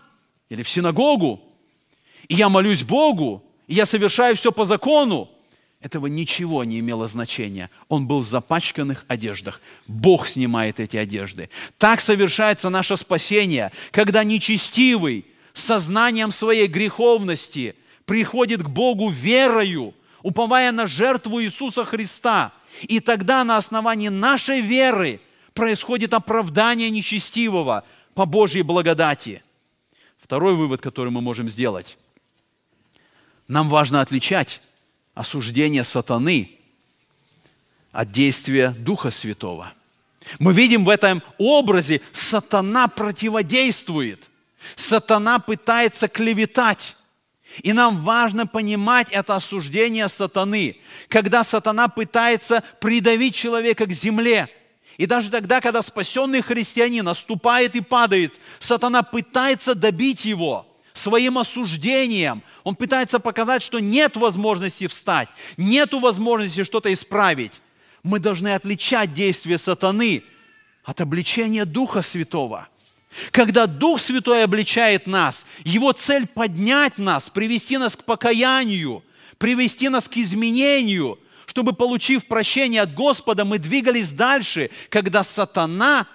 или 0.49 0.63
в 0.63 0.69
синагогу, 0.69 1.41
и 2.27 2.35
я 2.35 2.49
молюсь 2.49 2.83
Богу, 2.83 3.43
и 3.67 3.75
я 3.75 3.85
совершаю 3.85 4.35
все 4.35 4.51
по 4.51 4.65
закону. 4.65 5.29
Этого 5.79 6.05
ничего 6.05 6.63
не 6.63 6.79
имело 6.79 7.07
значения. 7.07 7.71
Он 7.87 8.05
был 8.05 8.19
в 8.19 8.25
запачканных 8.25 9.03
одеждах. 9.07 9.59
Бог 9.87 10.27
снимает 10.27 10.79
эти 10.79 10.95
одежды. 10.95 11.49
Так 11.79 12.01
совершается 12.01 12.69
наше 12.69 12.95
спасение, 12.97 13.71
когда 13.89 14.23
нечестивый, 14.23 15.25
сознанием 15.53 16.31
своей 16.31 16.67
греховности– 16.67 17.75
приходит 18.11 18.61
к 18.61 18.67
Богу 18.67 19.09
верою, 19.09 19.93
уповая 20.21 20.73
на 20.73 20.85
жертву 20.85 21.41
Иисуса 21.41 21.85
Христа. 21.85 22.51
И 22.83 22.99
тогда 22.99 23.43
на 23.43 23.57
основании 23.57 24.09
нашей 24.09 24.61
веры 24.61 25.19
происходит 25.53 26.13
оправдание 26.13 26.89
нечестивого 26.89 27.83
по 28.13 28.25
Божьей 28.25 28.63
благодати. 28.63 29.43
Второй 30.17 30.55
вывод, 30.55 30.81
который 30.81 31.09
мы 31.09 31.21
можем 31.21 31.49
сделать. 31.49 31.97
Нам 33.47 33.69
важно 33.69 34.01
отличать 34.01 34.61
осуждение 35.13 35.83
сатаны 35.83 36.57
от 37.91 38.11
действия 38.11 38.69
Духа 38.69 39.11
Святого. 39.11 39.73
Мы 40.39 40.53
видим 40.53 40.85
в 40.85 40.89
этом 40.89 41.21
образе, 41.37 42.01
сатана 42.13 42.87
противодействует. 42.87 44.29
Сатана 44.75 45.39
пытается 45.39 46.07
клеветать. 46.07 46.95
И 47.63 47.73
нам 47.73 47.99
важно 47.99 48.47
понимать 48.47 49.09
это 49.11 49.35
осуждение 49.35 50.07
сатаны, 50.07 50.77
когда 51.09 51.43
сатана 51.43 51.87
пытается 51.87 52.63
придавить 52.79 53.35
человека 53.35 53.85
к 53.85 53.91
земле. 53.91 54.49
И 54.97 55.05
даже 55.05 55.29
тогда, 55.29 55.61
когда 55.61 55.81
спасенный 55.81 56.41
христианин 56.41 57.05
наступает 57.05 57.75
и 57.75 57.81
падает, 57.81 58.39
сатана 58.59 59.03
пытается 59.03 59.75
добить 59.75 60.25
его 60.25 60.67
своим 60.93 61.37
осуждением. 61.37 62.43
Он 62.63 62.75
пытается 62.75 63.19
показать, 63.19 63.63
что 63.63 63.79
нет 63.79 64.15
возможности 64.17 64.87
встать, 64.87 65.29
нет 65.57 65.93
возможности 65.93 66.63
что-то 66.63 66.91
исправить. 66.93 67.61
Мы 68.03 68.19
должны 68.19 68.53
отличать 68.53 69.13
действие 69.13 69.57
сатаны 69.57 70.23
от 70.83 71.01
обличения 71.01 71.65
Духа 71.65 72.01
Святого– 72.01 72.67
когда 73.31 73.67
Дух 73.67 73.99
Святой 73.99 74.43
обличает 74.43 75.07
нас, 75.07 75.45
Его 75.63 75.91
цель 75.91 76.27
поднять 76.27 76.97
нас, 76.97 77.29
привести 77.29 77.77
нас 77.77 77.95
к 77.95 78.03
покаянию, 78.03 79.03
привести 79.37 79.89
нас 79.89 80.07
к 80.07 80.17
изменению, 80.17 81.19
чтобы, 81.45 81.73
получив 81.73 82.25
прощение 82.27 82.81
от 82.81 82.93
Господа, 82.93 83.43
мы 83.43 83.59
двигались 83.59 84.11
дальше, 84.11 84.69
когда 84.89 85.23
сатана 85.23 86.07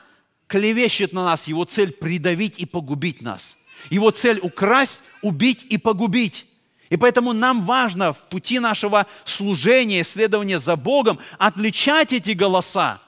клевещет 0.46 1.12
на 1.12 1.24
нас, 1.24 1.46
его 1.46 1.64
цель 1.64 1.92
придавить 1.92 2.58
и 2.58 2.64
погубить 2.66 3.20
нас. 3.20 3.58
Его 3.90 4.10
цель 4.10 4.38
украсть, 4.40 5.02
убить 5.22 5.66
и 5.68 5.76
погубить. 5.76 6.46
И 6.88 6.96
поэтому 6.96 7.32
нам 7.32 7.62
важно 7.62 8.12
в 8.12 8.18
пути 8.28 8.60
нашего 8.60 9.06
служения, 9.24 10.02
исследования 10.02 10.60
за 10.60 10.76
Богом 10.76 11.18
отличать 11.38 12.12
эти 12.12 12.30
голоса– 12.30 13.02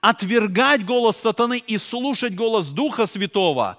отвергать 0.00 0.84
голос 0.84 1.16
сатаны 1.16 1.58
и 1.58 1.78
слушать 1.78 2.34
голос 2.34 2.68
Духа 2.68 3.06
Святого. 3.06 3.78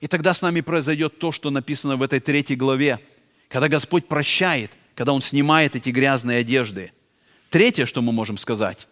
И 0.00 0.06
тогда 0.06 0.34
с 0.34 0.42
нами 0.42 0.60
произойдет 0.60 1.18
то, 1.18 1.32
что 1.32 1.50
написано 1.50 1.96
в 1.96 2.02
этой 2.02 2.20
третьей 2.20 2.56
главе, 2.56 3.00
когда 3.48 3.68
Господь 3.68 4.06
прощает, 4.06 4.70
когда 4.94 5.12
Он 5.12 5.20
снимает 5.20 5.76
эти 5.76 5.90
грязные 5.90 6.38
одежды. 6.38 6.92
Третье, 7.50 7.84
что 7.86 8.00
мы 8.00 8.12
можем 8.12 8.38
сказать. 8.38 8.86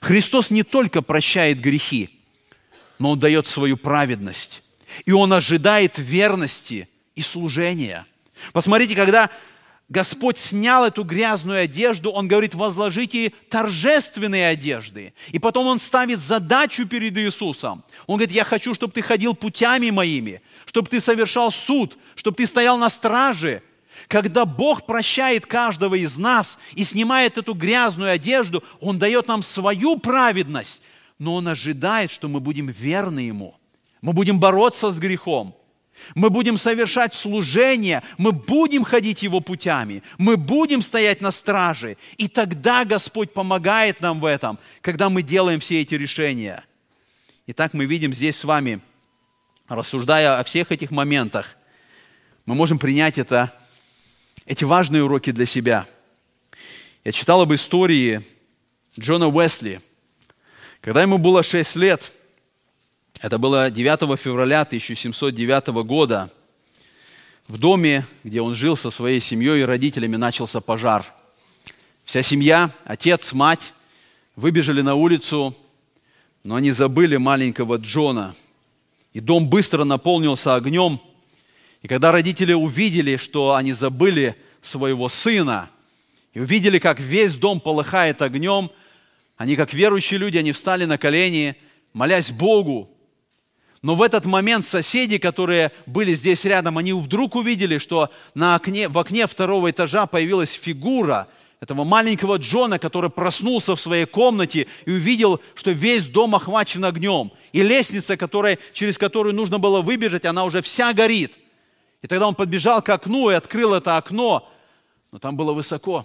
Христос 0.00 0.50
не 0.50 0.62
только 0.62 1.02
прощает 1.02 1.60
грехи, 1.60 2.10
но 2.98 3.12
Он 3.12 3.18
дает 3.18 3.46
свою 3.46 3.76
праведность. 3.76 4.62
И 5.06 5.12
Он 5.12 5.32
ожидает 5.32 5.98
верности 5.98 6.88
и 7.14 7.22
служения. 7.22 8.06
Посмотрите, 8.52 8.94
когда 8.94 9.30
Господь 9.92 10.38
снял 10.38 10.86
эту 10.86 11.04
грязную 11.04 11.64
одежду, 11.64 12.12
Он 12.12 12.26
говорит, 12.26 12.54
возложите 12.54 13.34
торжественные 13.50 14.48
одежды. 14.48 15.12
И 15.32 15.38
потом 15.38 15.66
Он 15.66 15.78
ставит 15.78 16.18
задачу 16.18 16.88
перед 16.88 17.14
Иисусом. 17.18 17.84
Он 18.06 18.16
говорит, 18.16 18.34
я 18.34 18.44
хочу, 18.44 18.72
чтобы 18.72 18.94
ты 18.94 19.02
ходил 19.02 19.34
путями 19.34 19.90
моими, 19.90 20.40
чтобы 20.64 20.88
ты 20.88 20.98
совершал 20.98 21.52
суд, 21.52 21.98
чтобы 22.14 22.38
ты 22.38 22.46
стоял 22.46 22.78
на 22.78 22.88
страже. 22.88 23.62
Когда 24.08 24.46
Бог 24.46 24.86
прощает 24.86 25.44
каждого 25.44 25.94
из 25.94 26.16
нас 26.16 26.58
и 26.72 26.84
снимает 26.84 27.36
эту 27.36 27.52
грязную 27.52 28.12
одежду, 28.12 28.64
Он 28.80 28.98
дает 28.98 29.28
нам 29.28 29.42
свою 29.42 29.98
праведность, 29.98 30.80
но 31.18 31.34
Он 31.34 31.48
ожидает, 31.48 32.10
что 32.10 32.28
мы 32.28 32.40
будем 32.40 32.68
верны 32.68 33.20
Ему. 33.20 33.56
Мы 34.00 34.14
будем 34.14 34.40
бороться 34.40 34.88
с 34.88 34.98
грехом– 34.98 35.54
мы 36.14 36.30
будем 36.30 36.58
совершать 36.58 37.14
служение, 37.14 38.02
мы 38.18 38.32
будем 38.32 38.84
ходить 38.84 39.22
Его 39.22 39.40
путями, 39.40 40.02
мы 40.18 40.36
будем 40.36 40.82
стоять 40.82 41.20
на 41.20 41.30
страже. 41.30 41.96
И 42.16 42.28
тогда 42.28 42.84
Господь 42.84 43.32
помогает 43.32 44.00
нам 44.00 44.20
в 44.20 44.24
этом, 44.24 44.58
когда 44.80 45.08
мы 45.08 45.22
делаем 45.22 45.60
все 45.60 45.80
эти 45.80 45.94
решения. 45.94 46.64
Итак, 47.46 47.74
мы 47.74 47.84
видим 47.84 48.14
здесь 48.14 48.36
с 48.36 48.44
вами, 48.44 48.80
рассуждая 49.68 50.38
о 50.38 50.44
всех 50.44 50.72
этих 50.72 50.90
моментах, 50.90 51.56
мы 52.46 52.54
можем 52.54 52.78
принять 52.78 53.18
это, 53.18 53.52
эти 54.46 54.64
важные 54.64 55.04
уроки 55.04 55.30
для 55.30 55.46
себя. 55.46 55.86
Я 57.04 57.12
читал 57.12 57.40
об 57.40 57.54
истории 57.54 58.22
Джона 58.98 59.28
Уэсли. 59.28 59.80
Когда 60.80 61.02
ему 61.02 61.18
было 61.18 61.42
6 61.42 61.76
лет– 61.76 62.12
это 63.22 63.38
было 63.38 63.70
9 63.70 64.18
февраля 64.18 64.62
1709 64.62 65.68
года. 65.86 66.28
В 67.46 67.56
доме, 67.56 68.04
где 68.24 68.40
он 68.40 68.56
жил 68.56 68.76
со 68.76 68.90
своей 68.90 69.20
семьей 69.20 69.60
и 69.60 69.64
родителями, 69.64 70.16
начался 70.16 70.60
пожар. 70.60 71.06
Вся 72.04 72.22
семья, 72.22 72.72
отец, 72.84 73.32
мать, 73.32 73.74
выбежали 74.34 74.80
на 74.80 74.96
улицу, 74.96 75.56
но 76.42 76.56
они 76.56 76.72
забыли 76.72 77.16
маленького 77.16 77.76
Джона. 77.76 78.34
И 79.12 79.20
дом 79.20 79.48
быстро 79.48 79.84
наполнился 79.84 80.56
огнем. 80.56 81.00
И 81.82 81.86
когда 81.86 82.10
родители 82.10 82.52
увидели, 82.52 83.18
что 83.18 83.54
они 83.54 83.72
забыли 83.72 84.34
своего 84.62 85.08
сына, 85.08 85.70
и 86.34 86.40
увидели, 86.40 86.80
как 86.80 86.98
весь 86.98 87.36
дом 87.36 87.60
полыхает 87.60 88.20
огнем, 88.20 88.72
они, 89.36 89.54
как 89.54 89.72
верующие 89.72 90.18
люди, 90.18 90.38
они 90.38 90.50
встали 90.50 90.86
на 90.86 90.98
колени, 90.98 91.54
молясь 91.92 92.32
Богу. 92.32 92.91
Но 93.82 93.94
в 93.96 94.02
этот 94.02 94.24
момент 94.24 94.64
соседи, 94.64 95.18
которые 95.18 95.72
были 95.86 96.14
здесь 96.14 96.44
рядом, 96.44 96.78
они 96.78 96.92
вдруг 96.92 97.34
увидели, 97.34 97.78
что 97.78 98.10
на 98.34 98.54
окне, 98.54 98.88
в 98.88 98.98
окне 98.98 99.26
второго 99.26 99.70
этажа 99.70 100.06
появилась 100.06 100.52
фигура– 100.52 101.28
этого 101.62 101.84
маленького 101.84 102.38
Джона, 102.38 102.80
который 102.80 103.08
проснулся 103.08 103.76
в 103.76 103.80
своей 103.80 104.04
комнате 104.04 104.66
и 104.84 104.90
увидел, 104.90 105.40
что 105.54 105.70
весь 105.70 106.08
дом 106.08 106.34
охвачен 106.34 106.84
огнем. 106.84 107.30
И 107.52 107.62
лестница, 107.62 108.16
которая, 108.16 108.58
через 108.72 108.98
которую 108.98 109.32
нужно 109.32 109.60
было 109.60 109.80
выбежать, 109.80 110.24
она 110.24 110.42
уже 110.42 110.60
вся 110.60 110.92
горит. 110.92 111.38
И 112.02 112.08
тогда 112.08 112.26
он 112.26 112.34
подбежал 112.34 112.82
к 112.82 112.88
окну 112.88 113.30
и 113.30 113.34
открыл 113.34 113.74
это 113.74 113.96
окно, 113.96 114.50
но 115.12 115.20
там 115.20 115.36
было 115.36 115.52
высоко. 115.52 116.04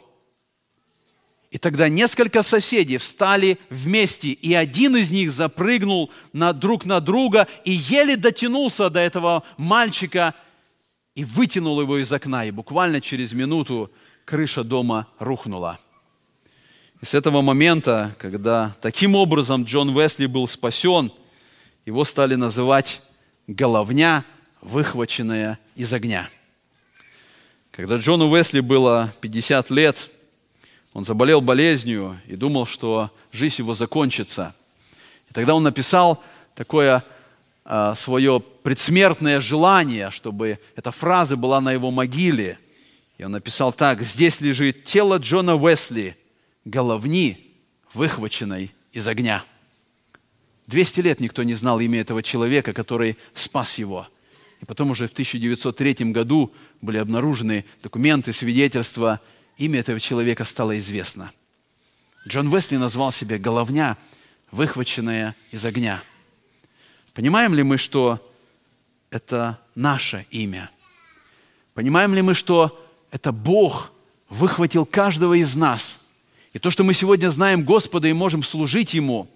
И 1.49 1.57
тогда 1.57 1.87
несколько 1.87 2.43
соседей 2.43 2.97
встали 2.97 3.57
вместе, 3.69 4.29
и 4.29 4.53
один 4.53 4.97
из 4.97 5.11
них 5.11 5.31
запрыгнул 5.31 6.11
на, 6.33 6.51
друг 6.51 6.85
на 6.85 6.99
друга 6.99 7.47
и 7.63 7.71
еле 7.71 8.17
дотянулся 8.17 8.89
до 8.89 8.99
этого 8.99 9.43
мальчика 9.55 10.33
и 11.15 11.23
вытянул 11.23 11.79
его 11.79 11.99
из 11.99 12.11
окна. 12.11 12.45
И 12.45 12.51
буквально 12.51 12.99
через 12.99 13.31
минуту 13.31 13.89
крыша 14.25 14.65
дома 14.65 15.07
рухнула. 15.19 15.79
И 17.01 17.05
с 17.05 17.13
этого 17.13 17.41
момента, 17.41 18.13
когда 18.17 18.75
таким 18.81 19.15
образом 19.15 19.63
Джон 19.63 19.95
Уэсли 19.95 20.25
был 20.25 20.47
спасен, 20.47 21.13
его 21.85 22.03
стали 22.03 22.35
называть 22.35 23.01
«головня, 23.47 24.25
выхваченная 24.61 25.59
из 25.75 25.93
огня». 25.93 26.29
Когда 27.71 27.97
Джону 27.97 28.29
Уэсли 28.29 28.59
было 28.59 29.13
50 29.21 29.69
лет, 29.69 30.09
он 30.97 31.05
заболел 31.05 31.41
болезнью 31.41 32.19
и 32.27 32.35
думал, 32.35 32.65
что 32.65 33.11
жизнь 33.31 33.61
его 33.61 33.73
закончится. 33.73 34.55
И 35.29 35.33
тогда 35.33 35.53
он 35.55 35.63
написал 35.63 36.23
такое 36.55 37.03
а, 37.63 37.95
свое 37.95 38.39
предсмертное 38.39 39.39
желание, 39.39 40.11
чтобы 40.11 40.59
эта 40.75 40.91
фраза 40.91 41.37
была 41.37 41.61
на 41.61 41.71
его 41.71 41.91
могиле– 41.91 42.59
и 43.17 43.23
он 43.23 43.31
написал 43.31 43.73
так, 43.73 44.01
здесь 44.01 44.41
лежит 44.41 44.83
тело 44.83 45.17
Джона 45.17 45.55
Уэсли, 45.55 46.15
головни, 46.65 47.55
выхваченной 47.93 48.71
из 48.91 49.07
огня. 49.07 49.43
200 50.67 50.99
лет 50.99 51.19
никто 51.19 51.43
не 51.43 51.55
знал 51.55 51.79
имя 51.79 52.01
этого 52.01 52.21
человека, 52.21 52.73
который 52.73 53.17
спас 53.33 53.79
его. 53.79 54.07
И 54.61 54.65
потом 54.65 54.91
уже 54.91 55.07
в 55.07 55.11
1903 55.11 56.11
году 56.11 56.53
были 56.81 56.97
обнаружены 56.97 57.65
документы, 57.81 58.33
свидетельства. 58.33 59.19
Имя 59.57 59.79
этого 59.79 59.99
человека 59.99 60.45
стало 60.45 60.77
известно. 60.77 61.31
Джон 62.27 62.53
Уэсли 62.53 62.77
назвал 62.77 63.11
себя 63.11 63.37
«головня, 63.37 63.97
выхваченная 64.51 65.35
из 65.51 65.65
огня». 65.65 66.03
Понимаем 67.13 67.55
ли 67.55 67.63
мы, 67.63 67.77
что 67.77 68.19
это 69.09 69.59
наше 69.73 70.27
имя? 70.29 70.69
Понимаем 71.73 72.13
ли 72.13 72.21
мы, 72.21 72.35
что 72.35 72.87
это 73.09 73.31
Бог 73.31 73.91
выхватил 74.29 74.85
каждого 74.85 75.33
из 75.33 75.55
нас. 75.55 76.05
И 76.53 76.59
то, 76.59 76.69
что 76.69 76.83
мы 76.83 76.93
сегодня 76.93 77.29
знаем 77.29 77.63
Господа 77.63 78.07
и 78.07 78.13
можем 78.13 78.43
служить 78.43 78.93
Ему, 78.93 79.27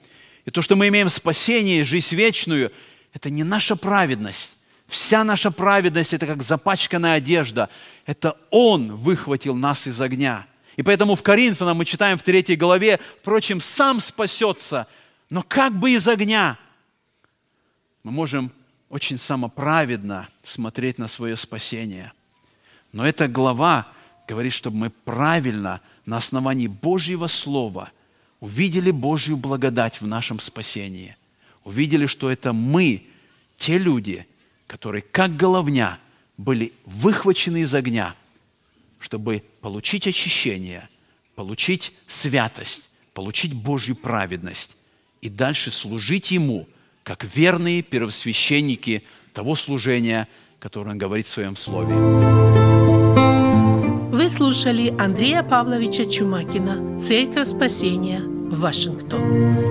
и 0.46 0.52
то, 0.52 0.62
что 0.62 0.76
мы 0.76 0.88
имеем 0.90 1.10
спасение, 1.10 1.84
жизнь 1.84 2.16
вечную, 2.16 2.72
это 3.14 3.30
не 3.30 3.44
наша 3.44 3.76
праведность. 3.76 4.58
Вся 4.92 5.24
наша 5.24 5.50
праведность– 5.50 6.14
это 6.16 6.28
как 6.28 6.44
запачканная 6.44 7.16
одежда. 7.16 7.70
Это 8.06 8.38
Он 8.52 8.96
выхватил 8.96 9.56
нас 9.56 9.88
из 9.88 10.00
огня. 10.00 10.46
И 10.76 10.84
поэтому 10.84 11.16
в 11.16 11.24
Коринфянам 11.24 11.78
мы 11.78 11.86
читаем 11.86 12.20
в 12.20 12.22
третьей 12.22 12.58
главе, 12.58 13.00
впрочем, 13.22 13.60
сам 13.60 14.00
спасется, 14.00 14.86
но 15.32 15.42
как 15.42 15.74
бы 15.74 15.92
из 15.92 16.08
огня. 16.08 16.60
Мы 18.04 18.12
можем 18.12 18.52
очень 18.90 19.18
самоправедно 19.18 20.28
смотреть 20.44 21.00
на 21.00 21.08
свое 21.08 21.36
спасение– 21.36 22.12
но 22.92 23.08
эта 23.08 23.28
глава 23.28 23.88
говорит, 24.28 24.54
чтобы 24.54 24.78
мы 24.78 24.90
правильно 24.90 25.82
на 26.06 26.18
основании 26.18 26.68
Божьего 26.68 27.28
Слова 27.28 27.92
увидели 28.40 28.92
Божью 28.92 29.38
благодать 29.38 30.02
в 30.02 30.08
нашем 30.08 30.40
спасении. 30.40 31.16
Увидели, 31.64 32.06
что 32.06 32.30
это 32.30 32.54
мы, 32.54 33.04
те 33.58 33.78
люди, 33.78 34.26
которые 34.72 35.02
как 35.02 35.36
головня 35.36 36.00
были 36.38 36.72
выхвачены 36.86 37.64
из 37.64 37.76
огня, 37.76 38.16
чтобы 39.02 39.44
получить 39.60 40.08
очищение, 40.08 40.88
получить 41.36 41.92
святость, 42.08 42.90
получить 43.14 43.54
Божью 43.54 43.98
праведность 43.98 44.78
и 45.20 45.28
дальше 45.28 45.72
служить 45.72 46.32
Ему, 46.32 46.70
как 47.04 47.26
верные 47.36 47.82
первосвященники 47.82 49.04
того 49.34 49.58
служения, 49.58 50.30
которое 50.60 50.92
Он 50.92 50.98
говорит 50.98 51.26
в 51.26 51.30
Своем 51.30 51.58
Слове. 51.58 51.94
Вы 54.14 54.30
слушали 54.30 54.96
Андрея 54.98 55.44
Павловича 55.44 56.10
Чумакина 56.10 57.02
«Церковь 57.02 57.50
спасения. 57.50 58.22
Вашингтон». 58.22 59.71